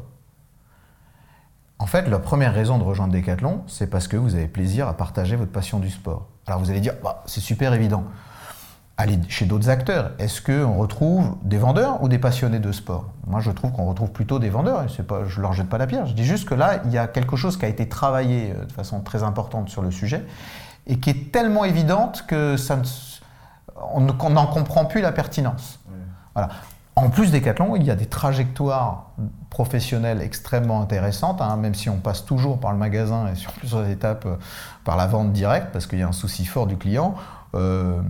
En 1.79 1.85
fait, 1.85 2.09
la 2.09 2.19
première 2.19 2.55
raison 2.55 2.79
de 2.79 2.85
rejoindre 2.85 3.13
Decathlon, 3.13 3.65
c'est 3.67 3.91
parce 3.91 4.09
que 4.09 4.17
vous 4.17 4.35
avez 4.35 4.49
plaisir 4.49 4.89
à 4.89 4.95
partager 4.95 5.37
votre 5.37 5.53
passion 5.53 5.79
du 5.79 5.91
sport. 5.91 6.27
Alors 6.47 6.59
vous 6.59 6.71
allez 6.71 6.81
dire, 6.81 6.95
bah, 7.05 7.23
c'est 7.27 7.43
super 7.43 7.75
évident. 7.75 8.05
Allez 8.99 9.19
chez 9.29 9.45
d'autres 9.45 9.69
acteurs. 9.69 10.13
Est-ce 10.19 10.41
qu'on 10.41 10.75
retrouve 10.75 11.37
des 11.43 11.59
vendeurs 11.59 12.03
ou 12.03 12.09
des 12.09 12.19
passionnés 12.19 12.61
de 12.61 12.73
sport? 12.73 13.11
Moi, 13.27 13.41
je 13.41 13.51
trouve 13.51 13.73
qu'on 13.73 13.85
retrouve 13.85 14.11
plutôt 14.11 14.39
des 14.39 14.49
vendeurs. 14.49 14.85
Et 14.85 15.03
pas, 15.03 15.25
je 15.27 15.37
ne 15.37 15.43
leur 15.43 15.53
jette 15.53 15.69
pas 15.69 15.77
la 15.77 15.87
pierre. 15.87 16.07
Je 16.07 16.15
dis 16.15 16.25
juste 16.25 16.49
que 16.49 16.55
là, 16.55 16.81
il 16.87 16.93
y 16.93 16.99
a 16.99 17.07
quelque 17.07 17.37
chose 17.37 17.59
qui 17.59 17.67
a 17.67 17.69
été 17.69 17.89
travaillé 17.89 18.53
euh, 18.53 18.65
de 18.65 18.73
façon 18.73 19.01
très 19.01 19.23
importante 19.23 19.69
sur 19.69 19.83
le 19.83 19.91
sujet 19.91 20.25
et 20.87 20.99
qui 20.99 21.11
est 21.11 21.33
tellement 21.33 21.65
évidente 21.65 22.25
que 22.27 22.57
ça 22.57 22.81
on 23.93 24.01
n'en 24.01 24.47
comprend 24.47 24.87
plus 24.87 25.01
la 25.01 25.13
pertinence. 25.13 25.81
Voilà. 26.35 26.49
En 26.99 27.11
plus 27.11 27.31
des 27.31 27.41
Decathlon, 27.41 27.77
il 27.77 27.85
y 27.85 27.91
a 27.91 27.95
des 27.95 28.07
trajectoires 28.07 29.11
professionnelles 29.51 30.23
extrêmement 30.23 30.81
intéressantes, 30.81 31.43
hein, 31.43 31.57
même 31.57 31.75
si 31.75 31.91
on 31.91 31.99
passe 31.99 32.25
toujours 32.25 32.59
par 32.59 32.73
le 32.73 32.79
magasin 32.79 33.27
et 33.31 33.35
sur 33.35 33.53
plusieurs 33.53 33.87
étapes 33.89 34.25
euh, 34.25 34.37
par 34.85 34.97
la 34.97 35.07
vente 35.07 35.33
directe, 35.33 35.69
parce 35.73 35.87
qu'il 35.87 35.99
y 35.99 36.03
a 36.03 36.09
un 36.09 36.13
souci 36.13 36.47
fort 36.47 36.67
du 36.67 36.79
client. 36.79 37.15
Euh, 37.57 38.01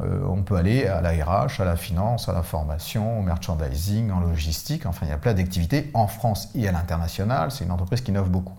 euh, 0.00 0.24
on 0.28 0.42
peut 0.42 0.56
aller 0.56 0.86
à 0.86 1.00
la 1.00 1.10
RH, 1.10 1.60
à 1.60 1.64
la 1.64 1.76
finance, 1.76 2.28
à 2.28 2.32
la 2.32 2.42
formation, 2.42 3.20
au 3.20 3.22
merchandising, 3.22 4.10
en 4.10 4.20
logistique. 4.20 4.86
Enfin, 4.86 5.06
il 5.06 5.10
y 5.10 5.12
a 5.12 5.18
plein 5.18 5.34
d'activités 5.34 5.90
en 5.94 6.06
France 6.06 6.48
et 6.54 6.66
à 6.68 6.72
l'international. 6.72 7.50
C'est 7.50 7.64
une 7.64 7.70
entreprise 7.70 8.00
qui 8.00 8.10
innove 8.10 8.28
beaucoup. 8.28 8.56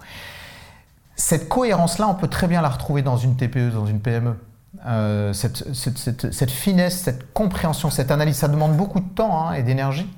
Cette 1.15 1.49
cohérence-là, 1.49 2.07
on 2.07 2.15
peut 2.15 2.27
très 2.27 2.47
bien 2.47 2.61
la 2.61 2.69
retrouver 2.69 3.01
dans 3.01 3.17
une 3.17 3.35
TPE, 3.35 3.71
dans 3.71 3.85
une 3.85 3.99
PME. 3.99 4.35
Euh, 4.85 5.33
cette, 5.33 6.51
finesse, 6.51 6.99
cette 6.99 7.33
compréhension, 7.33 7.89
cette 7.89 8.11
analyse, 8.11 8.35
ça 8.37 8.47
demande 8.47 8.75
beaucoup 8.75 8.99
de 8.99 9.07
temps 9.07 9.47
hein, 9.47 9.53
et 9.53 9.63
d'énergie 9.63 10.09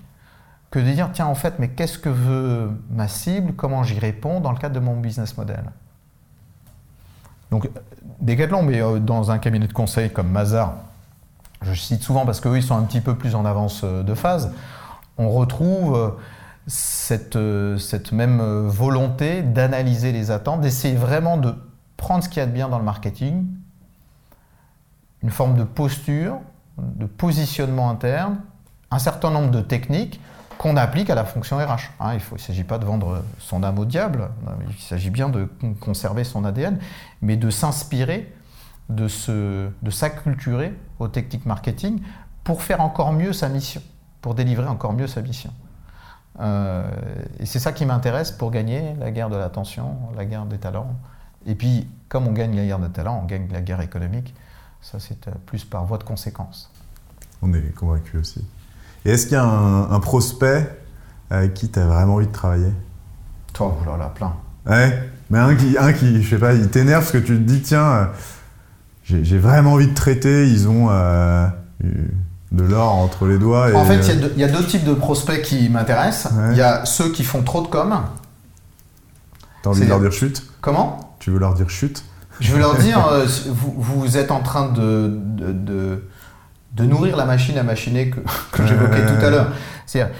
que 0.71 0.79
de 0.79 0.91
dire, 0.91 1.09
tiens, 1.13 1.27
en 1.27 1.35
fait, 1.35 1.55
mais 1.59 1.69
qu'est-ce 1.69 1.97
que 1.97 2.09
veut 2.09 2.69
ma 2.89 3.07
cible? 3.07 3.53
Comment 3.53 3.83
j'y 3.83 3.97
réponds 3.99 4.41
dans 4.41 4.51
le 4.51 4.57
cadre 4.57 4.75
de 4.75 4.79
mon 4.79 4.97
business 4.97 5.37
model? 5.37 5.63
Donc, 7.51 7.69
Decathlon, 8.21 8.63
mais 8.63 8.81
euh, 8.81 8.99
dans 8.99 9.31
un 9.31 9.37
cabinet 9.37 9.67
de 9.67 9.73
conseil 9.73 10.11
comme 10.11 10.29
Mazar, 10.29 10.75
je 11.61 11.73
cite 11.73 12.03
souvent 12.03 12.25
parce 12.25 12.39
qu'eux, 12.39 12.57
ils 12.57 12.63
sont 12.63 12.77
un 12.77 12.83
petit 12.83 13.01
peu 13.01 13.15
plus 13.15 13.35
en 13.35 13.45
avance 13.45 13.81
euh, 13.83 14.03
de 14.03 14.13
phase, 14.13 14.51
on 15.17 15.29
retrouve 15.29 16.15
cette, 16.67 17.39
cette 17.79 18.11
même 18.11 18.67
volonté 18.67 19.41
d'analyser 19.41 20.11
les 20.11 20.29
attentes, 20.29 20.61
d'essayer 20.61 20.95
vraiment 20.95 21.37
de 21.37 21.55
prendre 21.95 22.23
ce 22.23 22.29
qu'il 22.29 22.39
y 22.39 22.43
a 22.43 22.45
de 22.45 22.51
bien 22.51 22.69
dans 22.69 22.77
le 22.77 22.83
marketing, 22.83 23.47
une 25.23 25.31
forme 25.31 25.55
de 25.55 25.63
posture, 25.63 26.39
de 26.77 27.07
positionnement 27.07 27.89
interne, 27.89 28.37
un 28.91 28.99
certain 28.99 29.31
nombre 29.31 29.49
de 29.49 29.61
techniques 29.61 30.21
qu'on 30.57 30.77
applique 30.77 31.09
à 31.09 31.15
la 31.15 31.23
fonction 31.23 31.57
RH. 31.57 31.91
Hein, 31.99 32.15
il 32.15 32.33
ne 32.33 32.37
s'agit 32.37 32.63
pas 32.63 32.77
de 32.77 32.85
vendre 32.85 33.23
son 33.39 33.63
âme 33.63 33.79
au 33.79 33.85
diable, 33.85 34.29
il 34.69 34.81
s'agit 34.81 35.09
bien 35.09 35.29
de 35.29 35.47
conserver 35.79 36.23
son 36.23 36.45
ADN, 36.45 36.79
mais 37.21 37.37
de 37.37 37.49
s'inspirer, 37.49 38.33
de, 38.89 39.07
de 39.81 39.89
s'acculturer 39.89 40.73
aux 40.99 41.07
techniques 41.07 41.45
marketing 41.45 42.01
pour 42.43 42.61
faire 42.61 42.81
encore 42.81 43.11
mieux 43.11 43.33
sa 43.33 43.49
mission, 43.49 43.81
pour 44.21 44.33
délivrer 44.33 44.67
encore 44.67 44.93
mieux 44.93 45.07
sa 45.07 45.21
mission. 45.21 45.51
Euh, 46.39 46.89
et 47.39 47.45
c'est 47.45 47.59
ça 47.59 47.71
qui 47.71 47.85
m'intéresse 47.85 48.31
pour 48.31 48.51
gagner 48.51 48.93
la 48.99 49.11
guerre 49.11 49.29
de 49.29 49.35
l'attention, 49.35 49.97
la 50.15 50.25
guerre 50.25 50.45
des 50.45 50.57
talents. 50.57 50.95
Et 51.45 51.55
puis, 51.55 51.87
comme 52.09 52.27
on 52.27 52.31
gagne 52.31 52.55
la 52.55 52.65
guerre 52.65 52.79
des 52.79 52.89
talents, 52.89 53.19
on 53.23 53.25
gagne 53.25 53.47
la 53.51 53.61
guerre 53.61 53.81
économique. 53.81 54.33
Ça, 54.81 54.99
c'est 54.99 55.27
euh, 55.27 55.31
plus 55.45 55.65
par 55.65 55.85
voie 55.85 55.97
de 55.97 56.03
conséquence. 56.03 56.71
On 57.41 57.53
est 57.53 57.73
convaincu 57.73 58.17
aussi. 58.17 58.45
Et 59.05 59.11
est-ce 59.11 59.25
qu'il 59.27 59.33
y 59.33 59.39
a 59.39 59.45
un, 59.45 59.99
prospect 59.99 60.69
avec 61.29 61.53
qui 61.53 61.69
tu 61.69 61.79
as 61.79 61.85
vraiment 61.85 62.15
envie 62.15 62.27
de 62.27 62.31
travailler? 62.31 62.71
Toi, 63.53 63.77
oh 63.79 63.89
là 63.89 63.97
là, 63.97 64.11
plein. 64.13 64.33
Ouais, 64.65 65.11
mais 65.29 65.39
un 65.39 65.55
qui, 65.55 65.77
un 65.77 65.93
qui 65.93 66.21
je 66.21 66.29
sais 66.29 66.39
pas, 66.39 66.53
il 66.53 66.67
t'énerve 66.69 67.01
parce 67.01 67.11
que 67.11 67.17
tu 67.17 67.37
te 67.37 67.41
dis, 67.41 67.61
tiens, 67.61 67.85
euh, 67.85 68.05
j'ai 69.03 69.37
vraiment 69.37 69.73
envie 69.73 69.87
de 69.87 69.93
traiter, 69.93 70.47
ils 70.47 70.67
ont 70.67 70.87
euh, 70.89 71.47
de 72.51 72.63
l'or 72.63 72.93
entre 72.93 73.25
les 73.27 73.37
doigts. 73.37 73.73
En 73.75 73.85
fait, 73.85 74.05
il 74.35 74.39
y, 74.39 74.43
a 74.43 74.47
deux 74.47 74.65
types 74.65 74.83
de 74.83 74.93
prospects 74.93 75.41
qui 75.41 75.69
m'intéressent. 75.69 76.33
Il 76.51 76.57
y 76.57 76.61
a 76.61 76.85
ceux 76.85 77.11
qui 77.11 77.23
font 77.23 77.43
trop 77.43 77.61
de 77.61 77.67
com. 77.67 77.97
T'as 79.63 79.69
envie 79.69 79.81
de 79.81 79.87
leur 79.87 79.99
dire 79.99 80.11
chute? 80.11 80.43
Comment? 80.61 81.15
Tu 81.19 81.31
veux 81.31 81.39
leur 81.39 81.53
dire 81.53 81.69
chute? 81.69 82.03
Je 82.39 82.51
veux 82.51 82.59
leur 82.59 82.75
dire, 82.77 83.05
euh, 83.11 83.25
vous, 83.55 84.17
êtes 84.17 84.31
en 84.31 84.41
train 84.41 84.69
de, 84.69 85.19
de, 85.37 86.03
nourrir 86.85 87.17
la 87.17 87.25
machine 87.25 87.57
à 87.57 87.63
machiner 87.63 88.09
que, 88.09 88.21
j'évoquais 88.65 89.05
tout 89.05 89.25
à 89.25 89.29
l'heure. 89.29 89.47
C'est 89.85 90.11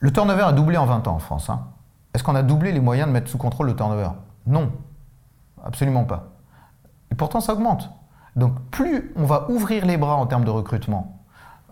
le 0.00 0.12
turnover 0.12 0.42
a 0.42 0.52
doublé 0.52 0.76
en 0.76 0.86
20 0.86 1.08
ans 1.08 1.14
en 1.14 1.18
France. 1.18 1.48
Hein. 1.48 1.62
Est-ce 2.12 2.22
qu'on 2.22 2.34
a 2.34 2.42
doublé 2.42 2.72
les 2.72 2.80
moyens 2.80 3.08
de 3.08 3.12
mettre 3.12 3.28
sous 3.28 3.38
contrôle 3.38 3.68
le 3.68 3.74
turnover? 3.74 4.10
Non, 4.46 4.70
absolument 5.64 6.04
pas. 6.04 6.32
Et 7.10 7.14
pourtant, 7.14 7.40
ça 7.40 7.54
augmente. 7.54 7.90
Donc, 8.36 8.52
plus 8.70 9.12
on 9.16 9.24
va 9.24 9.50
ouvrir 9.50 9.86
les 9.86 9.96
bras 9.96 10.16
en 10.16 10.26
termes 10.26 10.44
de 10.44 10.50
recrutement, 10.50 11.24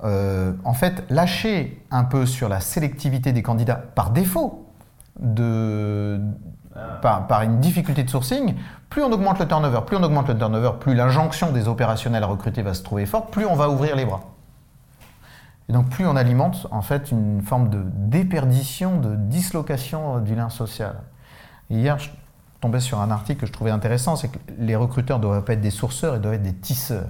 euh, 0.05 0.53
en 0.65 0.73
fait, 0.73 1.05
lâcher 1.11 1.85
un 1.91 2.05
peu 2.05 2.27
sur 2.27 2.49
la 2.49 2.61
sélectivité 2.61 3.33
des 3.33 3.43
candidats 3.43 3.77
par 3.77 4.11
défaut 4.11 4.67
de, 5.21 6.21
par, 7.01 7.43
une 7.43 7.61
difficulté 7.61 8.03
de 8.03 8.11
sourcing, 8.11 8.55
plus 8.89 9.03
on 9.03 9.13
augmente 9.13 9.39
le 9.39 9.47
turnover, 9.47 9.81
plus 9.87 9.97
on 9.97 10.03
augmente 10.03 10.29
le 10.29 10.37
turnover, 10.37 10.73
plus 10.81 10.95
l'injonction 10.95 11.53
des 11.53 11.69
opérationnels 11.69 12.23
à 12.23 12.27
recruter 12.27 12.63
va 12.63 12.75
se 12.75 12.83
trouver 12.83 13.07
forte, 13.07 13.31
plus 13.31 13.47
on 13.47 13.55
va 13.55 13.69
ouvrir 13.69 13.97
les 13.97 14.05
bras. 14.05 14.23
Et 15.69 15.73
donc 15.73 15.89
plus 15.89 16.07
on 16.07 16.17
alimente 16.17 16.67
en 16.71 16.83
fait 16.83 17.11
une 17.11 17.43
forme 17.43 17.69
de 17.69 17.83
déperdition, 17.85 18.99
de 18.99 19.15
dislocation 19.17 20.19
du 20.19 20.35
lien 20.35 20.49
social. 20.49 20.97
hier, 21.71 21.99
je 21.99 22.11
tombais 22.61 22.81
sur 22.81 23.01
un 23.01 23.11
article 23.11 23.41
que 23.41 23.47
je 23.47 23.53
trouvais 23.53 23.71
intéressant, 23.71 24.17
c'est 24.17 24.29
que 24.29 24.39
les 24.59 24.77
recruteurs 24.77 25.19
ne 25.19 25.23
doivent 25.23 25.45
pas 25.45 25.55
être 25.55 25.61
des 25.61 25.71
sourceurs, 25.71 26.17
ils 26.17 26.21
doivent 26.21 26.35
être 26.35 26.43
des 26.43 26.55
tisseurs. 26.55 27.09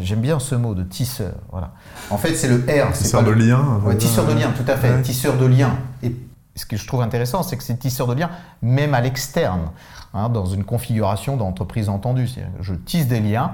J'aime 0.00 0.20
bien 0.20 0.38
ce 0.38 0.54
mot 0.54 0.74
de 0.74 0.84
tisseur. 0.84 1.32
Voilà. 1.50 1.72
En 2.10 2.16
fait, 2.16 2.34
c'est 2.34 2.48
le 2.48 2.58
R. 2.58 2.92
Tisseur 2.92 3.24
de 3.24 3.30
lien. 3.32 3.80
tisseur 3.98 4.24
de 4.26 4.34
lien, 4.34 4.52
tout 4.56 4.70
à 4.70 4.76
fait. 4.76 5.02
Tisseur 5.02 5.36
de 5.36 5.46
lien. 5.46 5.70
Et 6.02 6.14
ce 6.54 6.66
que 6.66 6.76
je 6.76 6.86
trouve 6.86 7.02
intéressant, 7.02 7.42
c'est 7.42 7.56
que 7.56 7.62
c'est 7.62 7.76
tisseur 7.76 8.06
de 8.06 8.14
lien, 8.14 8.30
même 8.62 8.94
à 8.94 9.00
l'externe, 9.00 9.70
hein, 10.14 10.28
dans 10.28 10.46
une 10.46 10.64
configuration 10.64 11.36
d'entreprise 11.36 11.88
entendue. 11.88 12.28
Je 12.60 12.74
tisse 12.74 13.06
des 13.06 13.20
liens. 13.20 13.52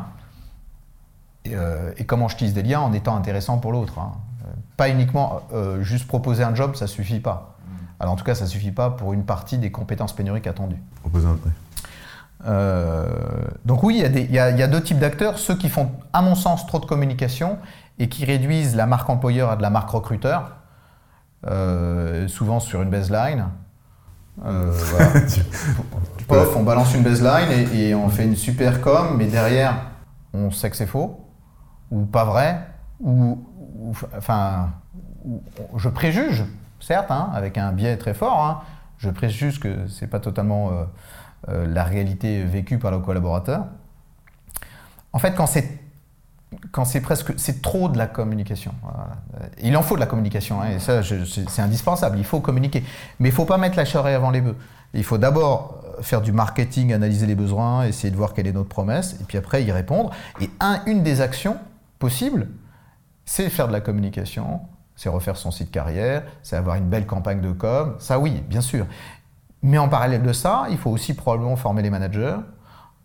Euh, 1.48 1.92
et, 1.96 2.04
comment 2.04 2.28
je 2.28 2.36
tisse 2.36 2.54
des 2.54 2.62
liens 2.62 2.80
en 2.80 2.92
étant 2.92 3.16
intéressant 3.16 3.58
pour 3.58 3.70
l'autre. 3.70 3.98
Hein. 3.98 4.12
Pas 4.76 4.88
uniquement 4.88 5.42
euh, 5.52 5.82
juste 5.82 6.08
proposer 6.08 6.42
un 6.42 6.54
job, 6.54 6.74
ça 6.74 6.86
suffit 6.86 7.20
pas. 7.20 7.56
Alors 8.00 8.14
en 8.14 8.16
tout 8.16 8.24
cas, 8.24 8.34
ça 8.34 8.46
suffit 8.46 8.72
pas 8.72 8.90
pour 8.90 9.12
une 9.12 9.24
partie 9.24 9.58
des 9.58 9.70
compétences 9.70 10.12
pénuriques 10.12 10.46
attendues. 10.46 10.80
Proposer 11.02 11.26
un 11.26 11.38
euh, 12.44 13.06
donc 13.64 13.82
oui, 13.82 14.04
il 14.04 14.30
y, 14.30 14.38
a 14.38 14.66
deux 14.68 14.82
types 14.82 14.98
d'acteurs, 14.98 15.38
ceux 15.38 15.56
qui 15.56 15.68
font, 15.68 15.90
à 16.12 16.22
mon 16.22 16.34
sens, 16.34 16.66
trop 16.66 16.78
de 16.78 16.86
communication 16.86 17.58
et 17.98 18.08
qui 18.08 18.24
réduisent 18.24 18.76
la 18.76 18.86
marque 18.86 19.08
employeur 19.08 19.50
à 19.50 19.56
de 19.56 19.62
la 19.62 19.70
marque 19.70 19.90
recruteur, 19.90 20.52
euh, 21.46 22.28
souvent 22.28 22.60
sur 22.60 22.82
une 22.82 22.90
baseline. 22.90 23.48
Euh, 24.44 24.72
on 26.56 26.62
balance 26.62 26.94
une 26.94 27.02
baseline 27.02 27.68
et, 27.72 27.94
on 27.94 28.08
fait 28.08 28.24
une 28.24 28.36
super 28.36 28.80
com, 28.80 29.16
mais 29.16 29.26
derrière, 29.26 29.90
on 30.34 30.50
sait 30.50 30.70
que 30.70 30.76
c'est 30.76 30.86
faux, 30.86 31.20
ou 31.90 32.04
pas 32.04 32.24
vrai, 32.24 32.66
ou, 33.00 33.44
enfin, 34.16 34.70
je 35.76 35.88
préjuge, 35.88 36.44
certes, 36.80 37.10
hein, 37.10 37.30
avec 37.32 37.58
un 37.58 37.72
biais 37.72 37.96
très 37.96 38.14
fort, 38.14 38.44
hein, 38.44 38.60
je 38.98 39.08
préjuge 39.10 39.60
que 39.60 39.86
c'est 39.88 40.08
pas 40.08 40.20
totalement 40.20 40.70
euh, 41.48 41.66
la 41.66 41.84
réalité 41.84 42.42
vécue 42.42 42.78
par 42.78 42.90
le 42.90 42.98
collaborateur. 42.98 43.66
En 45.12 45.18
fait, 45.18 45.34
quand 45.34 45.46
c'est 45.46 45.85
quand 46.70 46.84
c'est 46.84 47.00
presque 47.00 47.34
c'est 47.36 47.60
trop 47.60 47.88
de 47.88 47.98
la 47.98 48.06
communication. 48.06 48.72
Il 49.62 49.76
en 49.76 49.82
faut 49.82 49.96
de 49.96 50.00
la 50.00 50.06
communication, 50.06 50.60
hein, 50.62 50.70
et 50.76 50.78
ça 50.78 51.02
c'est 51.02 51.62
indispensable. 51.62 52.18
Il 52.18 52.24
faut 52.24 52.40
communiquer, 52.40 52.84
mais 53.18 53.28
il 53.28 53.34
faut 53.34 53.44
pas 53.44 53.58
mettre 53.58 53.76
la 53.76 53.84
charrue 53.84 54.10
avant 54.10 54.30
les 54.30 54.40
bœufs. 54.40 54.56
Il 54.94 55.04
faut 55.04 55.18
d'abord 55.18 55.82
faire 56.00 56.20
du 56.20 56.32
marketing, 56.32 56.92
analyser 56.92 57.26
les 57.26 57.34
besoins, 57.34 57.84
essayer 57.84 58.10
de 58.10 58.16
voir 58.16 58.34
quelle 58.34 58.46
est 58.46 58.52
notre 58.52 58.68
promesse, 58.68 59.16
et 59.20 59.24
puis 59.24 59.38
après 59.38 59.64
y 59.64 59.72
répondre. 59.72 60.10
Et 60.40 60.50
un, 60.60 60.80
une 60.86 61.02
des 61.02 61.20
actions 61.20 61.56
possibles, 61.98 62.48
c'est 63.24 63.48
faire 63.50 63.66
de 63.66 63.72
la 63.72 63.80
communication, 63.80 64.60
c'est 64.94 65.08
refaire 65.08 65.36
son 65.36 65.50
site 65.50 65.70
carrière, 65.70 66.22
c'est 66.42 66.56
avoir 66.56 66.76
une 66.76 66.88
belle 66.88 67.06
campagne 67.06 67.40
de 67.40 67.52
com. 67.52 67.96
Ça 67.98 68.18
oui, 68.18 68.42
bien 68.48 68.60
sûr. 68.60 68.86
Mais 69.62 69.78
en 69.78 69.88
parallèle 69.88 70.22
de 70.22 70.32
ça, 70.32 70.66
il 70.70 70.78
faut 70.78 70.90
aussi 70.90 71.14
probablement 71.14 71.56
former 71.56 71.82
les 71.82 71.90
managers, 71.90 72.20
euh, 72.20 72.36
euh, 72.36 72.42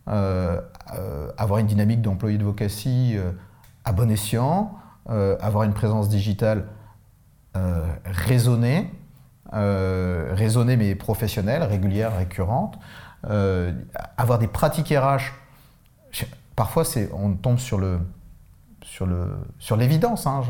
avoir 0.08 1.60
une 1.60 1.68
dynamique 1.68 2.02
d'employé 2.02 2.38
de 2.38 2.44
vocatie 2.44 3.14
euh, 3.16 3.32
à 3.86 3.92
bon 3.92 4.10
escient, 4.12 4.76
avoir 5.08 5.64
une 5.64 5.74
présence 5.74 6.08
digitale 6.08 6.68
raisonnée, 8.06 8.90
raisonnée 9.52 10.78
mais 10.78 10.96
professionnelle, 10.96 11.64
régulière, 11.64 12.16
récurrente, 12.16 12.78
avoir 13.24 14.38
des 14.38 14.48
pratiques 14.48 14.94
RH. 14.96 15.34
Parfois, 16.56 16.84
on 17.14 17.34
tombe 17.34 17.58
sur 17.58 17.80
le 17.80 18.00
sur 18.84 19.06
le 19.06 19.28
l'évidence, 19.78 20.28
hein, 20.28 20.42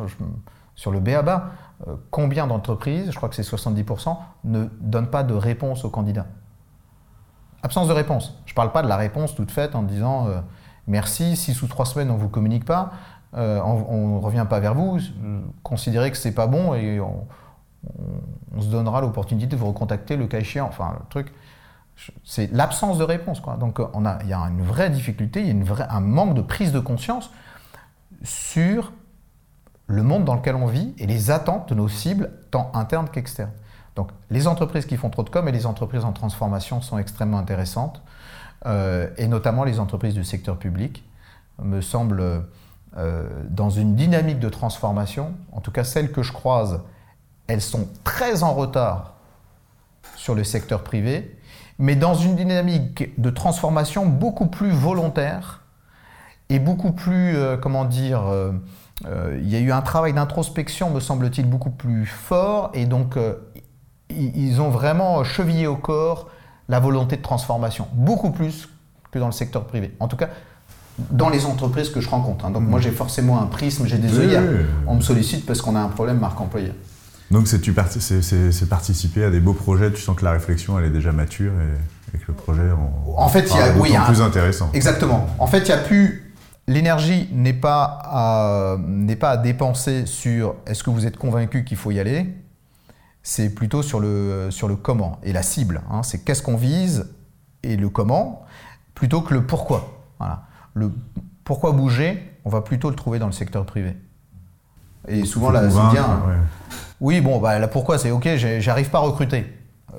sur 0.76 0.92
le 0.92 1.00
BABA. 1.00 1.52
Euh, 1.88 1.96
combien 2.10 2.48
d'entreprises, 2.48 3.12
je 3.12 3.16
crois 3.16 3.30
que 3.30 3.36
c'est 3.36 3.44
70%, 3.44 4.18
ne 4.46 4.66
donnent 4.80 5.10
pas 5.10 5.24
de 5.24 5.34
réponse 5.34 5.86
aux 5.86 5.90
candidats? 5.90 6.28
Absence 7.64 7.88
de 7.88 7.94
réponse. 7.94 8.38
Je 8.46 8.54
ne 8.54 8.56
parle 8.56 8.72
pas 8.72 8.82
de 8.82 8.88
la 8.88 8.98
réponse 8.98 9.36
toute 9.36 9.52
faite 9.52 9.76
en 9.76 9.84
disant 9.84 10.28
euh, 10.28 10.40
merci, 10.88 11.36
si 11.36 11.54
sous 11.54 11.68
trois 11.68 11.86
semaines 11.86 12.10
on 12.10 12.16
ne 12.16 12.20
vous 12.20 12.30
communique 12.30 12.66
pas, 12.66 12.92
euh, 13.36 13.62
on 13.62 14.16
ne 14.16 14.20
revient 14.20 14.46
pas 14.50 14.60
vers 14.60 14.74
vous, 14.74 15.00
considérez 15.64 16.12
que 16.12 16.18
c'est 16.18 16.34
pas 16.34 16.48
bon 16.48 16.74
et 16.74 17.00
on, 17.00 17.26
se 18.60 18.68
donnera 18.68 19.02
l'opportunité 19.02 19.48
de 19.48 19.56
vous 19.56 19.68
recontacter 19.68 20.18
le 20.18 20.28
cas 20.28 20.40
échéant. 20.40 20.68
Enfin, 20.68 20.98
le 21.00 21.06
truc, 21.10 21.34
c'est 22.24 22.52
l'absence 22.52 22.98
de 22.98 23.04
réponse. 23.04 23.42
Donc 23.60 23.80
il 24.24 24.30
y 24.30 24.34
a 24.34 24.40
une 24.40 24.62
vraie 24.62 24.90
difficulté, 24.90 25.42
il 25.42 25.48
y 25.48 25.70
a 25.70 25.92
un 25.92 26.00
manque 26.02 26.34
de 26.34 26.42
prise 26.42 26.72
de 26.72 26.80
conscience 26.80 27.32
sur 28.24 28.92
le 29.88 30.04
monde 30.04 30.26
dans 30.26 30.36
lequel 30.36 30.56
on 30.56 30.68
vit 30.68 30.94
et 30.98 31.08
les 31.08 31.32
attentes 31.32 31.70
de 31.70 31.76
nos 31.76 31.88
cibles, 31.88 32.32
tant 32.52 32.72
internes 32.74 33.10
qu'externes. 33.10 33.52
Donc 33.96 34.10
les 34.30 34.48
entreprises 34.48 34.86
qui 34.86 34.98
font 34.98 35.10
trop 35.10 35.24
de 35.24 35.30
com 35.30 35.48
et 35.48 35.52
les 35.52 35.66
entreprises 35.66 36.06
en 36.06 36.14
transformation 36.14 36.82
sont 36.82 36.98
extrêmement 36.98 37.40
intéressantes, 37.40 38.02
euh, 38.66 39.10
et 39.18 39.28
notamment 39.28 39.64
les 39.64 39.80
entreprises 39.80 40.14
du 40.14 40.24
secteur 40.24 40.58
public 40.58 41.04
me 41.62 41.82
semblent 41.82 42.44
euh, 42.98 43.30
dans 43.50 43.70
une 43.70 43.96
dynamique 43.96 44.40
de 44.40 44.50
transformation, 44.50 45.34
en 45.52 45.62
tout 45.62 45.72
cas 45.72 45.84
celles 45.84 46.12
que 46.12 46.24
je 46.24 46.32
croise, 46.32 46.82
elles 47.48 47.62
sont 47.62 47.88
très 48.04 48.44
en 48.44 48.54
retard 48.54 49.16
sur 50.16 50.36
le 50.36 50.44
secteur 50.44 50.84
privé, 50.84 51.38
mais 51.80 51.96
dans 51.96 52.14
une 52.14 52.36
dynamique 52.36 53.20
de 53.20 53.30
transformation 53.30 54.06
beaucoup 54.06 54.48
plus 54.48 54.72
volontaire 54.72 55.62
et 56.50 56.60
beaucoup 56.60 56.92
plus, 56.92 57.36
euh, 57.36 57.58
comment 57.58 57.86
dire, 57.86 58.24
il 59.04 59.50
y 59.50 59.56
a 59.56 59.60
eu 59.60 59.72
un 59.72 59.82
travail 59.82 60.14
d'introspection, 60.14 60.92
me 60.92 61.00
semble-t-il, 61.00 61.50
beaucoup 61.50 61.72
plus 61.72 62.06
fort, 62.06 62.70
et 62.76 62.86
donc 62.86 63.18
ils 64.18 64.62
ont 64.62 64.70
vraiment 64.70 65.24
chevillé 65.24 65.68
au 65.68 65.76
corps 65.76 66.30
la 66.70 66.80
volonté 66.80 67.18
de 67.18 67.22
transformation, 67.22 67.88
beaucoup 67.94 68.32
plus 68.32 68.70
que 69.12 69.20
dans 69.20 69.26
le 69.26 69.32
secteur 69.32 69.66
privé. 69.66 69.94
En 70.00 70.08
tout 70.08 70.16
cas, 70.16 70.30
dans 71.10 71.30
les 71.30 71.46
entreprises 71.46 71.90
que 71.90 72.00
je 72.02 72.10
rencontre. 72.10 72.46
Hein. 72.46 72.52
Donc 72.52 72.64
moi, 72.64 72.80
j'ai 72.80 72.92
forcément 72.92 73.42
un 73.42 73.46
prisme, 73.46 73.86
j'ai 73.86 73.98
des 73.98 74.18
œillères. 74.20 74.44
On 74.88 74.96
me 74.96 75.02
sollicite 75.02 75.46
parce 75.46 75.62
qu'on 75.62 75.76
a 75.76 75.80
un 75.80 75.88
problème 75.90 76.20
marque 76.20 76.40
employeur. 76.40 76.74
Donc 77.30 77.48
c'est 77.48 78.70
participer 78.70 79.24
à 79.24 79.30
des 79.30 79.40
beaux 79.40 79.54
projets, 79.54 79.92
tu 79.92 80.02
sens 80.02 80.18
que 80.18 80.26
la 80.26 80.32
réflexion, 80.32 80.78
elle 80.78 80.86
est 80.86 80.90
déjà 80.90 81.12
mature 81.14 81.54
et, 82.14 82.18
que 82.18 82.26
le 82.28 82.34
projet 82.34 82.64
en, 83.16 83.30
fait, 83.30 83.50
il 83.50 83.56
y 83.56 83.60
a, 83.60 83.74
oui, 83.78 83.94
plus 84.06 84.22
intéressant. 84.22 84.70
Exactement. 84.74 85.28
En 85.40 85.48
fait, 85.48 85.60
il 85.60 85.66
n'y 85.66 85.72
a 85.72 85.78
plus 85.78 86.32
L'énergie 86.68 87.28
n'est 87.34 87.54
pas, 87.54 88.00
à, 88.04 88.78
pas 89.20 89.32
à 89.32 89.38
dépenser 89.38 90.06
sur 90.06 90.56
est-ce 90.68 90.84
que 90.84 90.90
vous 90.90 91.06
êtes 91.06 91.18
convaincu 91.18 91.64
qu'il 91.66 91.76
faut 91.76 91.92
y 91.92 92.00
aller, 92.00 92.28
c'est 93.24 93.54
plutôt 93.54 93.84
sur 93.84 94.00
le, 94.00 94.50
sur 94.52 94.68
le 94.68 94.76
comment 94.76 95.20
et 95.24 95.34
la 95.34 95.44
cible. 95.44 95.82
Hein. 95.92 96.04
c'est 96.04 96.24
qu'est-ce 96.24 96.42
qu'on 96.42 96.58
vise 96.58 97.14
et 97.64 97.78
le 97.78 97.90
comment, 97.90 98.46
plutôt 98.96 99.22
que 99.22 99.34
le 99.34 99.46
pourquoi. 99.46 100.04
Voilà. 100.20 100.44
Le 100.74 100.92
pourquoi 101.44 101.72
bouger, 101.72 102.38
on 102.46 102.50
va 102.50 102.62
plutôt 102.62 102.90
le 102.90 102.96
trouver 102.96 103.20
dans 103.20 103.26
le 103.28 103.32
secteur 103.32 103.66
privé. 103.66 103.96
Et 105.08 105.26
souvent, 105.26 105.52
là, 105.52 105.70
c'est 105.70 105.92
bien. 105.92 106.22
Oui, 107.00 107.22
bon, 107.22 107.40
bah, 107.40 107.58
là, 107.58 107.68
pourquoi 107.68 107.98
c'est 107.98 108.12
OK, 108.12 108.28
j'arrive 108.36 108.90
pas 108.90 109.00
à 109.00 109.02
recruter. 109.02 109.46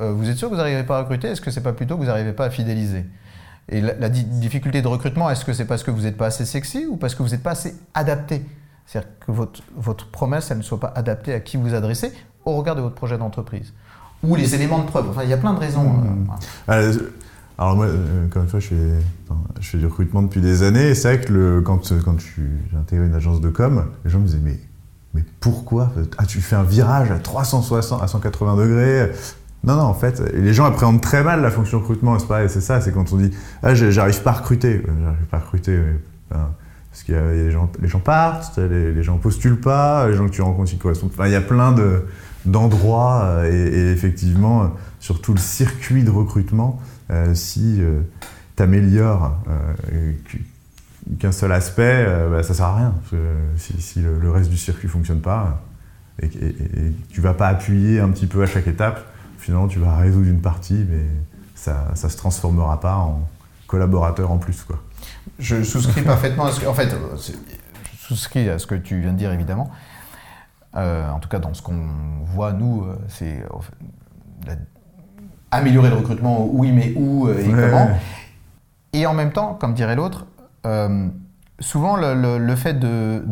Euh, 0.01 0.13
vous 0.13 0.31
êtes 0.31 0.37
sûr 0.37 0.49
que 0.49 0.55
vous 0.55 0.59
n'arrivez 0.59 0.85
pas 0.85 0.99
à 0.99 1.01
recruter? 1.01 1.29
Est-ce 1.29 1.41
que 1.41 1.51
c'est 1.51 1.63
pas 1.63 1.73
plutôt 1.73 1.97
que 1.97 2.01
vous 2.01 2.07
n'arrivez 2.07 2.33
pas 2.33 2.47
à 2.47 2.51
fidéliser? 2.51 3.05
Et 3.69 3.81
la, 3.81 4.09
difficulté 4.09 4.83
de 4.83 4.89
recrutement, 4.89 5.31
est-ce 5.31 5.45
que 5.45 5.53
c'est 5.53 5.65
parce 5.65 5.83
que 5.83 5.91
vous 5.91 6.03
n'êtes 6.03 6.17
pas 6.17 6.27
assez 6.27 6.45
sexy 6.45 6.87
ou 6.87 6.97
parce 6.97 7.15
que 7.15 7.23
vous 7.23 7.31
n'êtes 7.31 7.43
pas 7.43 7.53
assez 7.53 7.75
adapté? 7.95 8.45
C'est-à-dire 8.87 9.11
que 9.21 9.33
votre, 9.33 9.63
votre 9.77 10.11
promesse, 10.11 10.51
elle 10.51 10.59
ne 10.59 10.63
soit 10.63 10.81
pas 10.81 10.93
adaptée 10.97 11.35
à 11.35 11.41
qui 11.41 11.57
vous 11.57 11.75
adressez 11.75 12.13
au 12.45 12.57
regard 12.57 12.77
de 12.77 12.81
votre 12.81 12.95
projet 12.95 13.19
d'entreprise. 13.19 13.73
Ou 14.23 14.37
les 14.37 14.55
éléments 14.55 14.79
de 14.79 14.87
preuve. 14.87 15.11
Enfin, 15.11 15.25
il 15.25 15.31
y 15.31 15.33
a 15.33 15.37
plein 15.37 15.53
de 15.53 15.59
raisons. 15.59 15.83
Mmh. 15.83 16.27
Euh, 16.69 16.93
alors 17.59 17.77
moi, 17.77 17.87
euh, 17.87 18.27
encore 18.27 18.43
une 18.43 18.49
fois, 18.49 18.61
je 18.61 18.69
fais, 18.69 18.75
je 19.61 19.69
fais 19.69 19.79
du 19.79 19.87
recrutement 19.87 20.23
depuis 20.23 20.41
des 20.41 20.63
années. 20.63 20.91
Et 20.91 20.95
c'est 20.95 21.17
vrai 21.17 21.25
que 21.25 21.33
le, 21.33 21.61
quand, 21.61 21.93
quand 22.05 22.17
j'ai 22.19 22.77
intégré 22.77 23.07
une 23.07 23.15
agence 23.15 23.41
de 23.41 23.49
com, 23.49 23.85
les 24.05 24.11
gens 24.11 24.21
me 24.21 24.27
disaient 24.27 24.41
mais, 24.43 24.61
mais 25.15 25.25
pourquoi 25.41 25.93
ah, 26.19 26.27
Tu 26.27 26.41
fais 26.41 26.57
un 26.57 26.63
virage 26.63 27.11
à 27.11 27.19
360, 27.19 28.03
à 28.03 28.07
180 28.07 28.57
degrés? 28.57 29.13
Non, 29.65 29.77
non, 29.77 29.83
en 29.83 29.95
fait, 29.95 30.21
les 30.35 30.55
gens 30.55 30.65
appréhendent 30.65 31.01
très 31.01 31.23
mal 31.23 31.41
la 31.41 31.51
fonction 31.51 31.79
recrutement, 31.79 32.19
c'est 32.19 32.27
pareil, 32.27 32.49
c'est 32.49 32.61
ça, 32.61 32.81
c'est 32.81 32.93
quand 32.93 33.13
on 33.13 33.17
dit 33.17 33.31
Ah, 33.63 33.75
j'arrive 33.75 34.23
pas 34.23 34.31
à 34.31 34.35
recruter. 34.35 34.83
J'arrive 34.85 35.27
pas 35.31 35.37
à 35.37 35.41
recruter, 35.41 35.79
parce 36.29 37.05
qu'il 37.05 37.15
y 37.15 37.19
a, 37.19 37.33
les, 37.33 37.51
gens, 37.51 37.71
les 37.81 37.89
gens 37.89 38.01
partent, 38.01 38.59
les, 38.59 38.93
les, 38.93 39.03
gens 39.03 39.17
postulent 39.19 39.61
pas, 39.61 40.09
les 40.09 40.15
gens 40.15 40.27
que 40.27 40.33
tu 40.33 40.43
rencontres, 40.43 40.73
ils 40.73 40.79
correspondent. 40.79 41.11
Enfin, 41.15 41.27
il 41.27 41.33
y 41.33 41.37
a 41.37 41.41
plein 41.41 41.73
d'endroits, 42.47 43.23
euh, 43.25 43.51
et, 43.51 43.93
effectivement, 43.93 44.73
sur 45.01 45.21
tout 45.21 45.35
le 45.35 45.41
circuit 45.41 46.03
de 46.03 46.11
recrutement, 46.11 46.81
euh, 47.11 47.35
si 47.35 47.79
euh, 47.81 48.01
tu 48.57 48.63
améliores 48.63 49.37
qu'un 51.19 51.33
seul 51.33 51.53
aspect, 51.53 52.07
bah, 52.31 52.43
ça 52.43 52.55
sert 52.55 52.67
à 52.67 52.77
rien. 52.77 52.95
si, 53.57 54.01
le, 54.01 54.31
reste 54.31 54.51
du 54.51 54.57
circuit 54.57 54.89
fonctionne 54.89 55.21
pas, 55.21 55.63
et, 56.21 56.27
et, 56.27 56.49
et 56.49 56.93
tu 57.11 57.21
vas 57.21 57.35
pas 57.35 57.49
appuyer 57.49 57.99
un 58.01 58.11
petit 58.11 58.27
peu 58.27 58.43
à 58.43 58.47
chaque 58.47 58.69
étape, 58.69 59.05
finalement, 59.39 59.67
tu 59.67 59.79
vas 59.79 59.97
résoudre 59.97 60.29
une 60.29 60.41
partie, 60.41 60.87
mais 60.89 61.05
ça 61.55 61.89
ne 61.91 62.09
se 62.09 62.17
transformera 62.17 62.81
pas 62.81 62.97
en 62.97 63.29
collaborateur 63.67 64.31
en 64.31 64.39
plus. 64.39 64.63
Quoi. 64.63 64.83
Je 65.39 65.63
souscris 65.63 66.03
parfaitement. 66.05 66.45
En 66.45 66.75
fait, 66.75 66.95
souscris 67.99 68.49
à 68.49 68.59
ce 68.59 68.67
que 68.67 68.75
tu 68.75 69.01
viens 69.01 69.13
de 69.13 69.19
dire, 69.19 69.33
évidemment. 69.33 69.71
Euh, 70.77 71.09
en 71.11 71.19
tout 71.19 71.29
cas, 71.29 71.39
dans 71.39 71.55
ce 71.55 71.63
qu'on 71.63 71.89
voit, 72.25 72.53
nous, 72.53 72.85
euh, 72.85 72.99
c'est 73.09 73.45
améliorer 75.51 75.91
le 75.91 75.97
recrutement, 75.97 76.47
oui, 76.51 76.73
mais 76.73 76.95
où 76.97 77.29
euh, 77.29 77.39
et 77.39 77.51
comment. 77.51 77.89
Et 78.95 79.07
en 79.07 79.15
même 79.15 79.33
temps, 79.33 79.55
comme 79.55 79.75
dirait 79.75 79.97
l'autre, 79.97 80.27
souvent, 81.61 81.97
le, 81.97 82.57
fait 82.57 82.79
de, 82.79 83.23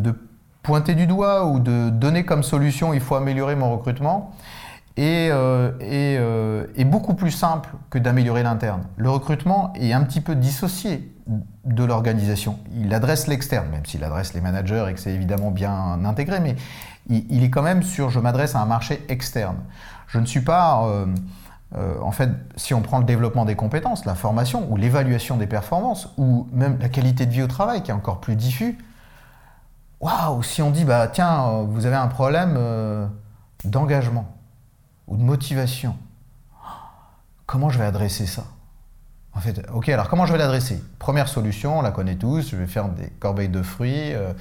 pointer 0.63 0.95
du 0.95 1.07
doigt 1.07 1.45
ou 1.45 1.59
de 1.59 1.89
donner 1.89 2.23
comme 2.23 2.43
solution 2.43 2.93
il 2.93 2.99
faut 2.99 3.15
améliorer 3.15 3.55
mon 3.55 3.71
recrutement 3.71 4.31
est, 4.97 5.29
euh, 5.31 5.71
euh, 5.81 6.65
est 6.75 6.83
beaucoup 6.83 7.13
plus 7.13 7.31
simple 7.31 7.69
que 7.89 7.97
d'améliorer 7.97 8.43
l'interne. 8.43 8.83
Le 8.97 9.09
recrutement 9.09 9.73
est 9.75 9.93
un 9.93 10.03
petit 10.03 10.21
peu 10.21 10.35
dissocié 10.35 11.13
de 11.65 11.83
l'organisation. 11.83 12.59
Il 12.75 12.93
adresse 12.93 13.27
l'externe, 13.27 13.69
même 13.69 13.85
s'il 13.85 14.03
adresse 14.03 14.33
les 14.33 14.41
managers 14.41 14.85
et 14.89 14.93
que 14.93 14.99
c'est 14.99 15.13
évidemment 15.13 15.51
bien 15.51 16.03
intégré, 16.05 16.39
mais 16.39 16.55
il, 17.09 17.43
est 17.43 17.49
quand 17.49 17.61
même 17.61 17.83
sur 17.83 18.09
je 18.09 18.19
m'adresse 18.19 18.55
à 18.55 18.61
un 18.61 18.65
marché 18.65 19.03
externe. 19.09 19.57
Je 20.07 20.19
ne 20.19 20.25
suis 20.25 20.41
pas, 20.41 20.85
euh, 20.85 21.99
en 22.01 22.11
fait, 22.11 22.29
si 22.55 22.73
on 22.73 22.81
prend 22.81 22.99
le 22.99 23.05
développement 23.05 23.45
des 23.45 23.55
compétences, 23.55 24.05
la 24.05 24.15
formation 24.15 24.71
ou 24.71 24.77
l'évaluation 24.77 25.37
des 25.37 25.47
performances, 25.47 26.09
ou 26.17 26.47
même 26.51 26.77
la 26.79 26.89
qualité 26.89 27.25
de 27.25 27.31
vie 27.31 27.43
au 27.43 27.47
travail 27.47 27.83
qui 27.83 27.91
est 27.91 27.93
encore 27.93 28.19
plus 28.19 28.35
diffus, 28.35 28.77
waouh, 29.99 30.43
si 30.43 30.61
on 30.61 30.71
dit, 30.71 30.85
bah 30.85 31.07
tiens, 31.07 31.63
vous 31.67 31.85
avez 31.85 31.95
un 31.95 32.07
problème 32.07 32.57
d'engagement 33.63 34.25
ou 35.07 35.17
de 35.17 35.23
motivation, 35.23 35.95
comment 37.45 37.69
je 37.69 37.79
vais 37.79 37.85
adresser 37.85 38.25
ça? 38.25 38.43
En 39.33 39.39
fait, 39.39 39.65
ok, 39.73 39.87
alors 39.89 40.09
comment 40.09 40.25
je 40.25 40.33
vais 40.33 40.37
l'adresser? 40.37 40.83
Première 40.99 41.29
solution, 41.29 41.79
on 41.79 41.81
la 41.81 41.91
connaît 41.91 42.15
tous, 42.15 42.49
je 42.51 42.57
vais 42.57 42.67
faire 42.67 42.89
des 42.89 43.07
corbeilles 43.19 43.47
de 43.47 43.61
fruits, 43.61 44.13
euh, 44.13 44.33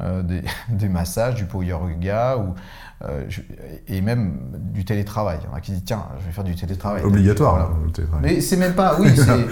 euh, 0.00 0.22
des, 0.68 0.88
massages, 0.90 1.34
du 1.36 1.46
yoga, 1.64 2.36
ou, 2.36 2.54
euh, 3.06 3.24
et 3.88 4.02
même 4.02 4.38
du 4.54 4.84
télétravail. 4.84 5.38
Il 5.40 5.48
y 5.48 5.50
en 5.50 5.56
a 5.56 5.60
qui 5.62 5.72
disent, 5.72 5.84
tiens, 5.86 6.04
je 6.20 6.26
vais 6.26 6.32
faire 6.32 6.44
du 6.44 6.54
télétravail. 6.54 7.02
Obligatoire, 7.04 7.70
le 7.86 7.90
télétravail. 7.90 8.34
Mais 8.34 8.40
c'est 8.42 8.58
même 8.58 8.74
pas, 8.74 8.98
oui, 9.00 9.16
c'est... 9.16 9.46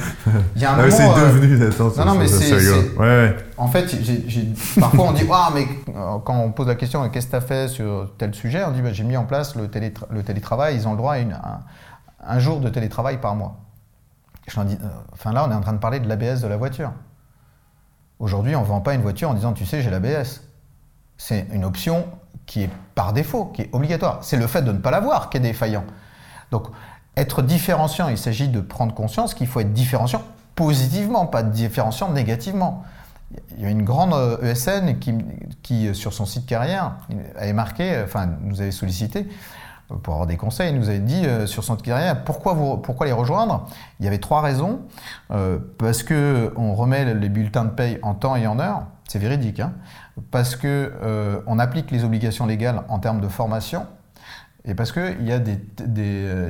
Il 0.57 0.61
y 0.61 0.64
a 0.66 0.74
un 0.74 0.78
ah, 0.84 0.90
C'est 0.90 1.09
devenu, 1.09 1.66
attends, 1.66 1.90
Non, 1.97 2.12
non, 2.12 2.18
mais 2.18 2.28
c'est... 2.28 2.53
Ouais, 2.53 2.99
ouais. 2.99 3.36
En 3.57 3.68
fait, 3.68 3.97
parfois 4.78 5.07
on 5.07 5.12
dit, 5.12 5.26
ah, 5.32 5.53
mais 5.55 5.66
quand 6.22 6.38
on 6.38 6.53
pose 6.53 6.66
la 6.66 6.74
question, 6.74 7.09
qu'est-ce 7.09 7.26
que 7.26 7.30
tu 7.30 7.36
as 7.36 7.40
fait 7.40 7.68
sur 7.68 8.12
tel 8.18 8.34
sujet? 8.34 8.62
On 8.66 8.72
dit, 8.72 8.82
bah, 8.82 8.93
j'ai 8.93 9.05
mis 9.05 9.16
en 9.16 9.24
place 9.24 9.57
le, 9.57 9.70
le, 10.11 10.22
télétravail, 10.22 10.76
ils 10.76 10.86
ont 10.86 10.90
le 10.90 10.99
droit 10.99 11.14
à 11.14 11.18
une, 11.18 11.34
un 12.26 12.38
jour 12.38 12.61
de 12.61 12.68
télétravail 12.68 13.18
par 13.22 13.34
mois. 13.36 13.57
Euh, 14.49 14.62
enfin 15.12 15.32
là, 15.32 15.45
on 15.47 15.51
est 15.51 15.55
en 15.55 15.61
train 15.61 15.72
de 15.72 15.78
parler 15.78 16.01
de 16.01 16.09
l'ABS 16.09 16.40
de 16.40 16.49
la 16.49 16.57
voiture. 16.57 16.93
Aujourd'hui, 18.18 18.55
on 18.55 18.61
ne 18.61 18.66
vend 18.66 18.80
pas 18.80 18.95
une 18.95 19.03
voiture 19.03 19.30
en 19.30 19.34
disant, 19.34 19.53
tu 19.53 19.66
sais, 19.66 19.82
j'ai 19.82 19.90
l'ABS. 19.90 20.43
C'est 21.16 21.47
une 21.53 21.64
option 21.64 22.07
qui 22.47 22.62
est 22.62 22.70
par 22.95 23.12
défaut, 23.12 23.47
qui 23.47 23.62
est 23.62 23.70
obligatoire. 23.72 24.18
C'est 24.22 24.36
le 24.36 24.47
fait 24.47 24.62
de 24.62 24.72
ne 24.72 24.78
pas 24.78 24.90
l'avoir 24.90 25.30
qui 25.30 25.36
est 25.36 25.40
défaillant. 25.40 25.84
Donc, 26.51 26.66
être 27.16 27.43
différenciant, 27.43 28.09
il 28.09 28.18
s'agit 28.18 28.49
de 28.49 28.61
prendre 28.61 28.95
conscience 28.95 29.34
qu'il 29.34 29.47
faut 29.47 29.61
être 29.61 29.72
différenciant 29.72 30.22
positivement, 30.55 31.26
pas 31.26 31.43
différenciant 31.43 32.11
négativement. 32.11 32.84
Il 33.57 33.62
y 33.62 33.66
a 33.66 33.70
une 33.70 33.82
grande 33.82 34.12
ESN 34.43 34.88
euh, 34.88 34.90
e 34.90 34.93
qui, 34.93 35.14
qui 35.62 35.95
sur 35.95 36.12
son 36.12 36.26
site 36.26 36.47
carrière, 36.47 36.93
marqué, 37.55 38.03
enfin, 38.05 38.28
nous 38.43 38.61
avait 38.61 38.72
sollicité 38.72 39.26
pour 40.03 40.14
avoir 40.14 40.26
des 40.26 40.36
conseils, 40.36 40.70
il 40.72 40.78
nous 40.78 40.88
avait 40.88 40.99
dit 40.99 41.26
euh, 41.26 41.47
sur 41.47 41.64
son 41.64 41.76
carrière 41.76 42.24
pourquoi, 42.24 42.55
vous, 42.55 42.76
pourquoi 42.76 43.07
les 43.07 43.12
rejoindre? 43.12 43.68
Il 44.01 44.05
y 44.05 44.09
avait 44.09 44.18
trois 44.18 44.40
raisons. 44.40 44.80
Euh, 45.30 45.59
parce 45.78 46.03
qu'on 46.03 46.74
remet 46.74 47.14
les 47.14 47.28
bulletins 47.28 47.64
de 47.64 47.70
paye 47.70 47.99
en 48.03 48.14
temps 48.14 48.36
et 48.36 48.47
en 48.47 48.59
heure, 48.59 48.86
c'est 49.09 49.18
véridique. 49.18 49.61
Hein. 49.61 49.72
parce 50.30 50.57
qu'on 50.57 50.66
euh, 50.68 51.59
applique 51.59 51.90
les 51.90 52.05
obligations 52.05 52.47
légales 52.47 52.82
en 52.88 52.99
termes 52.99 53.20
de 53.20 53.28
formation. 53.28 53.86
Et 54.64 54.74
parce 54.74 54.93
qu'il 54.93 55.26
y 55.26 55.32
a 55.32 55.40
des, 55.40 55.59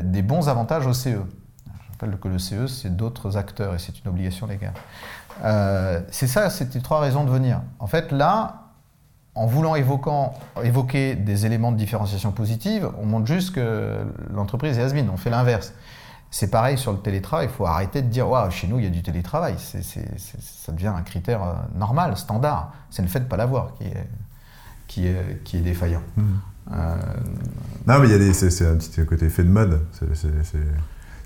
des, 0.03 0.23
bons 0.23 0.49
avantages 0.49 0.87
au 0.87 0.93
CE. 0.93 1.09
Je 1.09 1.93
rappelle 1.93 2.19
que 2.19 2.29
le 2.29 2.39
CE, 2.39 2.67
c'est 2.67 2.95
d'autres 2.95 3.39
acteurs 3.39 3.75
et 3.75 3.79
c'est 3.79 4.05
une 4.05 4.11
obligation 4.11 4.47
légale. 4.47 4.75
c'est 6.11 6.27
ça, 6.27 6.51
c'était 6.51 6.81
trois 6.81 7.01
raisons 7.01 7.25
de 7.25 7.31
venir. 7.31 7.63
En 7.79 7.87
fait, 7.87 8.13
là, 8.13 8.62
en 9.35 9.47
voulant 9.47 9.75
évoquer 9.77 11.15
des 11.15 11.47
éléments 11.47 11.73
de 11.73 11.77
différenciation 11.77 12.33
positive, 12.33 12.91
on 13.01 13.07
montre 13.07 13.27
juste 13.27 13.55
que 13.55 14.05
l'entreprise 14.35 14.79
est 14.79 14.83
has 14.83 14.93
On 15.11 15.17
fait 15.17 15.31
l'inverse. 15.31 15.73
C'est 16.31 16.51
pareil 16.51 16.79
sur 16.79 16.93
le 16.93 16.99
télétravail. 16.99 17.47
Il 17.47 17.55
faut 17.55 17.67
arrêter 17.67 18.03
de 18.03 18.09
dire 18.09 18.29
Waouh, 18.29 18.51
chez 18.51 18.67
nous, 18.67 18.79
il 18.79 18.85
y 18.85 18.87
a 18.87 18.91
du 18.91 19.03
télétravail. 19.03 19.57
ça 19.59 20.73
devient 20.73 20.93
un 20.95 21.03
critère 21.03 21.43
euh, 21.43 21.53
normal, 21.77 22.17
standard. 22.17 22.73
C'est 22.91 23.03
le 23.03 23.09
fait 23.09 23.21
de 23.21 23.25
ne 23.25 23.29
pas 23.31 23.37
l'avoir 23.37 23.73
qui 24.87 25.07
est, 25.07 25.63
défaillant. 25.63 26.03
Mmh. 26.17 26.23
Euh, 26.73 26.97
non, 27.87 27.99
mais 28.01 28.09
il 28.09 28.23
y 28.23 28.31
a 28.31 28.35
c'est, 28.35 28.67
un 28.67 28.77
petit 28.77 29.05
côté 29.05 29.29
fait 29.29 29.45
de 29.45 29.51
mode. 29.51 29.81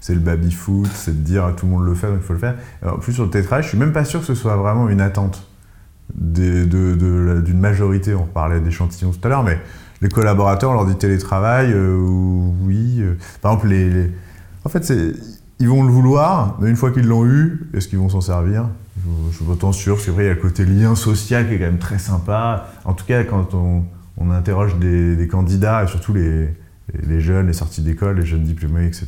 C'est, 0.00 0.14
le 0.14 0.20
baby-foot, 0.20 0.88
c'est 0.92 1.10
de 1.10 1.24
dire 1.24 1.54
tout 1.56 1.66
le 1.66 1.72
monde 1.72 1.84
le 1.84 1.94
fait, 1.94 2.06
donc 2.06 2.18
il 2.20 2.24
faut 2.24 2.32
le 2.32 2.38
faire. 2.38 2.54
En 2.84 2.98
plus, 2.98 3.12
sur 3.12 3.24
le 3.24 3.30
télétravail, 3.30 3.64
je 3.64 3.68
suis 3.68 3.78
même 3.78 3.92
pas 3.92 4.04
sûr 4.04 4.20
que 4.20 4.26
ce 4.26 4.36
soit 4.36 4.54
vraiment 4.56 4.88
une 4.88 5.00
attente 5.00 5.44
d'une 6.14 7.58
majorité, 7.58 8.14
on 8.14 8.26
parlait 8.26 8.60
d'échantillons 8.60 9.10
tout 9.10 9.26
à 9.26 9.28
l'heure, 9.28 9.42
mais 9.42 9.58
les 10.02 10.08
collaborateurs, 10.08 10.70
on 10.70 10.74
leur 10.74 10.86
dit 10.86 10.96
télétravail, 10.96 11.72
euh, 11.72 11.96
oui. 12.62 12.96
Euh, 13.00 13.14
par 13.40 13.52
exemple, 13.52 13.68
les, 13.68 14.10
en 14.64 14.68
fait, 14.68 14.92
ils 15.58 15.68
vont 15.68 15.82
le 15.82 15.90
vouloir, 15.90 16.56
mais 16.60 16.70
une 16.70 16.76
fois 16.76 16.90
qu'ils 16.90 17.06
l'ont 17.06 17.24
eu, 17.24 17.68
est-ce 17.74 17.88
qu'ils 17.88 17.98
vont 17.98 18.08
s'en 18.08 18.20
servir? 18.20 18.66
Je 19.30 19.36
suis 19.36 19.46
autant 19.48 19.72
sûr, 19.72 20.00
c'est 20.00 20.10
vrai, 20.10 20.24
il 20.24 20.26
y 20.26 20.30
a 20.30 20.34
le 20.34 20.40
côté 20.40 20.64
lien 20.64 20.94
social 20.94 21.48
qui 21.48 21.54
est 21.54 21.58
quand 21.58 21.66
même 21.66 21.78
très 21.78 21.98
sympa. 21.98 22.68
En 22.84 22.92
tout 22.92 23.04
cas, 23.04 23.22
quand 23.24 23.54
on, 23.54 23.84
interroge 24.30 24.76
des, 24.76 25.28
candidats, 25.30 25.84
et 25.84 25.86
surtout 25.86 26.12
les, 26.12 26.48
les 27.06 27.20
jeunes, 27.20 27.46
les 27.46 27.52
sorties 27.52 27.82
d'école, 27.82 28.16
les 28.16 28.26
jeunes 28.26 28.42
diplômés, 28.42 28.86
etc., 28.86 29.06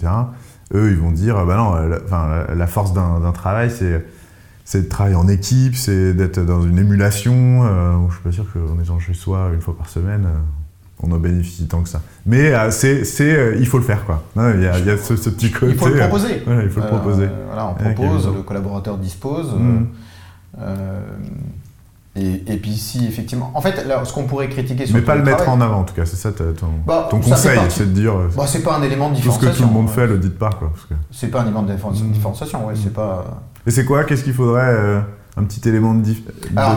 eux, 0.74 0.90
ils 0.90 0.96
vont 0.96 1.11
dire, 1.11 1.44
bah 1.46 1.57
non, 1.57 1.74
la, 1.74 2.55
la 2.55 2.66
force 2.66 2.92
d'un 2.92 3.32
travail, 3.32 3.70
c'est 3.70 4.05
c'est 4.69 4.83
de 4.83 4.89
travailler 4.89 5.16
en 5.16 5.29
équipe, 5.29 5.75
c'est 5.75 6.12
d'être 6.12 6.45
dans 6.45 6.61
une 6.61 6.79
émulation. 6.79 7.64
Euh, 7.64 7.95
je 8.11 8.12
suis 8.12 8.23
pas 8.23 8.33
sûr 8.33 8.45
qu'en 8.53 8.79
étant 8.79 8.99
chez 8.99 9.14
soi 9.14 9.49
une 9.55 9.62
fois 9.62 9.75
par 9.75 9.89
semaine, 9.89 10.27
euh, 10.27 11.03
on 11.03 11.11
en 11.11 11.16
bénéficie 11.16 11.66
tant 11.66 11.81
que 11.81 11.89
ça. 11.89 12.03
Mais 12.27 12.53
euh, 12.53 12.71
c'est, 12.71 13.07
c'est, 13.07 13.55
il 13.59 13.66
faut 13.66 13.79
le 13.79 13.85
faire, 13.85 14.05
quoi. 14.05 14.23
Il 14.37 14.61
y 14.61 14.66
a, 14.66 14.99
ce, 14.99 15.14
petit 15.31 15.51
côté. 15.51 15.73
Il 15.73 15.79
faut 15.79 15.89
le 15.89 15.97
proposer. 15.97 16.43
il 16.47 16.69
faut 16.69 16.81
le 16.81 16.87
proposer. 16.87 17.31
Voilà, 17.47 17.69
on 17.69 17.95
propose, 17.95 18.27
le 18.27 18.43
collaborateur 18.43 18.99
dispose. 18.99 19.55
Mm. 19.55 19.87
Et, 22.16 22.57
puis 22.59 22.73
si 22.77 23.07
effectivement, 23.07 23.51
en 23.55 23.62
fait, 23.62 23.87
ce 24.05 24.12
qu'on 24.12 24.25
pourrait 24.25 24.51
critiquer 24.51 24.85
sur 24.85 24.97
mais 24.97 25.01
pas 25.03 25.14
le 25.14 25.23
mettre 25.23 25.49
en 25.49 25.62
avant 25.62 25.79
en 25.79 25.85
tout 25.85 25.95
cas, 25.95 26.05
c'est 26.05 26.16
ça 26.16 26.31
ton, 26.33 26.66
bah, 26.87 27.07
ton 27.11 27.21
conseil, 27.21 27.59
c'est 27.71 27.87
de 27.87 27.99
dire. 27.99 28.12
Bah, 28.37 28.45
c'est 28.47 28.62
pas 28.62 28.77
un 28.77 28.83
élément 28.83 29.09
de 29.09 29.14
différenciation. 29.14 29.49
Tout 29.49 29.57
ce 29.57 29.62
que 29.62 29.64
tout 29.64 29.73
le 29.73 29.75
monde 29.75 29.89
fait, 29.89 30.07
le 30.07 30.19
dites 30.19 30.39
pas 30.39 30.51
quoi. 30.51 30.73
C'est 31.11 31.29
pas 31.29 31.41
un 31.41 31.45
élément 31.45 31.62
de 31.62 31.73
différenciation, 32.12 32.66
ouais, 32.66 32.75
c'est 32.77 32.93
pas. 32.93 33.25
Et 33.69 33.71
c'est 33.71 33.85
quoi 33.85 34.05
Qu'est-ce 34.05 34.25
qu'il 34.25 34.33
faudrait 34.33 34.62
euh, 34.62 35.01
Un 35.37 35.45
petit 35.45 35.69
élément 35.69 35.93
de, 35.93 36.01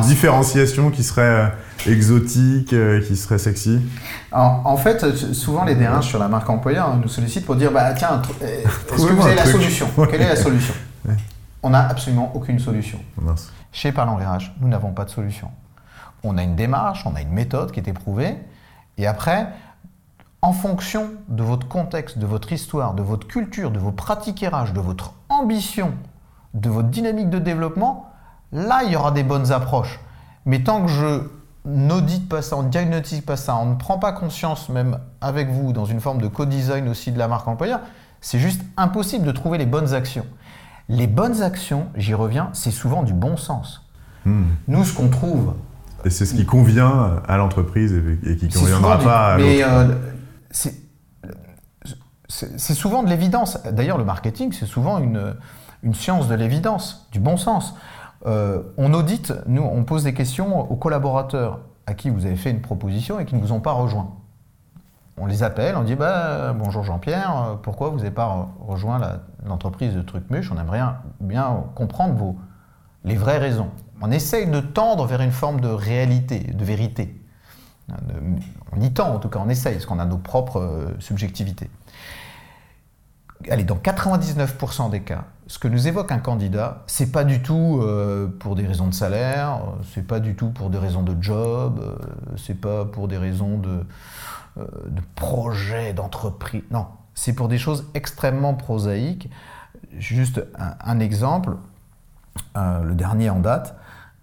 différenciation 0.03 0.91
qui 0.91 1.03
serait 1.03 1.21
euh, 1.21 1.47
exotique, 1.87 2.73
euh, 2.73 3.01
qui 3.01 3.15
serait 3.15 3.37
sexy? 3.37 3.79
En, 4.33 4.75
fait, 4.75 5.15
souvent 5.33 5.63
les 5.63 5.75
DRH 5.75 6.09
sur 6.09 6.19
la 6.19 6.27
marque 6.27 6.49
employeur 6.49 6.97
nous 6.97 7.07
sollicitent 7.07 7.45
pour 7.45 7.55
dire 7.55 7.71
bah 7.71 7.93
tiens, 7.93 8.21
est-ce 8.41 9.07
que 9.07 9.13
vous 9.13 9.25
avez 9.25 9.35
la 9.35 9.45
solution? 9.45 9.87
Quelle 10.09 10.21
est 10.21 10.27
la 10.27 10.35
solution? 10.35 10.73
On 11.63 11.69
n'a 11.69 11.87
absolument 11.87 12.29
aucune 12.35 12.59
solution. 12.59 12.99
Chez 13.71 13.93
Parlons 13.93 14.17
RH, 14.17 14.51
nous 14.59 14.67
n'avons 14.67 14.91
pas 14.91 15.05
de 15.05 15.11
solution. 15.11 15.49
On 16.23 16.37
a 16.37 16.43
une 16.43 16.57
démarche, 16.57 17.05
on 17.05 17.15
a 17.15 17.21
une 17.21 17.31
méthode 17.31 17.71
qui 17.71 17.79
est 17.79 17.87
éprouvée, 17.87 18.35
et 18.97 19.07
après, 19.07 19.47
en 20.41 20.51
fonction 20.51 21.11
de 21.29 21.41
votre 21.41 21.69
contexte, 21.69 22.17
de 22.17 22.25
votre 22.25 22.51
histoire, 22.51 22.95
de 22.95 23.01
votre 23.01 23.27
culture, 23.27 23.71
de 23.71 23.79
vos 23.79 23.93
pratiques 23.93 24.45
RH, 24.45 24.73
de 24.73 24.81
votre 24.81 25.13
ambition 25.29 25.93
de 26.53 26.69
votre 26.69 26.89
dynamique 26.89 27.29
de 27.29 27.39
développement, 27.39 28.11
là, 28.51 28.81
il 28.85 28.91
y 28.91 28.95
aura 28.95 29.11
des 29.11 29.23
bonnes 29.23 29.51
approches. 29.51 29.99
Mais 30.45 30.63
tant 30.63 30.83
que 30.83 30.91
je 30.91 31.21
n'audite 31.65 32.27
pas 32.27 32.41
ça, 32.41 32.57
on 32.57 32.63
ne 32.63 32.69
diagnostique 32.69 33.25
pas 33.25 33.37
ça, 33.37 33.55
on 33.55 33.67
ne 33.67 33.75
prend 33.75 33.99
pas 33.99 34.11
conscience, 34.11 34.69
même 34.69 34.97
avec 35.21 35.49
vous, 35.49 35.73
dans 35.73 35.85
une 35.85 35.99
forme 35.99 36.21
de 36.21 36.27
co-design 36.27 36.87
aussi 36.89 37.11
de 37.11 37.19
la 37.19 37.27
marque 37.27 37.47
employeur, 37.47 37.81
c'est 38.19 38.39
juste 38.39 38.61
impossible 38.77 39.25
de 39.25 39.31
trouver 39.31 39.57
les 39.57 39.65
bonnes 39.65 39.93
actions. 39.93 40.25
Les 40.89 41.07
bonnes 41.07 41.41
actions, 41.41 41.87
j'y 41.95 42.13
reviens, 42.13 42.49
c'est 42.53 42.71
souvent 42.71 43.03
du 43.03 43.13
bon 43.13 43.37
sens. 43.37 43.87
Hmm. 44.25 44.43
Nous, 44.67 44.83
ce 44.83 44.93
qu'on 44.93 45.09
trouve... 45.09 45.53
Et 46.03 46.09
c'est 46.09 46.25
ce 46.25 46.33
qui 46.33 46.47
convient 46.47 47.21
à 47.27 47.37
l'entreprise 47.37 47.93
et 48.25 48.35
qui 48.35 48.47
ne 48.47 48.51
conviendra 48.51 48.97
pas 48.97 49.33
à 49.33 49.37
Mais 49.37 49.63
euh, 49.63 49.93
c'est 50.49 50.73
souvent 52.73 53.03
de 53.03 53.09
l'évidence. 53.09 53.59
D'ailleurs, 53.71 53.99
le 53.99 54.03
marketing, 54.03 54.51
c'est 54.51 54.65
souvent 54.65 54.97
une 54.97 55.35
une 55.83 55.93
science 55.93 56.27
de 56.27 56.35
l'évidence, 56.35 57.07
du 57.11 57.19
bon 57.19 57.37
sens. 57.37 57.75
Euh, 58.25 58.61
on 58.77 58.93
audite, 58.93 59.33
nous, 59.47 59.63
on 59.63 59.83
pose 59.83 60.03
des 60.03 60.13
questions 60.13 60.71
aux 60.71 60.75
collaborateurs 60.75 61.59
à 61.87 61.93
qui 61.93 62.09
vous 62.09 62.25
avez 62.25 62.35
fait 62.35 62.51
une 62.51 62.61
proposition 62.61 63.19
et 63.19 63.25
qui 63.25 63.35
ne 63.35 63.41
vous 63.41 63.51
ont 63.51 63.59
pas 63.59 63.71
rejoint. 63.71 64.11
On 65.17 65.25
les 65.25 65.43
appelle, 65.43 65.75
on 65.75 65.83
dit 65.83 65.95
bah, 65.95 66.53
Bonjour 66.53 66.83
Jean-Pierre, 66.83 67.35
euh, 67.35 67.55
pourquoi 67.55 67.89
vous 67.89 67.97
n'avez 67.97 68.11
pas 68.11 68.49
rejoint 68.59 68.99
l'entreprise 69.45 69.93
de 69.93 70.01
Trucmuche 70.01 70.51
On 70.51 70.59
aimerait 70.59 70.81
bien 71.19 71.63
comprendre 71.75 72.13
vos, 72.15 72.35
les 73.03 73.15
vraies 73.15 73.39
raisons. 73.39 73.69
On 74.01 74.11
essaye 74.11 74.47
de 74.49 74.59
tendre 74.59 75.05
vers 75.05 75.21
une 75.21 75.31
forme 75.31 75.61
de 75.61 75.67
réalité, 75.67 76.39
de 76.39 76.63
vérité. 76.63 77.19
on 78.71 78.81
y 78.81 78.91
tend 78.93 79.13
en 79.15 79.19
tout 79.19 79.29
cas, 79.29 79.39
on 79.43 79.49
essaye, 79.49 79.73
parce 79.73 79.85
qu'on 79.85 79.99
a 79.99 80.05
nos 80.05 80.17
propres 80.17 80.59
euh, 80.59 80.95
subjectivités. 80.99 81.69
Allez, 83.49 83.63
dans 83.63 83.75
99% 83.75 84.91
des 84.91 85.01
cas, 85.01 85.25
ce 85.51 85.59
que 85.59 85.67
nous 85.67 85.89
évoque 85.89 86.13
un 86.13 86.19
candidat, 86.19 86.83
c'est 86.87 87.11
pas 87.11 87.25
du 87.25 87.41
tout 87.41 87.81
euh, 87.81 88.29
pour 88.39 88.55
des 88.55 88.65
raisons 88.65 88.87
de 88.87 88.93
salaire, 88.93 89.59
c'est 89.93 90.07
pas 90.07 90.21
du 90.21 90.33
tout 90.33 90.49
pour 90.49 90.69
des 90.69 90.77
raisons 90.77 91.03
de 91.03 91.21
job, 91.21 91.81
euh, 91.83 91.97
c'est 92.37 92.55
pas 92.55 92.85
pour 92.85 93.09
des 93.09 93.17
raisons 93.17 93.57
de, 93.57 93.83
euh, 94.57 94.65
de 94.87 95.01
projet, 95.15 95.91
d'entreprise. 95.91 96.63
Non, 96.71 96.87
c'est 97.15 97.33
pour 97.33 97.49
des 97.49 97.57
choses 97.57 97.85
extrêmement 97.95 98.53
prosaïques. 98.53 99.29
Juste 99.97 100.41
un, 100.55 100.99
exemple, 101.01 101.57
le 102.55 102.93
dernier 102.93 103.29
en 103.29 103.39
date, 103.39 103.75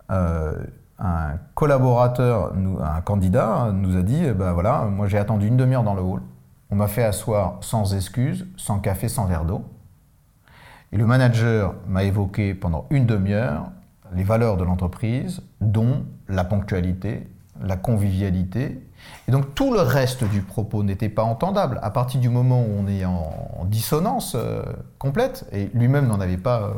un 0.08 1.32
collaborateur, 1.54 2.54
un 2.54 3.00
candidat, 3.02 3.70
nous 3.74 3.98
a 3.98 4.02
dit, 4.02 4.30
ben 4.30 4.52
voilà, 4.52 4.84
moi 4.84 5.08
j'ai 5.08 5.18
attendu 5.18 5.48
une 5.48 5.58
demi-heure 5.58 5.82
dans 5.82 5.94
le 5.94 6.00
hall, 6.00 6.22
on 6.70 6.76
m'a 6.76 6.88
fait 6.88 7.04
asseoir 7.04 7.58
sans 7.60 7.94
excuse, 7.94 8.46
sans 8.56 8.78
café, 8.78 9.08
sans 9.08 9.26
verre 9.26 9.44
d'eau. 9.44 9.62
Et 10.92 10.96
le 10.96 11.06
manager 11.06 11.74
m'a 11.86 12.04
évoqué 12.04 12.54
pendant 12.54 12.86
une 12.90 13.06
demi-heure 13.06 13.70
les 14.14 14.24
valeurs 14.24 14.56
de 14.56 14.64
l'entreprise, 14.64 15.42
dont 15.60 16.04
la 16.28 16.44
ponctualité, 16.44 17.28
la 17.62 17.76
convivialité. 17.76 18.82
Et 19.26 19.32
donc 19.32 19.54
tout 19.54 19.72
le 19.72 19.80
reste 19.80 20.24
du 20.24 20.42
propos 20.42 20.82
n'était 20.82 21.08
pas 21.08 21.22
entendable. 21.22 21.78
À 21.82 21.90
partir 21.90 22.20
du 22.20 22.28
moment 22.28 22.62
où 22.62 22.70
on 22.78 22.86
est 22.86 23.04
en, 23.04 23.64
dissonance 23.64 24.34
euh, 24.34 24.62
complète, 24.98 25.46
et 25.52 25.70
lui-même 25.74 26.06
n'en 26.06 26.20
avait 26.20 26.38
pas... 26.38 26.62
Euh, 26.62 26.72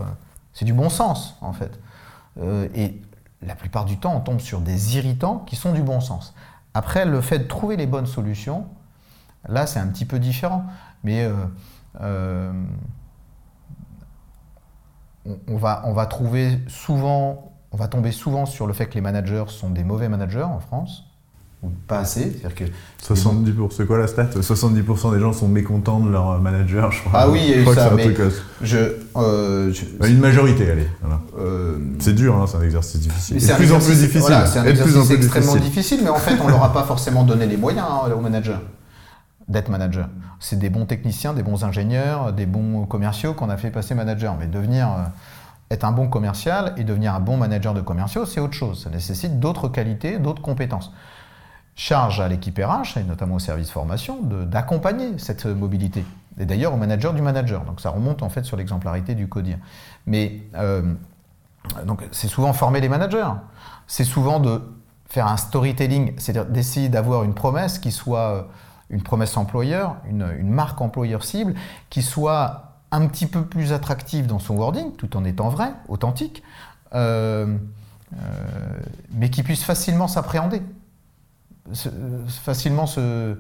c'est 0.53 0.65
du 0.65 0.73
bon 0.73 0.89
sens, 0.89 1.37
en 1.41 1.53
fait. 1.53 1.79
Euh, 2.41 2.69
et 2.75 3.01
la 3.43 3.55
plupart 3.55 3.85
du 3.85 3.97
temps, 3.99 4.17
on 4.17 4.21
tombe 4.21 4.41
sur 4.41 4.61
des 4.61 4.97
irritants 4.97 5.39
qui 5.47 5.55
sont 5.55 5.73
du 5.73 5.83
bon 5.83 6.01
sens. 6.01 6.35
Après, 6.75 7.05
le 7.05 7.21
fait 7.21 7.39
de 7.39 7.45
trouver 7.45 7.77
les 7.77 7.87
bonnes 7.87 8.07
solutions, 8.07 8.67
là, 9.49 9.67
c'est 9.67 9.79
un 9.79 9.87
petit 9.87 10.05
peu 10.05 10.19
différent. 10.19 10.65
Mais 11.05 11.29
on, 15.47 15.57
va, 15.57 15.83
on 15.87 15.93
va 15.93 16.07
trouver 16.07 16.59
souvent, 16.69 17.53
on 17.73 17.77
va 17.77 17.89
tomber 17.89 18.13
souvent 18.13 18.47
sur 18.47 18.67
le 18.67 18.73
fait 18.73 18.87
que 18.87 18.95
les 18.95 19.01
managers 19.01 19.45
sont 19.49 19.71
des 19.71 19.85
mauvais 19.85 20.09
managers 20.09 20.43
en 20.43 20.61
France 20.61 21.05
ou 21.63 21.69
pas 21.87 21.99
assez. 21.99 22.23
C'est-à-dire 22.23 22.55
que 22.55 22.65
70%, 23.15 23.71
c'est 23.71 23.87
quoi 23.87 23.99
la 23.99 24.07
stat? 24.07 24.29
70% 24.41 25.13
des 25.13 25.21
gens 25.21 25.33
sont 25.33 25.49
mécontents 25.49 26.01
de 26.01 26.11
leur 26.11 26.41
manager, 26.41 26.91
je 26.91 27.01
crois. 27.01 27.13
Ah 27.15 27.29
oui, 27.29 27.41
il 27.43 27.51
y 27.51 27.55
a 27.55 27.57
eu 27.59 27.75
ça, 27.75 27.91
mais 27.95 28.15
je, 28.63 28.79
euh, 29.17 29.73
Une 30.07 30.21
majorité, 30.21 30.71
allez. 30.71 30.89
Euh, 31.39 31.77
c'est 31.99 32.15
dur, 32.15 32.35
hein, 32.37 32.47
c'est 32.47 32.57
un 32.57 32.63
exercice 32.63 33.01
difficile. 33.01 33.41
C'est 33.41 33.53
de 33.53 33.59
plus 33.59 33.73
en 33.73 33.79
plus 33.79 34.01
difficile. 34.01 34.35
c'est 34.47 34.59
un 34.59 34.65
exercice 34.65 35.11
extrêmement 35.11 35.57
difficile. 35.57 36.01
mais 36.03 36.11
en 36.11 36.17
fait, 36.17 36.37
on 36.43 36.49
leur 36.49 36.65
a 36.65 36.73
pas 36.73 36.85
forcément 36.85 37.25
donné 37.25 37.47
les 37.47 37.57
moyens 37.57 37.87
hein, 37.91 38.11
aux 38.17 38.21
managers 38.21 38.57
d'être 39.51 39.69
manager. 39.69 40.09
C'est 40.39 40.59
des 40.59 40.71
bons 40.71 40.87
techniciens, 40.87 41.35
des 41.35 41.43
bons 41.43 41.65
ingénieurs, 41.65 42.33
des 42.33 42.47
bons 42.47 42.87
commerciaux 42.87 43.35
qu'on 43.35 43.51
a 43.51 43.57
fait 43.57 43.71
passer 43.71 43.95
manager. 43.95 44.37
Mais 44.39 44.47
devenir, 44.47 44.89
euh, 44.89 45.05
être 45.71 45.85
un 45.85 45.93
bon 45.93 46.09
commercial 46.09 46.73
et 46.77 46.85
devenir 46.85 47.15
un 47.15 47.21
bon 47.21 47.37
manager 47.37 47.75
de 47.75 47.81
commerciaux, 47.81 48.25
c'est 48.25 48.41
autre 48.41 48.55
chose. 48.55 48.85
Ça 48.85 48.91
nécessite 48.91 49.41
d'autres 49.41 49.69
qualités, 49.69 50.19
d'autres 50.19 50.41
compétences. 50.41 50.93
Charge 51.75 52.21
à 52.21 52.29
l'équipe 52.29 52.59
RH, 52.59 52.99
et 52.99 53.05
notamment 53.05 53.37
au 53.37 53.39
service 53.41 53.71
formation, 53.71 54.23
d'accompagner 54.23 55.19
cette 55.19 55.47
mobilité. 55.47 56.05
Et 56.39 56.47
d'ailleurs 56.47 56.73
au 56.73 56.77
manager 56.77 57.13
du 57.13 57.21
manager. 57.21 57.65
Donc 57.65 57.81
ça 57.81 57.91
remonte 57.91 58.23
en 58.23 58.29
fait 58.29 58.45
sur 58.45 58.57
l'exemplarité 58.57 59.15
du 59.15 59.29
CODIR. 59.29 59.57
Mais 60.07 60.43
euh, 60.55 60.83
donc 61.87 62.03
c'est 62.13 62.29
souvent 62.29 62.53
former 62.53 62.81
les 62.81 62.89
managers. 62.89 63.33
C'est 63.87 64.05
souvent 64.05 64.39
de 64.39 64.63
faire 65.09 65.27
un 65.27 65.37
storytelling, 65.37 66.15
c'est-à-dire 66.19 66.51
d'essayer 66.51 66.89
d'avoir 66.89 67.25
une 67.25 67.35
promesse 67.35 67.81
qui 67.81 67.91
soit 67.91 68.49
une 68.91 69.03
promesse 69.03 69.37
employeur, 69.37 69.97
une, 70.09 70.51
marque 70.51 70.81
employeur 70.81 71.25
cible, 71.25 71.55
qui 71.89 72.03
soit 72.03 72.65
un 72.91 73.07
petit 73.07 73.27
peu 73.27 73.45
plus 73.45 73.73
attractive 73.73 74.27
dans 74.27 74.41
son 74.41 74.57
wording, 74.57 74.93
tout 74.97 75.17
en 75.17 75.25
étant 75.25 75.49
vrai, 75.49 75.73
authentique, 75.89 76.43
euh, 76.95 77.57
euh, 78.15 78.81
mais 79.13 79.31
qui 79.31 79.45
puisse 79.45 79.63
facilement 79.63 80.09
s'appréhender, 80.09 80.61
facilement 82.29 82.87
se, 82.87 83.37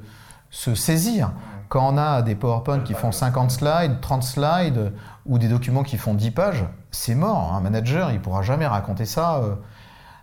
saisir. 0.50 1.32
Quand 1.68 1.94
on 1.94 1.98
a 1.98 2.22
des 2.22 2.36
PowerPoint 2.36 2.80
qui 2.80 2.94
font 2.94 3.12
50 3.12 3.50
slides, 3.50 4.00
30 4.00 4.22
slides, 4.22 4.92
ou 5.26 5.38
des 5.38 5.48
documents 5.48 5.82
qui 5.82 5.96
font 5.96 6.14
10 6.14 6.30
pages, 6.30 6.64
c'est 6.90 7.14
mort. 7.14 7.52
Un 7.54 7.60
manager, 7.60 8.10
il 8.10 8.20
pourra 8.20 8.42
jamais 8.42 8.66
raconter 8.66 9.06
ça. 9.06 9.36
Euh. 9.38 9.54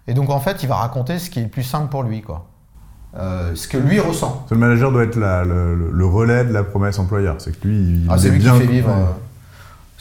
Et 0.08 0.14
donc, 0.14 0.30
en 0.30 0.40
fait, 0.40 0.64
il 0.64 0.68
va 0.68 0.76
raconter 0.76 1.20
ce 1.20 1.30
qui 1.30 1.40
est 1.40 1.44
le 1.44 1.50
plus 1.50 1.64
simple 1.64 1.90
pour 1.90 2.04
lui. 2.04 2.24
Euh, 3.16 3.56
ce 3.56 3.68
que 3.68 3.78
lui 3.78 4.00
ressent. 4.00 4.46
Le 4.52 4.58
manager 4.58 4.92
doit 4.92 5.04
être 5.04 5.16
le, 5.16 6.06
relais 6.06 6.44
de 6.44 6.54
la 6.54 6.64
promesse 6.64 7.00
employeur. 7.00 7.36
C'est 7.40 7.58
que 7.58 7.68
lui, 7.68 7.78
il 7.78 8.08
ah, 8.10 8.18
c'est 8.18 8.30
lui 8.30 8.40
qui 8.40 8.50
fait 8.50 8.66
vivre. 8.66 8.90
Euh, 8.90 9.06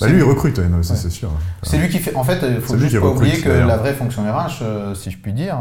bah, 0.00 0.08
lui, 0.08 0.18
il 0.18 0.22
recrute, 0.22 0.60
c'est 0.82 1.10
sûr. 1.10 1.30
C'est 1.62 1.78
lui 1.78 1.88
qui 1.88 1.98
fait. 1.98 2.14
En 2.14 2.24
fait, 2.24 2.44
il 2.46 2.60
faut 2.60 2.76
juste 2.76 2.98
pas 3.00 3.06
oublier 3.06 3.40
que 3.40 3.48
la 3.48 3.76
vraie 3.76 3.94
fonction 3.94 4.22
RH, 4.22 4.62
euh, 4.62 4.94
si 4.94 5.10
je 5.10 5.18
puis 5.18 5.32
dire, 5.32 5.56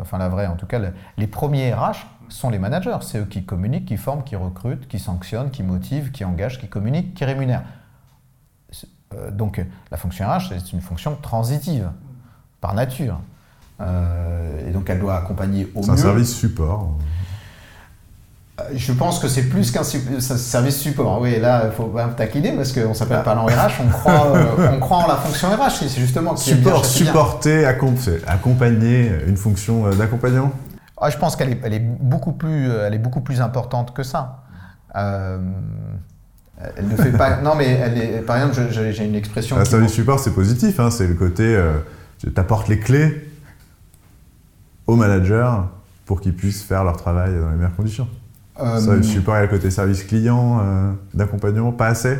enfin 0.00 0.18
la 0.18 0.28
vraie, 0.28 0.46
en 0.46 0.56
tout 0.56 0.66
cas, 0.66 0.80
les 1.18 1.26
premiers 1.26 1.74
RH 1.74 2.06
sont 2.28 2.48
les 2.48 2.58
managers. 2.58 2.96
C'est 3.02 3.18
eux 3.18 3.26
qui 3.28 3.44
communiquent, 3.44 3.86
qui 3.86 3.96
forment, 3.96 4.22
qui 4.22 4.36
recrutent, 4.36 4.88
qui 4.88 4.98
sanctionnent, 4.98 5.50
qui 5.50 5.62
motivent, 5.62 6.10
qui 6.10 6.24
engagent, 6.24 6.58
qui 6.58 6.68
communiquent, 6.68 7.14
qui 7.14 7.24
rémunèrent. 7.24 7.64
donc, 9.32 9.62
la 9.90 9.96
fonction 9.96 10.26
RH, 10.26 10.48
c'est 10.48 10.72
une 10.72 10.80
fonction 10.80 11.16
transitive, 11.20 11.90
par 12.62 12.72
nature. 12.72 13.18
Euh, 13.80 14.68
et 14.68 14.70
donc 14.70 14.88
elle 14.88 15.00
doit 15.00 15.16
accompagner 15.16 15.70
au 15.74 15.80
mieux. 15.80 15.84
C'est 15.84 15.90
un 15.90 15.96
service 15.96 16.34
support. 16.34 16.96
Euh, 18.60 18.62
je 18.74 18.92
pense 18.92 19.18
que 19.18 19.26
c'est 19.26 19.48
plus 19.48 19.72
qu'un 19.72 19.82
service 19.82 20.78
support. 20.78 21.20
Oui, 21.20 21.40
là, 21.40 21.64
il 21.66 21.72
faut 21.72 21.86
pas 21.86 22.06
taquiner 22.08 22.52
parce 22.52 22.72
qu'on 22.72 22.94
s'appelle 22.94 23.24
pas 23.24 23.34
l'en 23.34 23.46
RH, 23.46 23.80
on 23.84 23.88
croit, 23.88 24.36
euh, 24.36 24.70
on 24.72 24.78
croit 24.78 24.98
en 24.98 25.08
la 25.08 25.16
fonction 25.16 25.48
RH. 25.48 25.88
C'est 25.88 26.00
justement 26.00 26.36
support, 26.36 26.84
supporter, 26.84 27.64
accompagner 27.66 29.10
une 29.26 29.36
fonction 29.36 29.90
d'accompagnant. 29.90 30.52
Ah, 30.96 31.10
je 31.10 31.18
pense 31.18 31.34
qu'elle 31.34 31.50
est, 31.50 31.58
elle 31.64 31.74
est, 31.74 31.82
beaucoup 31.82 32.32
plus, 32.32 32.70
elle 32.70 32.94
est 32.94 32.98
beaucoup 32.98 33.22
plus 33.22 33.40
importante 33.40 33.92
que 33.92 34.04
ça. 34.04 34.44
elle 34.94 35.40
ne 36.88 36.96
fait 36.96 37.10
pas. 37.10 37.40
non, 37.42 37.56
mais 37.56 37.66
elle 37.70 37.98
est, 37.98 38.18
par 38.20 38.36
exemple, 38.36 38.68
j'ai 38.70 39.04
une 39.04 39.16
expression. 39.16 39.58
Un 39.58 39.64
service 39.64 39.90
support, 39.90 40.20
c'est 40.20 40.30
positif. 40.30 40.78
Hein, 40.78 40.92
c'est 40.92 41.08
le 41.08 41.14
côté. 41.14 41.60
tu 42.20 42.32
apportes 42.36 42.68
les 42.68 42.78
clés 42.78 43.33
aux 44.86 44.96
managers 44.96 45.52
pour 46.06 46.20
qu'ils 46.20 46.34
puissent 46.34 46.62
faire 46.62 46.84
leur 46.84 46.96
travail 46.96 47.32
dans 47.38 47.50
les 47.50 47.56
meilleures 47.56 47.76
conditions 47.76 48.08
euh, 48.60 48.78
Ça, 48.78 48.94
le 48.94 49.02
support 49.02 49.40
le 49.40 49.48
côté 49.48 49.70
service 49.70 50.04
client, 50.04 50.60
euh, 50.60 50.92
d'accompagnement, 51.12 51.72
pas 51.72 51.88
assez 51.88 52.18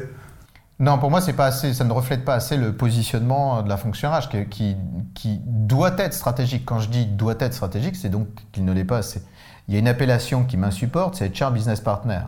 non, 0.81 0.99
pour 0.99 1.09
moi, 1.09 1.21
c'est 1.21 1.35
pas 1.35 1.47
assez, 1.47 1.73
ça 1.73 1.85
ne 1.85 1.93
reflète 1.93 2.25
pas 2.25 2.35
assez 2.35 2.57
le 2.57 2.73
positionnement 2.73 3.63
de 3.63 3.69
la 3.69 3.77
fonction 3.77 4.11
RH 4.11 4.29
qui, 4.51 4.77
qui, 5.15 5.41
doit 5.45 5.95
être 5.99 6.13
stratégique. 6.13 6.65
Quand 6.65 6.81
je 6.81 6.89
dis 6.89 7.07
doit 7.07 7.37
être 7.39 7.55
stratégique, 7.55 7.95
c'est 7.95 8.09
donc 8.09 8.27
qu'il 8.51 8.65
ne 8.65 8.73
l'est 8.73 8.85
pas 8.85 8.99
assez. 8.99 9.23
Il 9.69 9.75
y 9.75 9.77
a 9.77 9.81
une 9.81 9.87
appellation 9.87 10.45
qui 10.45 10.57
m'insupporte, 10.57 11.15
c'est 11.15 11.41
HR 11.41 11.53
Business 11.53 11.81
Partner. 11.81 12.23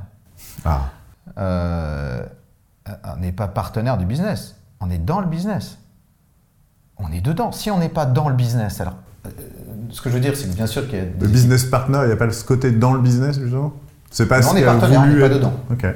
Ah. 0.64 0.90
Euh, 1.38 2.24
on 3.04 3.16
n'est 3.16 3.32
pas 3.32 3.48
partenaire 3.48 3.98
du 3.98 4.06
business, 4.06 4.54
on 4.80 4.90
est 4.90 4.98
dans 4.98 5.20
le 5.20 5.26
business. 5.26 5.78
On 6.98 7.10
est 7.10 7.20
dedans. 7.20 7.50
Si 7.50 7.70
on 7.70 7.78
n'est 7.78 7.88
pas 7.88 8.06
dans 8.06 8.28
le 8.28 8.36
business, 8.36 8.80
alors 8.80 8.94
ce 9.90 10.00
que 10.00 10.10
je 10.10 10.14
veux 10.14 10.20
dire, 10.20 10.36
c'est 10.36 10.48
que 10.48 10.54
bien 10.54 10.66
sûr 10.66 10.86
qu'il 10.88 10.98
y 10.98 11.02
a. 11.02 11.04
Le 11.04 11.28
business 11.28 11.64
partner, 11.64 12.00
il 12.02 12.06
n'y 12.06 12.12
a 12.12 12.16
pas 12.16 12.30
ce 12.30 12.44
côté 12.44 12.70
dans 12.70 12.92
le 12.92 13.00
business, 13.00 13.38
justement 13.38 13.74
C'est 14.10 14.26
pas 14.26 14.40
non, 14.40 14.48
on 14.52 14.56
est 14.56 14.64
partenaire, 14.64 15.00
on 15.00 15.06
n'est 15.06 15.20
pas 15.20 15.28
dedans. 15.28 15.54
Ok. 15.70 15.86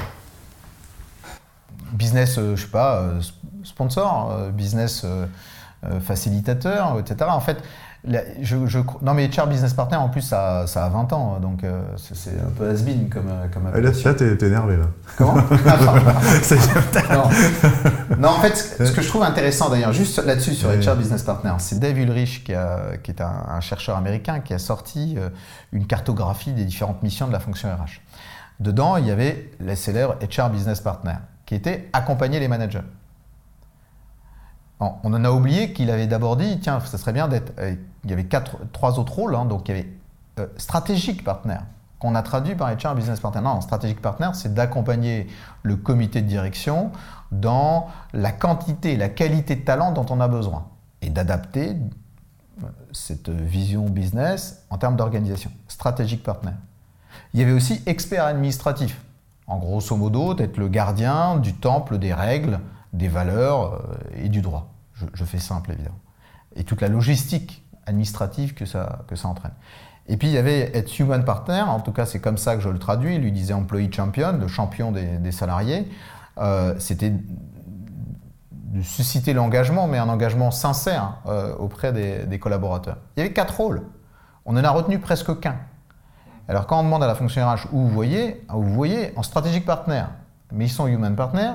Business, 1.93 2.37
euh, 2.39 2.57
je 2.57 2.63
sais 2.63 2.69
pas, 2.69 3.01
euh, 3.01 3.21
sponsor, 3.65 4.31
euh, 4.33 4.51
business 4.51 5.05
facilitateur, 6.03 6.99
etc. 6.99 7.31
En 7.33 7.41
fait, 7.41 7.57
je, 8.05 8.57
non 9.03 9.13
mais 9.13 9.29
HR 9.29 9.47
Business 9.47 9.75
Partner 9.75 9.99
en 9.99 10.09
plus 10.09 10.23
ça, 10.23 10.67
ça 10.67 10.87
a 10.87 10.89
20 10.89 11.13
ans 11.13 11.39
donc 11.39 11.65
euh, 11.65 11.83
c'est 11.97 12.31
un 12.31 12.49
peu 12.57 12.71
has-been 12.71 13.11
comme, 13.11 13.29
euh, 13.29 13.47
comme 13.53 13.71
Là, 13.71 13.79
là 13.79 13.91
t'es 14.15 14.47
énervé 14.47 14.79
là. 14.79 14.87
Comment 15.19 15.35
non. 18.19 18.31
en 18.31 18.41
fait 18.41 18.57
ce 18.57 18.91
que 18.93 19.03
je 19.03 19.09
trouve 19.09 19.23
intéressant 19.23 19.69
d'ailleurs 19.69 19.93
juste 19.93 20.25
là-dessus 20.25 20.55
sur 20.55 20.71
HR 20.71 20.97
Business 20.97 21.23
Partner 21.23 21.53
c'est 21.59 21.79
Dave 21.79 21.99
Ulrich 21.99 22.43
qui, 22.45 22.55
qui 23.03 23.11
est 23.11 23.21
un, 23.21 23.61
chercheur 23.61 23.99
américain 23.99 24.41
qui 24.41 24.55
a 24.55 24.59
sorti 24.59 25.17
euh, 25.19 25.29
une 25.73 25.87
cartographie 25.87 26.53
des 26.53 26.65
différentes 26.65 27.03
missions 27.03 27.29
de 27.29 27.33
la 27.33 27.41
fonction 27.41 27.69
RH. 27.69 28.01
Dedans 28.61 28.97
il 28.97 29.07
y 29.07 29.11
avait 29.11 29.51
les 29.61 29.77
célèbres 29.77 30.17
HR 30.23 30.49
Business 30.49 30.81
Partner 30.81 31.17
qui 31.45 31.55
étaient 31.55 31.91
accompagner 31.93 32.41
les 32.41 32.49
managers. 32.49 32.81
On 34.81 35.13
en 35.13 35.25
a 35.27 35.31
oublié 35.31 35.75
qu'il 35.75 35.91
avait 35.91 36.07
d'abord 36.07 36.39
dit, 36.39 36.59
tiens, 36.59 36.81
ça 36.81 36.97
serait 36.97 37.13
bien 37.13 37.29
d'être 37.29 37.53
il 38.05 38.11
y 38.11 38.13
avait 38.13 38.25
quatre, 38.25 38.59
trois 38.73 38.99
autres 38.99 39.15
rôles. 39.15 39.35
Hein. 39.35 39.45
donc 39.45 39.69
il 39.69 39.77
y 39.77 39.79
avait 39.79 39.89
euh, 40.39 40.47
stratégique 40.57 41.25
partner, 41.25 41.59
qu'on 41.99 42.15
a 42.15 42.23
traduit 42.23 42.55
par 42.55 42.71
HR 42.71 42.95
Business 42.95 43.21
Partner. 43.21 43.43
Non, 43.43 43.61
stratégique 43.61 44.01
partner, 44.01 44.31
c'est 44.35 44.55
d'accompagner 44.55 45.27
le 45.63 45.77
comité 45.77 46.23
de 46.23 46.27
direction 46.27 46.93
dans 47.31 47.89
la 48.13 48.33
quantité, 48.33 48.97
la 48.97 49.09
qualité 49.09 49.57
de 49.57 49.65
talent 49.65 49.93
dont 49.93 50.07
on 50.11 50.21
a 50.21 50.29
besoin 50.29 50.67
et 51.03 51.11
d'adapter 51.11 51.77
euh, 52.63 52.67
cette 52.93 53.29
vision 53.29 53.87
business 53.87 54.65
en 54.71 54.79
termes 54.79 54.97
d'organisation. 54.97 55.51
Stratégique 55.69 56.23
partner. 56.23 56.53
Il 57.35 57.41
y 57.41 57.43
avait 57.43 57.53
aussi 57.53 57.83
expert 57.87 58.25
administratif. 58.25 59.01
En 59.47 59.59
grosso 59.59 59.97
modo, 59.97 60.35
d'être 60.35 60.59
le 60.59 60.69
gardien 60.69 61.37
du 61.39 61.55
temple 61.55 61.99
des 61.99 62.15
règles 62.15 62.61
des 62.93 63.09
valeurs 63.09 63.83
et 64.15 64.29
du 64.29 64.43
droit. 64.43 64.73
Je, 65.15 65.25
fais 65.25 65.39
simple, 65.39 65.73
évidemment. 65.73 65.99
Et 66.57 66.65
toute 66.65 66.81
la 66.81 66.89
logistique 66.89 67.65
administrative 67.87 68.55
que 68.55 68.65
ça, 68.65 69.01
que 69.09 69.17
ça 69.17 69.29
entraîne. 69.29 69.53
Et 70.09 70.17
puis 70.17 70.29
il 70.29 70.35
y 70.35 70.39
avait 70.39 70.77
être 70.77 70.99
human 70.99 71.25
partner, 71.25 71.61
en 71.61 71.81
tout 71.81 71.93
cas 71.93 72.07
c'est 72.07 72.21
comme 72.21 72.39
ça 72.39 72.57
que 72.57 72.61
je 72.63 72.69
le 72.69 72.79
traduis, 72.79 73.15
il 73.15 73.21
lui 73.21 73.33
disait 73.33 73.55
employee 73.55 73.93
champion, 73.93 74.33
le 74.33 74.49
champion 74.49 74.93
des, 74.93 75.33
salariés. 75.33 75.89
C'était 76.79 77.13
de 78.71 78.83
susciter 78.83 79.33
l'engagement, 79.33 79.89
mais 79.89 79.99
un 79.99 80.09
engagement 80.09 80.51
sincère 80.51 81.15
euh, 81.27 81.55
auprès 81.57 81.93
des, 81.93 82.39
collaborateurs. 82.39 82.99
Il 83.17 83.21
y 83.21 83.23
avait 83.25 83.33
quatre 83.33 83.57
rôles. 83.57 83.83
On 84.45 84.57
en 84.57 84.63
a 84.63 84.71
retenu 84.71 85.01
presque 85.01 85.41
qu'un. 85.41 85.57
Alors 86.49 86.67
quand 86.67 86.81
on 86.81 86.85
demande 86.85 87.03
à 87.03 87.07
la 87.07 87.15
fonction 87.15 87.47
RH 87.47 87.67
où 87.73 87.81
vous 87.81 87.89
voyez, 87.89 88.45
où 88.53 88.63
vous 88.63 88.75
voyez 88.75 89.13
en 89.17 89.23
stratégique 89.23 89.67
partner, 89.67 90.05
mais 90.53 90.67
ils 90.67 90.71
sont 90.71 90.87
human 90.87 91.15
partner, 91.17 91.51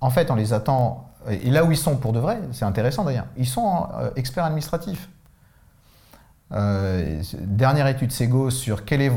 en 0.00 0.10
fait 0.10 0.30
on 0.30 0.36
les 0.36 0.52
attend, 0.52 1.10
et 1.28 1.50
là 1.50 1.64
où 1.64 1.72
ils 1.72 1.76
sont 1.76 1.96
pour 1.96 2.12
de 2.12 2.20
vrai, 2.20 2.40
c'est 2.52 2.64
intéressant 2.64 3.04
d'ailleurs, 3.04 3.26
ils 3.36 3.46
sont 3.46 3.88
euh, 3.98 4.10
experts 4.16 4.44
administratifs. 4.44 5.08
Euh, 6.52 7.22
dernière 7.40 7.86
étude 7.86 8.12
Sego 8.12 8.50
sur 8.50 8.84
quel 8.84 9.02
est 9.02 9.12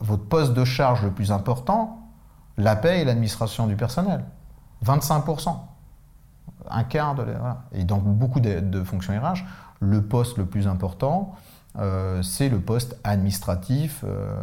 votre 0.00 0.24
poste 0.24 0.54
de 0.54 0.64
charge 0.64 1.02
le 1.02 1.10
plus 1.10 1.32
important, 1.32 2.10
la 2.58 2.76
paie 2.76 3.00
et 3.00 3.04
l'administration 3.04 3.66
du 3.66 3.76
personnel. 3.76 4.24
25% 4.84 5.56
un 6.70 6.84
quart 6.84 7.14
de. 7.14 7.24
Et 7.72 7.84
dans 7.84 7.98
beaucoup 7.98 8.40
de, 8.40 8.82
fonctions 8.84 9.12
RH, 9.12 9.44
le 9.80 10.02
poste 10.02 10.38
le 10.38 10.46
plus 10.46 10.66
important, 10.66 11.34
euh, 11.78 12.22
c'est 12.22 12.48
le 12.48 12.58
poste 12.58 12.96
administratif, 13.04 14.04
euh, 14.04 14.34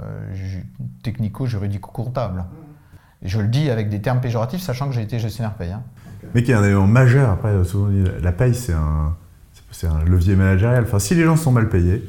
technico-juridico-comptable. 1.04 2.46
Je 3.24 3.40
le 3.40 3.48
dis 3.48 3.70
avec 3.70 3.90
des 3.90 4.02
termes 4.02 4.20
péjoratifs, 4.20 4.62
sachant 4.62 4.88
que 4.88 4.94
j'ai 4.94 5.02
été 5.02 5.20
gestionnaire 5.20 5.54
paye. 5.54 5.72
Hein. 5.72 5.84
Mais 6.34 6.44
qui 6.44 6.52
est 6.52 6.56
un 6.56 6.64
élément 6.64 6.88
majeur, 6.88 7.30
après, 7.30 7.64
souvent 7.64 7.92
la 8.22 8.32
paye, 8.32 8.56
c'est 8.56 8.74
un, 8.74 9.16
un 9.84 10.04
levier 10.04 10.36
managérial. 10.36 10.84
Enfin, 10.84 11.00
si 11.00 11.16
les 11.16 11.24
gens 11.24 11.36
sont 11.36 11.52
mal 11.52 11.70
payés, 11.70 12.04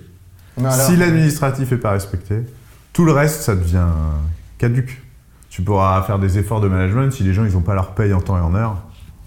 si 0.71 0.97
l'administratif 0.97 1.71
n'est 1.71 1.79
pas 1.79 1.93
respecté, 1.93 2.43
tout 2.93 3.05
le 3.05 3.13
reste, 3.13 3.43
ça 3.43 3.55
devient 3.55 3.87
caduque. 4.59 5.03
Tu 5.51 5.63
pourras 5.63 6.03
faire 6.03 6.19
des 6.19 6.39
efforts 6.39 6.61
de 6.61 6.69
management 6.69 7.13
si 7.13 7.23
les 7.23 7.35
gens 7.35 7.45
ils 7.45 7.53
n'ont 7.53 7.61
pas 7.61 7.75
leur 7.75 7.95
paye 7.95 8.13
en 8.13 8.21
temps 8.21 8.39
et 8.39 8.41
en 8.41 8.55
heure 8.55 8.77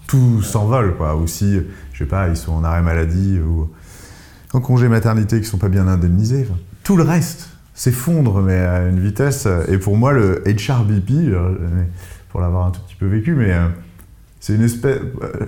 tout 0.06 0.42
s'envole, 0.42 0.96
quoi. 0.96 1.16
Ou 1.16 1.26
si, 1.26 1.60
je 1.92 1.98
sais 1.98 2.08
pas, 2.08 2.28
ils 2.28 2.36
sont 2.36 2.52
en 2.52 2.64
arrêt 2.64 2.82
maladie 2.82 3.38
ou 3.38 3.70
en 4.52 4.60
congé 4.60 4.88
maternité 4.88 5.40
qui 5.40 5.46
sont 5.46 5.58
pas 5.58 5.68
bien 5.68 5.88
indemnisés. 5.88 6.46
tout 6.84 6.96
le 6.96 7.02
reste 7.02 7.50
s'effondre, 7.74 8.40
mais 8.40 8.58
à 8.58 8.86
une 8.86 9.00
vitesse. 9.00 9.46
Et 9.68 9.78
pour 9.78 9.96
moi, 9.96 10.12
le 10.12 10.42
HRBP, 10.46 11.10
euh, 11.10 11.54
pour 12.30 12.40
l'avoir 12.40 12.66
un 12.66 12.70
tout 12.70 12.80
petit 12.80 12.94
peu 12.94 13.06
vécu, 13.06 13.34
mais 13.34 13.52
euh, 13.52 13.68
c'est 14.40 14.54
une 14.54 14.62
espèce, 14.62 15.00
euh, 15.22 15.46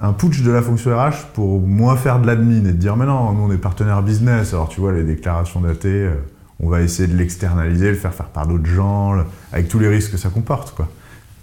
un 0.00 0.12
putsch 0.12 0.42
de 0.42 0.50
la 0.50 0.62
fonction 0.62 0.96
RH 0.96 1.32
pour 1.34 1.60
moins 1.60 1.96
faire 1.96 2.20
de 2.20 2.26
l'admin 2.26 2.64
et 2.64 2.72
de 2.72 2.78
dire, 2.78 2.96
mais 2.96 3.06
non, 3.06 3.32
nous 3.32 3.42
on 3.42 3.52
est 3.52 3.58
partenaire 3.58 4.02
business, 4.02 4.54
alors 4.54 4.68
tu 4.68 4.80
vois, 4.80 4.92
les 4.92 5.04
déclarations 5.04 5.60
datées, 5.60 6.10
on 6.58 6.68
va 6.68 6.80
essayer 6.80 7.08
de 7.08 7.16
l'externaliser, 7.16 7.90
le 7.90 7.96
faire 7.96 8.14
faire 8.14 8.26
par 8.26 8.46
d'autres 8.46 8.66
gens, 8.66 9.16
avec 9.52 9.68
tous 9.68 9.78
les 9.78 9.88
risques 9.88 10.12
que 10.12 10.18
ça 10.18 10.30
comporte, 10.30 10.74
quoi. 10.74 10.88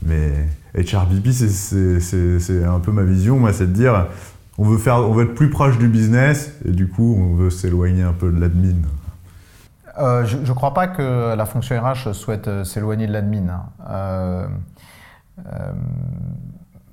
Mais 0.06 0.32
HRBP, 0.76 1.30
c'est 1.32 2.64
un 2.64 2.80
peu 2.80 2.92
ma 2.92 3.04
vision, 3.04 3.40
moi, 3.40 3.52
c'est 3.54 3.68
de 3.68 3.74
dire 3.74 4.08
on 4.58 4.64
veut, 4.64 4.78
faire, 4.78 4.98
on 4.98 5.14
veut 5.14 5.26
être 5.26 5.36
plus 5.36 5.50
proche 5.50 5.78
du 5.78 5.88
business 5.88 6.54
et 6.66 6.72
du 6.72 6.88
coup, 6.88 7.16
on 7.20 7.36
veut 7.36 7.50
s'éloigner 7.50 8.04
un 8.04 8.14
peu 8.14 8.32
de 8.32 8.40
l'admin. 8.40 8.74
Euh, 10.00 10.26
je 10.26 10.38
ne 10.38 10.54
crois 10.54 10.74
pas 10.74 10.88
que 10.88 11.36
la 11.36 11.46
fonction 11.46 11.80
RH 11.80 12.14
souhaite 12.14 12.48
euh, 12.48 12.64
s'éloigner 12.64 13.08
de 13.08 13.14
l'admin. 13.14 13.50
Hein. 13.50 13.66
Euh, 13.90 14.48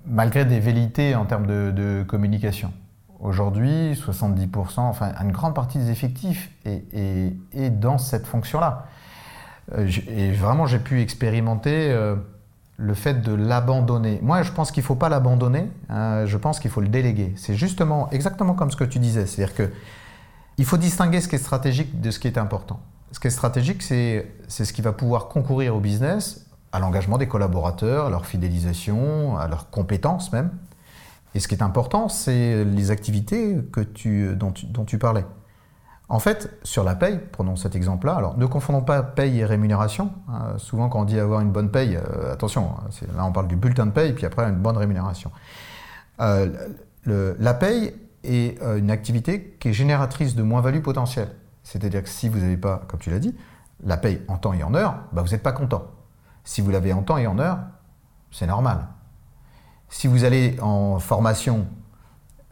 malgré 0.06 0.44
des 0.44 0.60
velléités 0.60 1.14
en 1.14 1.24
termes 1.24 1.46
de, 1.46 2.04
communication. 2.06 2.72
Aujourd'hui, 3.20 3.94
70%, 3.94 4.80
enfin 4.80 5.12
une 5.22 5.32
grande 5.32 5.54
partie 5.54 5.78
des 5.78 5.90
effectifs 5.90 6.50
est, 6.64 7.70
dans 7.70 7.96
cette 7.98 8.26
fonction-là. 8.26 8.86
et 9.78 10.32
vraiment, 10.32 10.66
j'ai 10.66 10.78
pu 10.78 11.00
expérimenter 11.00 11.94
le 12.76 12.94
fait 12.94 13.22
de 13.22 13.32
l'abandonner. 13.32 14.18
Moi, 14.22 14.42
je 14.42 14.52
pense 14.52 14.72
qu'il 14.72 14.82
ne 14.82 14.86
faut 14.86 14.96
pas 14.96 15.08
l'abandonner, 15.08 15.70
hein, 15.88 16.26
je 16.26 16.36
pense 16.36 16.58
qu'il 16.58 16.70
faut 16.70 16.80
le 16.80 16.88
déléguer. 16.88 17.32
C'est 17.36 17.54
justement 17.54 18.10
exactement 18.10 18.54
comme 18.54 18.70
ce 18.70 18.76
que 18.76 18.84
tu 18.84 18.98
disais, 18.98 19.26
c'est-à-dire 19.26 19.54
que 19.54 19.70
il 20.56 20.64
faut 20.64 20.76
distinguer 20.76 21.20
ce 21.20 21.28
qui 21.28 21.34
est 21.34 21.38
stratégique 21.38 22.00
de 22.00 22.10
ce 22.10 22.18
qui 22.18 22.28
est 22.28 22.38
important. 22.38 22.80
Ce 23.12 23.20
qui 23.20 23.26
est 23.28 23.30
stratégique, 23.30 23.82
c'est 23.82 24.26
ce 24.48 24.72
qui 24.72 24.82
va 24.82 24.92
pouvoir 24.92 25.28
concourir 25.28 25.74
au 25.76 25.80
business, 25.80 26.46
à 26.74 26.80
l'engagement 26.80 27.18
des 27.18 27.28
collaborateurs, 27.28 28.06
à 28.06 28.10
leur 28.10 28.26
fidélisation, 28.26 29.38
à 29.38 29.46
leurs 29.46 29.70
compétences 29.70 30.32
même. 30.32 30.50
Et 31.36 31.40
ce 31.40 31.46
qui 31.46 31.54
est 31.54 31.62
important, 31.62 32.08
c'est 32.08 32.64
les 32.64 32.90
activités 32.90 33.58
que 33.72 33.80
tu, 33.80 34.34
dont 34.34 34.84
tu 34.84 34.98
parlais. 34.98 35.24
En 36.08 36.18
fait, 36.18 36.50
sur 36.64 36.82
la 36.82 36.96
paye, 36.96 37.20
prenons 37.30 37.54
cet 37.54 37.76
exemple-là, 37.76 38.14
alors 38.16 38.36
ne 38.36 38.44
confondons 38.44 38.82
pas 38.82 39.04
paye 39.04 39.38
et 39.38 39.44
rémunération. 39.44 40.10
Hein. 40.28 40.58
souvent, 40.58 40.88
quand 40.88 41.00
on 41.00 41.04
dit 41.04 41.18
avoir 41.18 41.40
une 41.40 41.52
bonne 41.52 41.70
paye, 41.70 41.96
euh, 41.96 42.32
attention, 42.32 42.72
hein, 42.76 43.06
là 43.16 43.24
on 43.24 43.32
parle 43.32 43.46
du 43.46 43.56
bulletin 43.56 43.86
de 43.86 43.92
paye, 43.92 44.12
puis 44.12 44.26
après 44.26 44.44
une 44.44 44.56
bonne 44.56 44.76
rémunération. 44.76 45.30
Euh, 46.20 46.50
la 47.06 47.54
paye 47.54 47.94
est 48.24 48.60
euh, 48.62 48.78
une 48.78 48.90
activité 48.90 49.56
qui 49.60 49.68
est 49.68 49.72
génératrice 49.72 50.34
de 50.34 50.42
moins-value 50.42 50.82
potentielle. 50.82 51.30
C'est-à-dire 51.62 52.02
que 52.02 52.08
si 52.08 52.28
vous 52.28 52.40
n'avez 52.40 52.56
pas, 52.56 52.82
comme 52.88 52.98
tu 52.98 53.10
l'as 53.10 53.20
dit, 53.20 53.34
la 53.84 53.96
paye 53.96 54.20
en 54.26 54.38
temps 54.38 54.52
et 54.52 54.62
en 54.64 54.74
heure, 54.74 54.96
bah 55.12 55.22
vous 55.22 55.30
n'êtes 55.30 55.42
pas 55.42 55.52
content. 55.52 55.84
Si 56.44 56.60
vous 56.60 56.70
l'avez 56.70 56.92
en 56.92 57.02
temps 57.02 57.18
et 57.18 57.26
en 57.26 57.38
heure, 57.38 57.58
c'est 58.30 58.46
normal. 58.46 58.86
Si 59.88 60.06
vous 60.06 60.24
allez 60.24 60.56
en 60.60 60.98
formation 60.98 61.66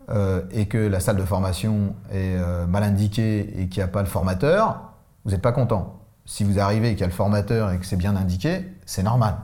euh, 0.09 0.43
et 0.51 0.67
que 0.67 0.79
la 0.79 1.01
salle 1.01 1.17
de 1.17 1.25
formation 1.25 1.95
est 2.11 2.37
euh, 2.37 2.67
mal 2.67 2.83
indiquée 2.83 3.61
et 3.61 3.69
qu'il 3.69 3.81
n'y 3.81 3.85
a 3.85 3.89
pas 3.89 4.01
le 4.01 4.09
formateur, 4.09 4.93
vous 5.25 5.31
n'êtes 5.31 5.43
pas 5.43 5.53
content. 5.53 6.01
Si 6.25 6.45
vous 6.45 6.59
arrivez 6.59 6.91
et 6.91 6.93
qu'il 6.93 7.01
y 7.01 7.05
a 7.05 7.09
le 7.09 7.13
formateur 7.13 7.71
et 7.71 7.79
que 7.79 7.87
c'est 7.87 7.97
bien 7.97 8.17
indiqué, 8.17 8.65
c'est 8.87 9.03
normal. 9.03 9.37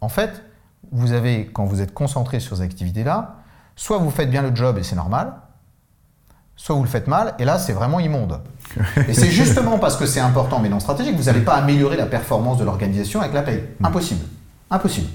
En 0.00 0.08
fait, 0.08 0.42
vous 0.92 1.12
avez, 1.12 1.46
quand 1.46 1.64
vous 1.64 1.80
êtes 1.80 1.94
concentré 1.94 2.40
sur 2.40 2.56
ces 2.56 2.62
activités-là, 2.62 3.36
soit 3.76 3.98
vous 3.98 4.10
faites 4.10 4.30
bien 4.30 4.42
le 4.42 4.54
job 4.54 4.78
et 4.78 4.82
c'est 4.82 4.96
normal, 4.96 5.34
soit 6.56 6.74
vous 6.74 6.82
le 6.82 6.88
faites 6.88 7.06
mal 7.06 7.34
et 7.38 7.44
là 7.44 7.58
c'est 7.58 7.72
vraiment 7.72 8.00
immonde. 8.00 8.40
Et 9.08 9.14
c'est 9.14 9.30
justement 9.30 9.78
parce 9.78 9.96
que 9.96 10.06
c'est 10.06 10.20
important 10.20 10.58
mais 10.58 10.68
non 10.68 10.80
stratégique, 10.80 11.16
vous 11.16 11.24
n'allez 11.24 11.42
pas 11.42 11.54
améliorer 11.54 11.96
la 11.96 12.06
performance 12.06 12.58
de 12.58 12.64
l'organisation 12.64 13.20
avec 13.20 13.34
la 13.34 13.42
paye. 13.42 13.62
Impossible. 13.82 14.24
Impossible 14.70 15.08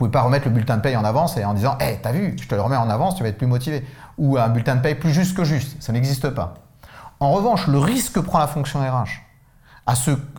pouvez 0.00 0.10
pas 0.10 0.22
remettre 0.22 0.46
le 0.46 0.54
bulletin 0.54 0.78
de 0.78 0.82
paye 0.82 0.96
en 0.96 1.04
avance 1.04 1.36
et 1.36 1.44
en 1.44 1.52
disant 1.52 1.76
Hé, 1.78 1.98
t'as 2.02 2.12
vu, 2.12 2.34
je 2.40 2.48
te 2.48 2.54
le 2.54 2.62
remets 2.62 2.76
en 2.76 2.88
avance, 2.88 3.16
tu 3.16 3.22
vas 3.22 3.28
être 3.28 3.36
plus 3.36 3.46
motivé. 3.46 3.84
Ou 4.16 4.38
un 4.38 4.48
bulletin 4.48 4.76
de 4.76 4.80
paye 4.80 4.94
plus 4.94 5.12
juste 5.12 5.36
que 5.36 5.44
juste. 5.44 5.76
Ça 5.82 5.92
n'existe 5.92 6.30
pas. 6.30 6.54
En 7.20 7.32
revanche, 7.32 7.66
le 7.66 7.78
risque 7.78 8.14
que 8.14 8.20
prend 8.20 8.38
la 8.38 8.46
fonction 8.46 8.80
RH 8.80 9.20
à, 9.86 9.92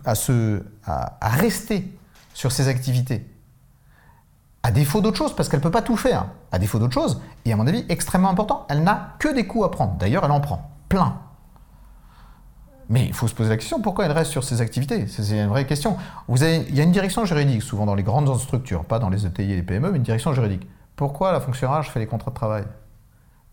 à, 0.04 1.16
à, 1.20 1.28
rester 1.28 1.96
sur 2.34 2.50
ses 2.50 2.66
activités, 2.66 3.24
à 4.62 4.70
défaut 4.70 5.00
d'autre 5.00 5.16
chose, 5.16 5.34
parce 5.34 5.48
qu'elle 5.48 5.60
ne 5.60 5.64
peut 5.64 5.70
pas 5.70 5.82
tout 5.82 5.96
faire, 5.96 6.26
à 6.52 6.58
défaut 6.58 6.78
d'autre 6.78 6.94
chose, 6.94 7.20
et 7.44 7.52
à 7.52 7.56
mon 7.56 7.66
avis 7.66 7.84
extrêmement 7.88 8.30
important, 8.30 8.66
elle 8.68 8.82
n'a 8.82 9.14
que 9.18 9.32
des 9.32 9.46
coûts 9.46 9.64
à 9.64 9.70
prendre. 9.70 9.94
D'ailleurs, 9.94 10.24
elle 10.24 10.30
en 10.30 10.40
prend 10.40 10.70
plein. 10.88 11.18
Mais 12.88 13.06
il 13.06 13.14
faut 13.14 13.26
se 13.26 13.34
poser 13.34 13.48
la 13.48 13.56
question, 13.56 13.80
pourquoi 13.80 14.04
elle 14.04 14.12
reste 14.12 14.30
sur 14.30 14.44
ces 14.44 14.60
activités? 14.60 15.06
C'est 15.06 15.40
une 15.40 15.48
vraie 15.48 15.66
question. 15.66 15.96
Il 16.28 16.74
y 16.74 16.80
a 16.80 16.84
une 16.84 16.92
direction 16.92 17.24
juridique, 17.24 17.62
souvent 17.62 17.86
dans 17.86 17.94
les 17.94 18.02
grandes 18.02 18.38
structures, 18.38 18.84
pas 18.84 18.98
dans 18.98 19.08
les 19.08 19.26
ETI 19.26 19.52
et 19.52 19.56
les 19.56 19.62
PME, 19.62 19.90
mais 19.90 19.96
une 19.96 20.02
direction 20.02 20.32
juridique. 20.34 20.68
Pourquoi 20.94 21.32
la 21.32 21.40
fonction 21.40 21.70
RH 21.70 21.84
fait 21.84 22.00
les 22.00 22.06
contrats 22.06 22.30
de 22.30 22.36
travail? 22.36 22.64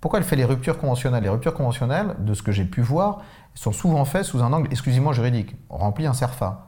Pourquoi 0.01 0.19
elle 0.19 0.25
fait 0.25 0.35
les 0.35 0.45
ruptures 0.45 0.77
conventionnelles? 0.77 1.23
Les 1.23 1.29
ruptures 1.29 1.53
conventionnelles, 1.53 2.15
de 2.19 2.33
ce 2.33 2.43
que 2.43 2.51
j'ai 2.51 2.65
pu 2.65 2.81
voir, 2.81 3.19
sont 3.55 3.71
souvent 3.71 4.05
faites 4.05 4.25
sous 4.25 4.43
un 4.43 4.51
angle 4.51 4.67
exclusivement 4.71 5.13
juridique. 5.13 5.55
On 5.69 5.77
remplit 5.77 6.05
un 6.05 6.13
CERFA, 6.13 6.67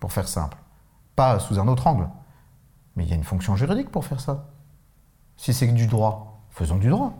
pour 0.00 0.12
faire 0.12 0.28
simple. 0.28 0.56
Pas 1.16 1.38
sous 1.38 1.58
un 1.58 1.68
autre 1.68 1.86
angle. 1.86 2.08
Mais 2.98 3.04
il 3.04 3.10
y 3.10 3.12
a 3.12 3.16
une 3.16 3.22
fonction 3.22 3.54
juridique 3.54 3.90
pour 3.90 4.04
faire 4.04 4.18
ça. 4.18 4.48
Si 5.36 5.54
c'est 5.54 5.68
que 5.68 5.72
du 5.72 5.86
droit, 5.86 6.42
faisons 6.50 6.78
du 6.78 6.88
droit. 6.88 7.16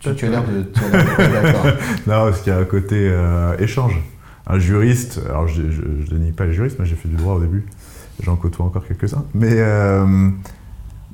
Tu, 0.00 0.08
as 0.08 0.30
l'air 0.30 0.44
de, 0.44 0.62
d'accord. 0.62 1.66
non, 2.06 2.24
parce 2.24 2.40
qu'il 2.40 2.54
y 2.54 2.56
a 2.56 2.58
un 2.58 2.64
côté 2.64 2.96
euh, 2.96 3.54
échange. 3.58 4.00
Un 4.46 4.58
juriste, 4.58 5.20
alors 5.28 5.46
je 5.46 5.60
ne 5.60 6.18
nie 6.18 6.32
pas 6.32 6.46
les 6.46 6.54
juristes, 6.54 6.78
mais 6.78 6.86
j'ai 6.86 6.96
fait 6.96 7.08
du 7.08 7.16
droit 7.16 7.34
au 7.34 7.40
début. 7.40 7.66
J'en 8.22 8.36
côtoie 8.36 8.64
encore 8.64 8.86
quelques-uns. 8.86 9.24
Mais 9.34 9.52
euh, 9.52 10.30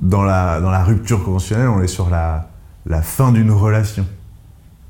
dans, 0.01 0.23
la, 0.23 0.61
dans 0.61 0.71
la 0.71 0.85
rupture 0.85 1.21
conventionnelle, 1.21 1.67
on 1.67 1.81
est 1.81 1.87
sur 1.87 2.09
la, 2.09 2.49
la 2.85 3.01
fin 3.01 3.33
d'une 3.33 3.51
relation. 3.51 4.05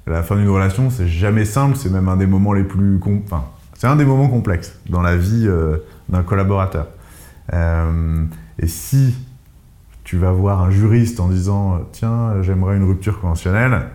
La 0.05 0.21
fin 0.21 0.35
d'une 0.35 0.49
relation, 0.49 0.91
c'est 0.91 1.07
jamais 1.07 1.45
simple, 1.45 1.75
c'est 1.75 1.89
même 1.89 2.07
un 2.07 2.17
des 2.17 2.27
moments 2.27 2.53
les 2.53 2.65
plus. 2.65 2.99
Enfin, 3.25 3.45
c'est 3.73 3.87
un 3.87 3.95
des 3.95 4.05
moments 4.05 4.29
complexes 4.29 4.77
dans 4.89 5.01
la 5.01 5.17
vie 5.17 5.47
euh, 5.47 5.77
d'un 6.09 6.21
collaborateur. 6.21 6.87
Et 7.51 8.67
si 8.67 9.15
tu 10.03 10.17
vas 10.17 10.31
voir 10.31 10.61
un 10.61 10.69
juriste 10.71 11.19
en 11.19 11.27
disant 11.29 11.79
tiens 11.91 12.41
j'aimerais 12.41 12.77
une 12.77 12.83
rupture 12.87 13.19
conventionnelle, 13.19 13.87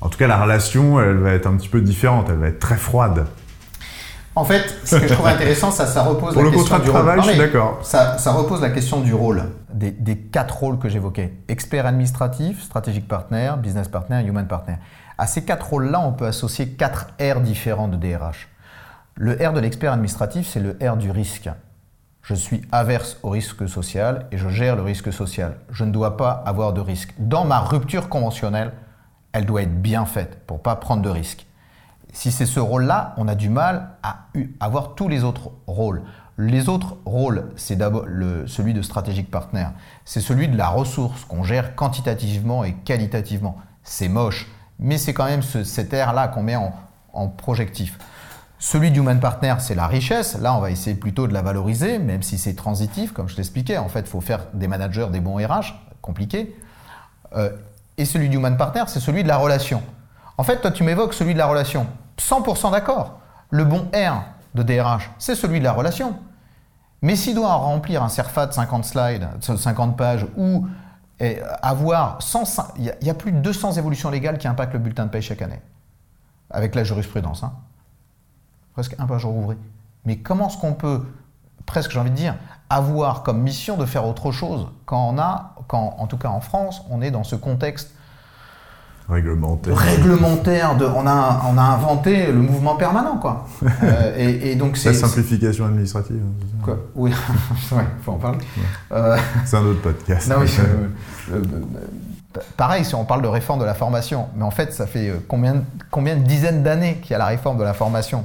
en 0.00 0.08
tout 0.08 0.18
cas 0.18 0.26
la 0.26 0.40
relation 0.42 1.00
elle 1.00 1.18
va 1.18 1.32
être 1.32 1.46
un 1.46 1.56
petit 1.56 1.68
peu 1.68 1.80
différente, 1.80 2.26
elle 2.30 2.38
va 2.38 2.48
être 2.48 2.58
très 2.60 2.76
froide. 2.76 3.26
En 4.36 4.44
fait, 4.44 4.74
ce 4.84 4.96
que 4.96 5.06
je 5.06 5.14
trouve 5.14 5.28
intéressant, 5.28 5.70
ça, 5.70 5.86
ça 5.86 6.02
repose 6.02 6.34
Pour 6.34 6.42
la 6.42 6.50
le 6.50 6.56
question 6.56 6.74
contrat 6.74 6.78
de 6.80 6.84
du 6.84 6.90
travail, 6.90 7.20
rôle. 7.20 7.24
je 7.24 7.30
suis 7.30 7.38
d'accord. 7.38 7.78
Ça, 7.84 8.18
ça 8.18 8.32
repose 8.32 8.60
la 8.60 8.70
question 8.70 9.00
du 9.00 9.14
rôle, 9.14 9.44
des, 9.72 9.92
des 9.92 10.16
quatre 10.18 10.56
rôles 10.58 10.80
que 10.80 10.88
j'évoquais. 10.88 11.32
Expert 11.46 11.86
administratif, 11.86 12.60
strategic 12.60 13.06
partner, 13.06 13.52
business 13.58 13.86
partner, 13.86 14.24
human 14.26 14.48
partner. 14.48 14.74
À 15.18 15.28
ces 15.28 15.44
quatre 15.44 15.68
rôles-là, 15.70 16.00
on 16.00 16.12
peut 16.12 16.26
associer 16.26 16.70
quatre 16.70 17.10
R 17.20 17.42
différents 17.42 17.86
de 17.86 17.96
DRH. 17.96 18.48
Le 19.14 19.34
R 19.34 19.52
de 19.52 19.60
l'expert 19.60 19.92
administratif, 19.92 20.48
c'est 20.48 20.58
le 20.58 20.76
R 20.84 20.96
du 20.96 21.12
risque. 21.12 21.48
Je 22.24 22.34
suis 22.34 22.62
averse 22.72 23.18
au 23.22 23.28
risque 23.28 23.68
social 23.68 24.26
et 24.32 24.38
je 24.38 24.48
gère 24.48 24.76
le 24.76 24.82
risque 24.82 25.12
social. 25.12 25.58
Je 25.70 25.84
ne 25.84 25.92
dois 25.92 26.16
pas 26.16 26.30
avoir 26.46 26.72
de 26.72 26.80
risque. 26.80 27.12
Dans 27.18 27.44
ma 27.44 27.60
rupture 27.60 28.08
conventionnelle, 28.08 28.72
elle 29.32 29.44
doit 29.44 29.60
être 29.62 29.82
bien 29.82 30.06
faite 30.06 30.40
pour 30.46 30.62
pas 30.62 30.74
prendre 30.76 31.02
de 31.02 31.10
risque. 31.10 31.46
Si 32.14 32.32
c'est 32.32 32.46
ce 32.46 32.60
rôle-là, 32.60 33.12
on 33.18 33.28
a 33.28 33.34
du 33.34 33.50
mal 33.50 33.90
à 34.02 34.28
avoir 34.58 34.94
tous 34.94 35.08
les 35.08 35.22
autres 35.22 35.50
rôles. 35.66 36.02
Les 36.38 36.70
autres 36.70 36.96
rôles, 37.04 37.50
c'est 37.56 37.76
d'abord 37.76 38.06
celui 38.46 38.72
de 38.72 38.80
strategic 38.80 39.30
partner. 39.30 39.66
C'est 40.06 40.22
celui 40.22 40.48
de 40.48 40.56
la 40.56 40.68
ressource 40.68 41.26
qu'on 41.26 41.42
gère 41.44 41.74
quantitativement 41.74 42.64
et 42.64 42.72
qualitativement. 42.72 43.58
C'est 43.82 44.08
moche, 44.08 44.50
mais 44.78 44.96
c'est 44.96 45.12
quand 45.12 45.26
même 45.26 45.42
ce- 45.42 45.62
cet 45.62 45.92
air-là 45.92 46.28
qu'on 46.28 46.42
met 46.42 46.56
en 46.56 47.28
projectif. 47.28 47.98
Celui 48.66 48.90
du 48.90 49.00
human 49.00 49.20
partner, 49.20 49.56
c'est 49.58 49.74
la 49.74 49.86
richesse. 49.86 50.38
Là, 50.40 50.54
on 50.54 50.58
va 50.60 50.70
essayer 50.70 50.96
plutôt 50.96 51.26
de 51.26 51.34
la 51.34 51.42
valoriser, 51.42 51.98
même 51.98 52.22
si 52.22 52.38
c'est 52.38 52.54
transitif, 52.54 53.12
comme 53.12 53.28
je 53.28 53.36
l'expliquais. 53.36 53.76
En 53.76 53.90
fait, 53.90 54.00
il 54.00 54.06
faut 54.06 54.22
faire 54.22 54.46
des 54.54 54.68
managers, 54.68 55.08
des 55.12 55.20
bons 55.20 55.36
RH, 55.36 55.74
compliqué. 56.00 56.56
Euh, 57.36 57.50
et 57.98 58.06
celui 58.06 58.30
du 58.30 58.38
human 58.38 58.56
partner, 58.56 58.84
c'est 58.86 59.00
celui 59.00 59.22
de 59.22 59.28
la 59.28 59.36
relation. 59.36 59.82
En 60.38 60.44
fait, 60.44 60.62
toi, 60.62 60.70
tu 60.70 60.82
m'évoques 60.82 61.12
celui 61.12 61.34
de 61.34 61.38
la 61.38 61.44
relation. 61.44 61.86
100% 62.16 62.70
d'accord. 62.72 63.20
Le 63.50 63.66
bon 63.66 63.86
R 63.94 64.22
de 64.54 64.62
DRH, 64.62 65.10
c'est 65.18 65.34
celui 65.34 65.58
de 65.58 65.64
la 65.64 65.72
relation. 65.72 66.16
Mais 67.02 67.16
s'il 67.16 67.34
doit 67.34 67.52
remplir 67.56 68.02
un 68.02 68.08
CERFA 68.08 68.46
de 68.46 68.52
50 68.54 68.86
slides, 68.86 69.28
de 69.46 69.56
50 69.56 69.94
pages, 69.94 70.24
ou 70.38 70.66
avoir 71.60 72.22
105 72.22 72.64
il 72.78 72.92
y, 73.02 73.10
a- 73.10 73.14
plus 73.14 73.30
de 73.32 73.40
200 73.40 73.72
évolutions 73.72 74.08
légales 74.08 74.38
qui 74.38 74.48
impactent 74.48 74.72
le 74.72 74.78
bulletin 74.78 75.04
de 75.04 75.10
paie 75.10 75.20
chaque 75.20 75.42
année, 75.42 75.60
avec 76.50 76.74
la 76.74 76.82
jurisprudence. 76.82 77.42
hein. 77.42 77.52
Presque 78.74 78.94
un 78.98 79.06
par 79.06 79.18
jour 79.18 79.34
ouvré. 79.36 79.56
Mais 80.04 80.16
comment 80.18 80.48
est-ce 80.48 80.58
qu'on 80.58 80.74
peut, 80.74 81.00
presque 81.64 81.90
j'ai 81.92 81.98
envie 82.00 82.10
de 82.10 82.16
dire, 82.16 82.34
avoir 82.68 83.22
comme 83.22 83.40
mission 83.40 83.76
de 83.76 83.86
faire 83.86 84.06
autre 84.06 84.32
chose 84.32 84.66
quand 84.84 85.08
on 85.14 85.18
a, 85.18 85.54
quand, 85.68 85.96
en 85.98 86.06
tout 86.06 86.16
cas 86.18 86.28
en 86.28 86.40
France, 86.40 86.82
on 86.90 87.00
est 87.00 87.10
dans 87.10 87.24
ce 87.24 87.36
contexte 87.36 87.90
Réglementaire. 89.06 89.76
réglementaire 89.76 90.76
de, 90.78 90.86
on 90.86 91.06
a, 91.06 91.42
on 91.52 91.58
a 91.58 91.62
inventé 91.62 92.28
le 92.28 92.40
mouvement 92.40 92.76
permanent 92.76 93.18
quoi. 93.18 93.46
Euh, 93.82 94.14
et, 94.16 94.52
et 94.52 94.56
donc 94.56 94.78
c'est 94.78 94.92
La 94.92 94.98
simplification 94.98 95.66
administrative. 95.66 96.22
hein, 96.24 96.58
quoi? 96.62 96.78
Oui, 96.94 97.10
ouais, 97.72 97.84
faut 98.02 98.12
en 98.12 98.16
parler. 98.18 98.38
Euh, 98.92 99.18
C'est 99.44 99.58
un 99.58 99.64
autre 99.66 99.82
podcast. 99.82 100.26
non, 100.30 100.36
oui, 100.40 100.50
euh, 101.32 101.42
pareil, 102.56 102.84
si 102.86 102.94
on 102.94 103.04
parle 103.04 103.20
de 103.20 103.28
réforme 103.28 103.60
de 103.60 103.66
la 103.66 103.74
formation, 103.74 104.28
mais 104.36 104.42
en 104.44 104.50
fait, 104.50 104.72
ça 104.72 104.86
fait 104.86 105.12
combien, 105.28 105.62
combien 105.90 106.16
de 106.16 106.22
dizaines 106.22 106.62
d'années 106.62 106.96
qu'il 107.02 107.10
y 107.10 107.14
a 107.14 107.18
la 107.18 107.26
réforme 107.26 107.58
de 107.58 107.62
la 107.64 107.74
formation? 107.74 108.24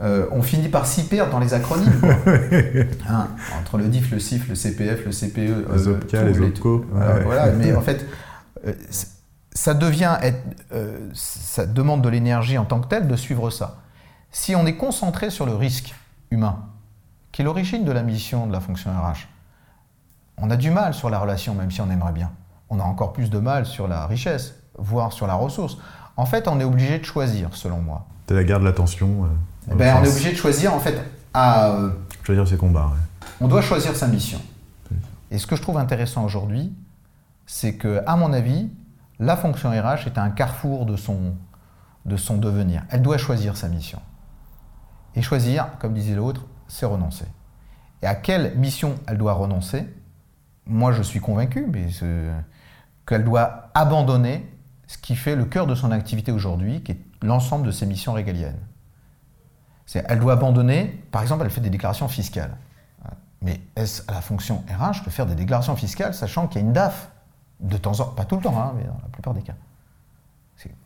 Euh, 0.00 0.26
On 0.32 0.42
finit 0.42 0.68
par 0.68 0.86
s'y 0.86 1.04
perdre 1.06 1.30
dans 1.32 1.38
les 1.38 1.54
acronymes. 1.54 2.00
quoi. 2.00 2.14
Hein, 3.08 3.28
entre 3.60 3.78
le 3.78 3.88
DIF, 3.88 4.10
le 4.10 4.18
CIF, 4.18 4.48
le 4.48 4.54
CPF, 4.54 5.04
le 5.04 5.12
CPE, 5.12 5.36
Les 5.36 5.88
euh, 5.88 5.94
OPCA, 5.96 6.22
les 6.24 6.40
OPCO. 6.40 6.86
ouais. 6.92 7.22
voilà, 7.24 7.50
mais 7.52 7.74
en 7.74 7.82
fait, 7.82 8.06
euh, 8.66 8.72
ça 9.52 9.74
devient 9.74 10.16
être, 10.22 10.40
ça 11.12 11.66
demande 11.66 12.00
de 12.02 12.08
l'énergie 12.08 12.56
en 12.56 12.64
tant 12.64 12.80
que 12.80 12.88
telle 12.88 13.06
de 13.06 13.16
suivre 13.16 13.50
ça. 13.50 13.76
Si 14.30 14.54
on 14.56 14.64
est 14.66 14.76
concentré 14.76 15.28
sur 15.28 15.44
le 15.44 15.54
risque 15.54 15.94
humain, 16.30 16.60
qui 17.32 17.42
est 17.42 17.44
l'origine 17.44 17.84
de 17.84 17.92
la 17.92 18.02
mission 18.02 18.46
de 18.46 18.52
la 18.52 18.60
fonction 18.60 18.90
RH, 18.90 19.28
on 20.38 20.50
a 20.50 20.56
du 20.56 20.70
mal 20.70 20.94
sur 20.94 21.10
la 21.10 21.18
relation, 21.18 21.54
même 21.54 21.70
si 21.70 21.82
on 21.82 21.90
aimerait 21.90 22.12
bien. 22.12 22.30
On 22.70 22.80
a 22.80 22.82
encore 22.82 23.12
plus 23.12 23.28
de 23.28 23.38
mal 23.38 23.66
sur 23.66 23.86
la 23.88 24.06
richesse, 24.06 24.54
voire 24.78 25.12
sur 25.12 25.26
la 25.26 25.34
ressource. 25.34 25.76
En 26.16 26.24
fait, 26.24 26.48
on 26.48 26.58
est 26.58 26.64
obligé 26.64 26.98
de 26.98 27.04
choisir, 27.04 27.50
selon 27.52 27.80
moi. 27.82 28.06
C'est 28.26 28.34
la 28.34 28.44
guerre 28.44 28.60
de 28.60 28.64
l'attention. 28.64 29.24
euh, 29.24 29.26
ben, 29.68 29.96
on 30.00 30.04
est 30.04 30.08
obligé 30.08 30.32
de 30.32 30.36
choisir, 30.36 30.74
en 30.74 30.80
fait, 30.80 31.00
à, 31.34 31.70
euh, 31.70 31.90
Choisir 32.24 32.46
ses 32.46 32.56
combats. 32.56 32.86
ouais. 32.86 33.26
on 33.40 33.48
doit 33.48 33.62
choisir 33.62 33.94
sa 33.96 34.06
mission. 34.06 34.40
Et 35.30 35.38
ce 35.38 35.46
que 35.46 35.56
je 35.56 35.62
trouve 35.62 35.78
intéressant 35.78 36.24
aujourd'hui, 36.24 36.72
c'est 37.46 37.74
que, 37.76 38.02
à 38.06 38.16
mon 38.16 38.32
avis, 38.32 38.70
la 39.18 39.36
fonction 39.36 39.70
RH 39.70 40.06
est 40.06 40.18
à 40.18 40.22
un 40.22 40.30
carrefour 40.30 40.84
de 40.84 40.96
son, 40.96 41.34
de 42.04 42.16
son 42.16 42.36
devenir. 42.36 42.82
Elle 42.90 43.02
doit 43.02 43.18
choisir 43.18 43.56
sa 43.56 43.68
mission. 43.68 44.00
Et 45.14 45.22
choisir, 45.22 45.78
comme 45.78 45.94
disait 45.94 46.14
l'autre, 46.14 46.42
c'est 46.68 46.86
renoncer. 46.86 47.26
Et 48.02 48.06
à 48.06 48.14
quelle 48.14 48.56
mission 48.56 48.96
elle 49.06 49.16
doit 49.18 49.32
renoncer 49.34 49.86
Moi, 50.66 50.92
je 50.92 51.02
suis 51.02 51.20
convaincu 51.20 51.70
qu'elle 53.06 53.24
doit 53.24 53.70
abandonner 53.74 54.46
ce 54.86 54.98
qui 54.98 55.16
fait 55.16 55.36
le 55.36 55.44
cœur 55.44 55.66
de 55.66 55.74
son 55.74 55.92
activité 55.92 56.32
aujourd'hui, 56.32 56.82
qui 56.82 56.92
est 56.92 57.00
l'ensemble 57.22 57.66
de 57.66 57.70
ses 57.70 57.86
missions 57.86 58.12
régaliennes. 58.12 58.58
Elle 59.94 60.20
doit 60.20 60.34
abandonner, 60.34 61.04
par 61.10 61.22
exemple, 61.22 61.44
elle 61.44 61.50
fait 61.50 61.60
des 61.60 61.70
déclarations 61.70 62.08
fiscales. 62.08 62.56
Mais 63.42 63.60
est-ce 63.76 64.02
à 64.08 64.14
la 64.14 64.20
fonction 64.20 64.62
RH 64.68 65.04
de 65.04 65.10
faire 65.10 65.26
des 65.26 65.34
déclarations 65.34 65.76
fiscales, 65.76 66.14
sachant 66.14 66.46
qu'il 66.46 66.60
y 66.60 66.64
a 66.64 66.66
une 66.66 66.72
DAF 66.72 67.10
de 67.60 67.76
temps 67.76 67.92
en 68.00 68.04
temps, 68.04 68.10
pas 68.10 68.24
tout 68.24 68.36
le 68.36 68.42
temps, 68.42 68.58
hein, 68.58 68.72
mais 68.76 68.84
dans 68.84 68.98
la 69.02 69.08
plupart 69.10 69.34
des 69.34 69.42
cas? 69.42 69.54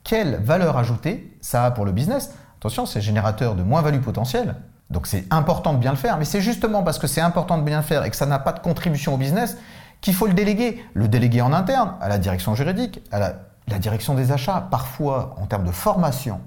Quelle 0.04 0.36
valeur 0.36 0.78
ajoutée 0.78 1.36
ça 1.42 1.66
a 1.66 1.70
pour 1.70 1.84
le 1.84 1.92
business? 1.92 2.34
Attention, 2.58 2.86
c'est 2.86 3.02
générateur 3.02 3.54
de 3.54 3.62
moins-value 3.62 4.00
potentielle. 4.00 4.56
Donc 4.88 5.06
c'est 5.06 5.24
important 5.30 5.74
de 5.74 5.78
bien 5.78 5.90
le 5.90 5.98
faire. 5.98 6.16
Mais 6.16 6.24
c'est 6.24 6.40
justement 6.40 6.82
parce 6.82 6.98
que 6.98 7.06
c'est 7.06 7.20
important 7.20 7.58
de 7.58 7.62
bien 7.62 7.78
le 7.78 7.82
faire 7.82 8.04
et 8.04 8.10
que 8.10 8.16
ça 8.16 8.24
n'a 8.24 8.38
pas 8.38 8.52
de 8.52 8.60
contribution 8.60 9.14
au 9.14 9.16
business 9.18 9.58
qu'il 10.00 10.14
faut 10.14 10.26
le 10.26 10.32
déléguer. 10.32 10.82
Le 10.94 11.08
déléguer 11.08 11.42
en 11.42 11.52
interne, 11.52 11.94
à 12.00 12.08
la 12.08 12.16
direction 12.16 12.54
juridique, 12.54 13.02
à 13.12 13.18
la 13.18 13.78
direction 13.78 14.14
des 14.14 14.32
achats, 14.32 14.66
parfois 14.70 15.34
en 15.38 15.46
termes 15.46 15.66
de 15.66 15.72
formation 15.72 16.40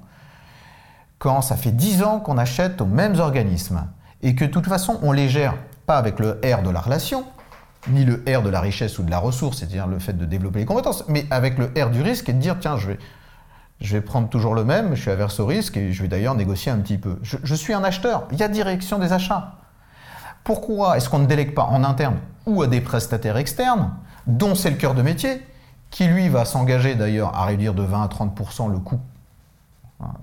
quand 1.19 1.41
ça 1.41 1.57
fait 1.57 1.71
10 1.71 2.03
ans 2.03 2.19
qu'on 2.19 2.37
achète 2.37 2.81
aux 2.81 2.85
mêmes 2.85 3.19
organismes 3.19 3.85
et 4.21 4.35
que 4.35 4.45
de 4.45 4.49
toute 4.49 4.65
façon 4.65 4.99
on 5.03 5.11
les 5.11 5.29
gère 5.29 5.55
pas 5.85 5.97
avec 5.97 6.19
le 6.19 6.39
R 6.43 6.63
de 6.63 6.69
la 6.69 6.79
relation, 6.79 7.25
ni 7.89 8.05
le 8.05 8.23
R 8.27 8.41
de 8.41 8.49
la 8.49 8.61
richesse 8.61 8.97
ou 8.99 9.03
de 9.03 9.11
la 9.11 9.19
ressource, 9.19 9.59
c'est-à-dire 9.59 9.87
le 9.87 9.99
fait 9.99 10.13
de 10.13 10.25
développer 10.25 10.59
les 10.59 10.65
compétences, 10.65 11.03
mais 11.07 11.25
avec 11.29 11.57
le 11.57 11.71
R 11.81 11.89
du 11.89 12.01
risque 12.01 12.29
et 12.29 12.33
de 12.33 12.39
dire 12.39 12.57
tiens, 12.59 12.77
je 12.77 12.87
vais, 12.87 12.99
je 13.81 13.95
vais 13.95 14.01
prendre 14.01 14.29
toujours 14.29 14.55
le 14.55 14.63
même, 14.63 14.95
je 14.95 15.01
suis 15.01 15.11
averse 15.11 15.39
au 15.39 15.45
risque 15.45 15.77
et 15.77 15.91
je 15.91 16.01
vais 16.01 16.07
d'ailleurs 16.07 16.35
négocier 16.35 16.71
un 16.71 16.79
petit 16.79 16.97
peu. 16.97 17.19
Je, 17.21 17.37
je 17.43 17.55
suis 17.55 17.73
un 17.73 17.83
acheteur, 17.83 18.27
il 18.31 18.37
y 18.37 18.43
a 18.43 18.47
direction 18.47 18.97
des 18.97 19.13
achats. 19.13 19.55
Pourquoi 20.43 20.97
est-ce 20.97 21.09
qu'on 21.09 21.19
ne 21.19 21.25
délègue 21.25 21.53
pas 21.53 21.63
en 21.63 21.83
interne 21.83 22.17
ou 22.45 22.63
à 22.63 22.67
des 22.67 22.81
prestataires 22.81 23.37
externes, 23.37 23.91
dont 24.25 24.55
c'est 24.55 24.69
le 24.69 24.77
cœur 24.77 24.95
de 24.95 25.01
métier, 25.01 25.45
qui 25.89 26.05
lui 26.05 26.29
va 26.29 26.45
s'engager 26.45 26.95
d'ailleurs 26.95 27.35
à 27.35 27.45
réduire 27.45 27.73
de 27.73 27.83
20 27.83 28.03
à 28.03 28.07
30% 28.07 28.71
le 28.71 28.79
coût 28.79 28.99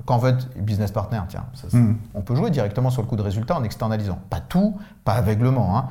quand 0.06 0.16
on 0.16 0.18
veut 0.18 0.30
être 0.30 0.48
business 0.58 0.90
partner, 0.90 1.20
tiens, 1.28 1.44
ça, 1.54 1.68
ça, 1.68 1.76
Mm. 1.76 1.98
on 2.14 2.22
peut 2.22 2.34
jouer 2.34 2.50
directement 2.50 2.90
sur 2.90 3.02
le 3.02 3.08
coût 3.08 3.16
de 3.16 3.22
résultat 3.22 3.56
en 3.56 3.62
externalisant. 3.64 4.18
Pas 4.30 4.40
tout, 4.40 4.78
pas 5.04 5.14
aveuglement, 5.14 5.76
hein, 5.76 5.88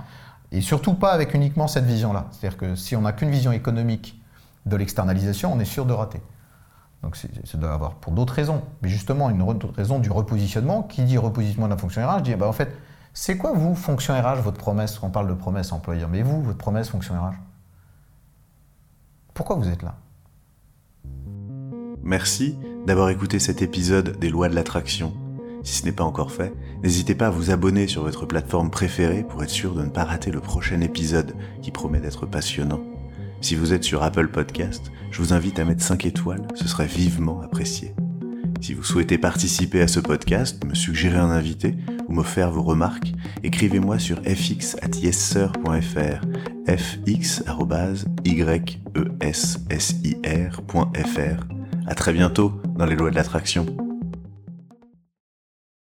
et 0.52 0.62
surtout 0.62 0.96
pas 0.96 1.12
avec 1.12 1.34
uniquement 1.34 1.68
cette 1.68 1.86
vision-là. 1.86 2.26
C'est-à-dire 2.32 2.58
que 2.58 2.76
si 2.76 2.96
on 2.96 3.02
n'a 3.02 3.14
qu'une 3.14 3.30
vision 3.30 3.52
économique 3.52 4.20
de 4.66 4.76
l'externalisation, 4.76 5.54
on 5.54 5.60
est 5.60 5.66
sûr 5.66 5.86
de 5.86 5.94
rater. 5.94 6.22
Donc 7.04 7.16
ça 7.18 7.58
doit 7.60 7.74
avoir 7.74 7.96
pour 7.96 8.14
d'autres 8.14 8.34
raisons, 8.34 8.64
mais 8.82 8.90
justement 8.90 9.30
une 9.30 9.44
raison 9.76 10.00
du 10.00 10.10
repositionnement. 10.10 10.82
Qui 10.82 11.04
dit 11.04 11.20
repositionnement 11.20 11.68
de 11.68 11.74
la 11.74 11.78
fonction 11.78 12.02
RH 12.08 12.22
dit 12.24 12.34
bah, 12.36 12.48
en 12.48 12.54
fait, 12.54 12.76
c'est 13.14 13.38
quoi 13.38 13.54
vous, 13.54 13.76
fonction 13.76 14.20
RH, 14.20 14.42
votre 14.42 14.58
promesse? 14.58 15.02
On 15.04 15.12
parle 15.12 15.28
de 15.28 15.34
promesse 15.36 15.72
employeur, 15.72 16.10
mais 16.10 16.24
vous, 16.24 16.42
votre 16.42 16.58
promesse 16.58 16.90
fonction 16.90 17.14
RH? 17.14 17.36
Pourquoi 19.36 19.56
vous 19.58 19.70
êtes 19.70 19.84
là? 19.84 19.94
Merci 22.02 22.58
d'avoir 22.86 23.10
écouté 23.10 23.40
cet 23.40 23.62
épisode 23.62 24.18
des 24.20 24.30
lois 24.30 24.50
de 24.50 24.56
l'attraction. 24.56 25.14
Si 25.64 25.78
ce 25.80 25.86
n'est 25.86 25.92
pas 25.92 26.04
encore 26.04 26.32
fait, 26.32 26.54
n'hésitez 26.84 27.16
pas 27.16 27.28
à 27.28 27.32
vous 27.32 27.50
abonner 27.50 27.88
sur 27.88 28.04
votre 28.04 28.26
plateforme 28.26 28.70
préférée 28.70 29.24
pour 29.28 29.44
être 29.44 29.50
sûr 29.50 29.74
de 29.74 29.84
ne 29.84 29.90
pas 29.90 30.04
rater 30.04 30.32
le 30.32 30.40
prochain 30.40 30.82
épisode 30.82 31.36
qui 31.62 31.72
promet 31.72 32.00
d'être 32.00 32.26
passionnant. 32.28 32.82
Si 33.42 33.56
vous 33.56 33.74
êtes 33.74 33.84
sur 33.84 34.04
Apple 34.04 34.28
Podcast, 34.28 34.92
je 35.12 35.22
vous 35.22 35.34
invite 35.34 35.60
à 35.60 35.66
mettre 35.66 35.84
5 35.84 36.06
étoiles, 36.06 36.48
ce 36.56 36.68
serait 36.68 36.86
vivement 36.86 37.42
apprécié. 37.42 37.96
Si 38.62 38.74
vous 38.74 38.84
souhaitez 38.84 39.18
participer 39.18 39.82
à 39.82 39.88
ce 39.88 40.00
podcast, 40.00 40.64
me 40.66 40.74
suggérer 40.74 41.18
un 41.18 41.30
invité 41.30 41.76
ou 42.08 42.14
me 42.14 42.24
faire 42.24 42.52
vos 42.52 42.64
remarques, 42.64 43.14
écrivez-moi 43.44 44.00
sur 44.00 44.18
fx@yessir.fr, 44.24 46.22
fx@yessir.fr. 46.68 47.56
À 51.88 51.94
très 51.94 52.14
bientôt 52.14 52.52
dans 52.76 52.86
les 52.86 52.96
lois 52.96 53.12
de 53.12 53.16
l'attraction. 53.16 53.66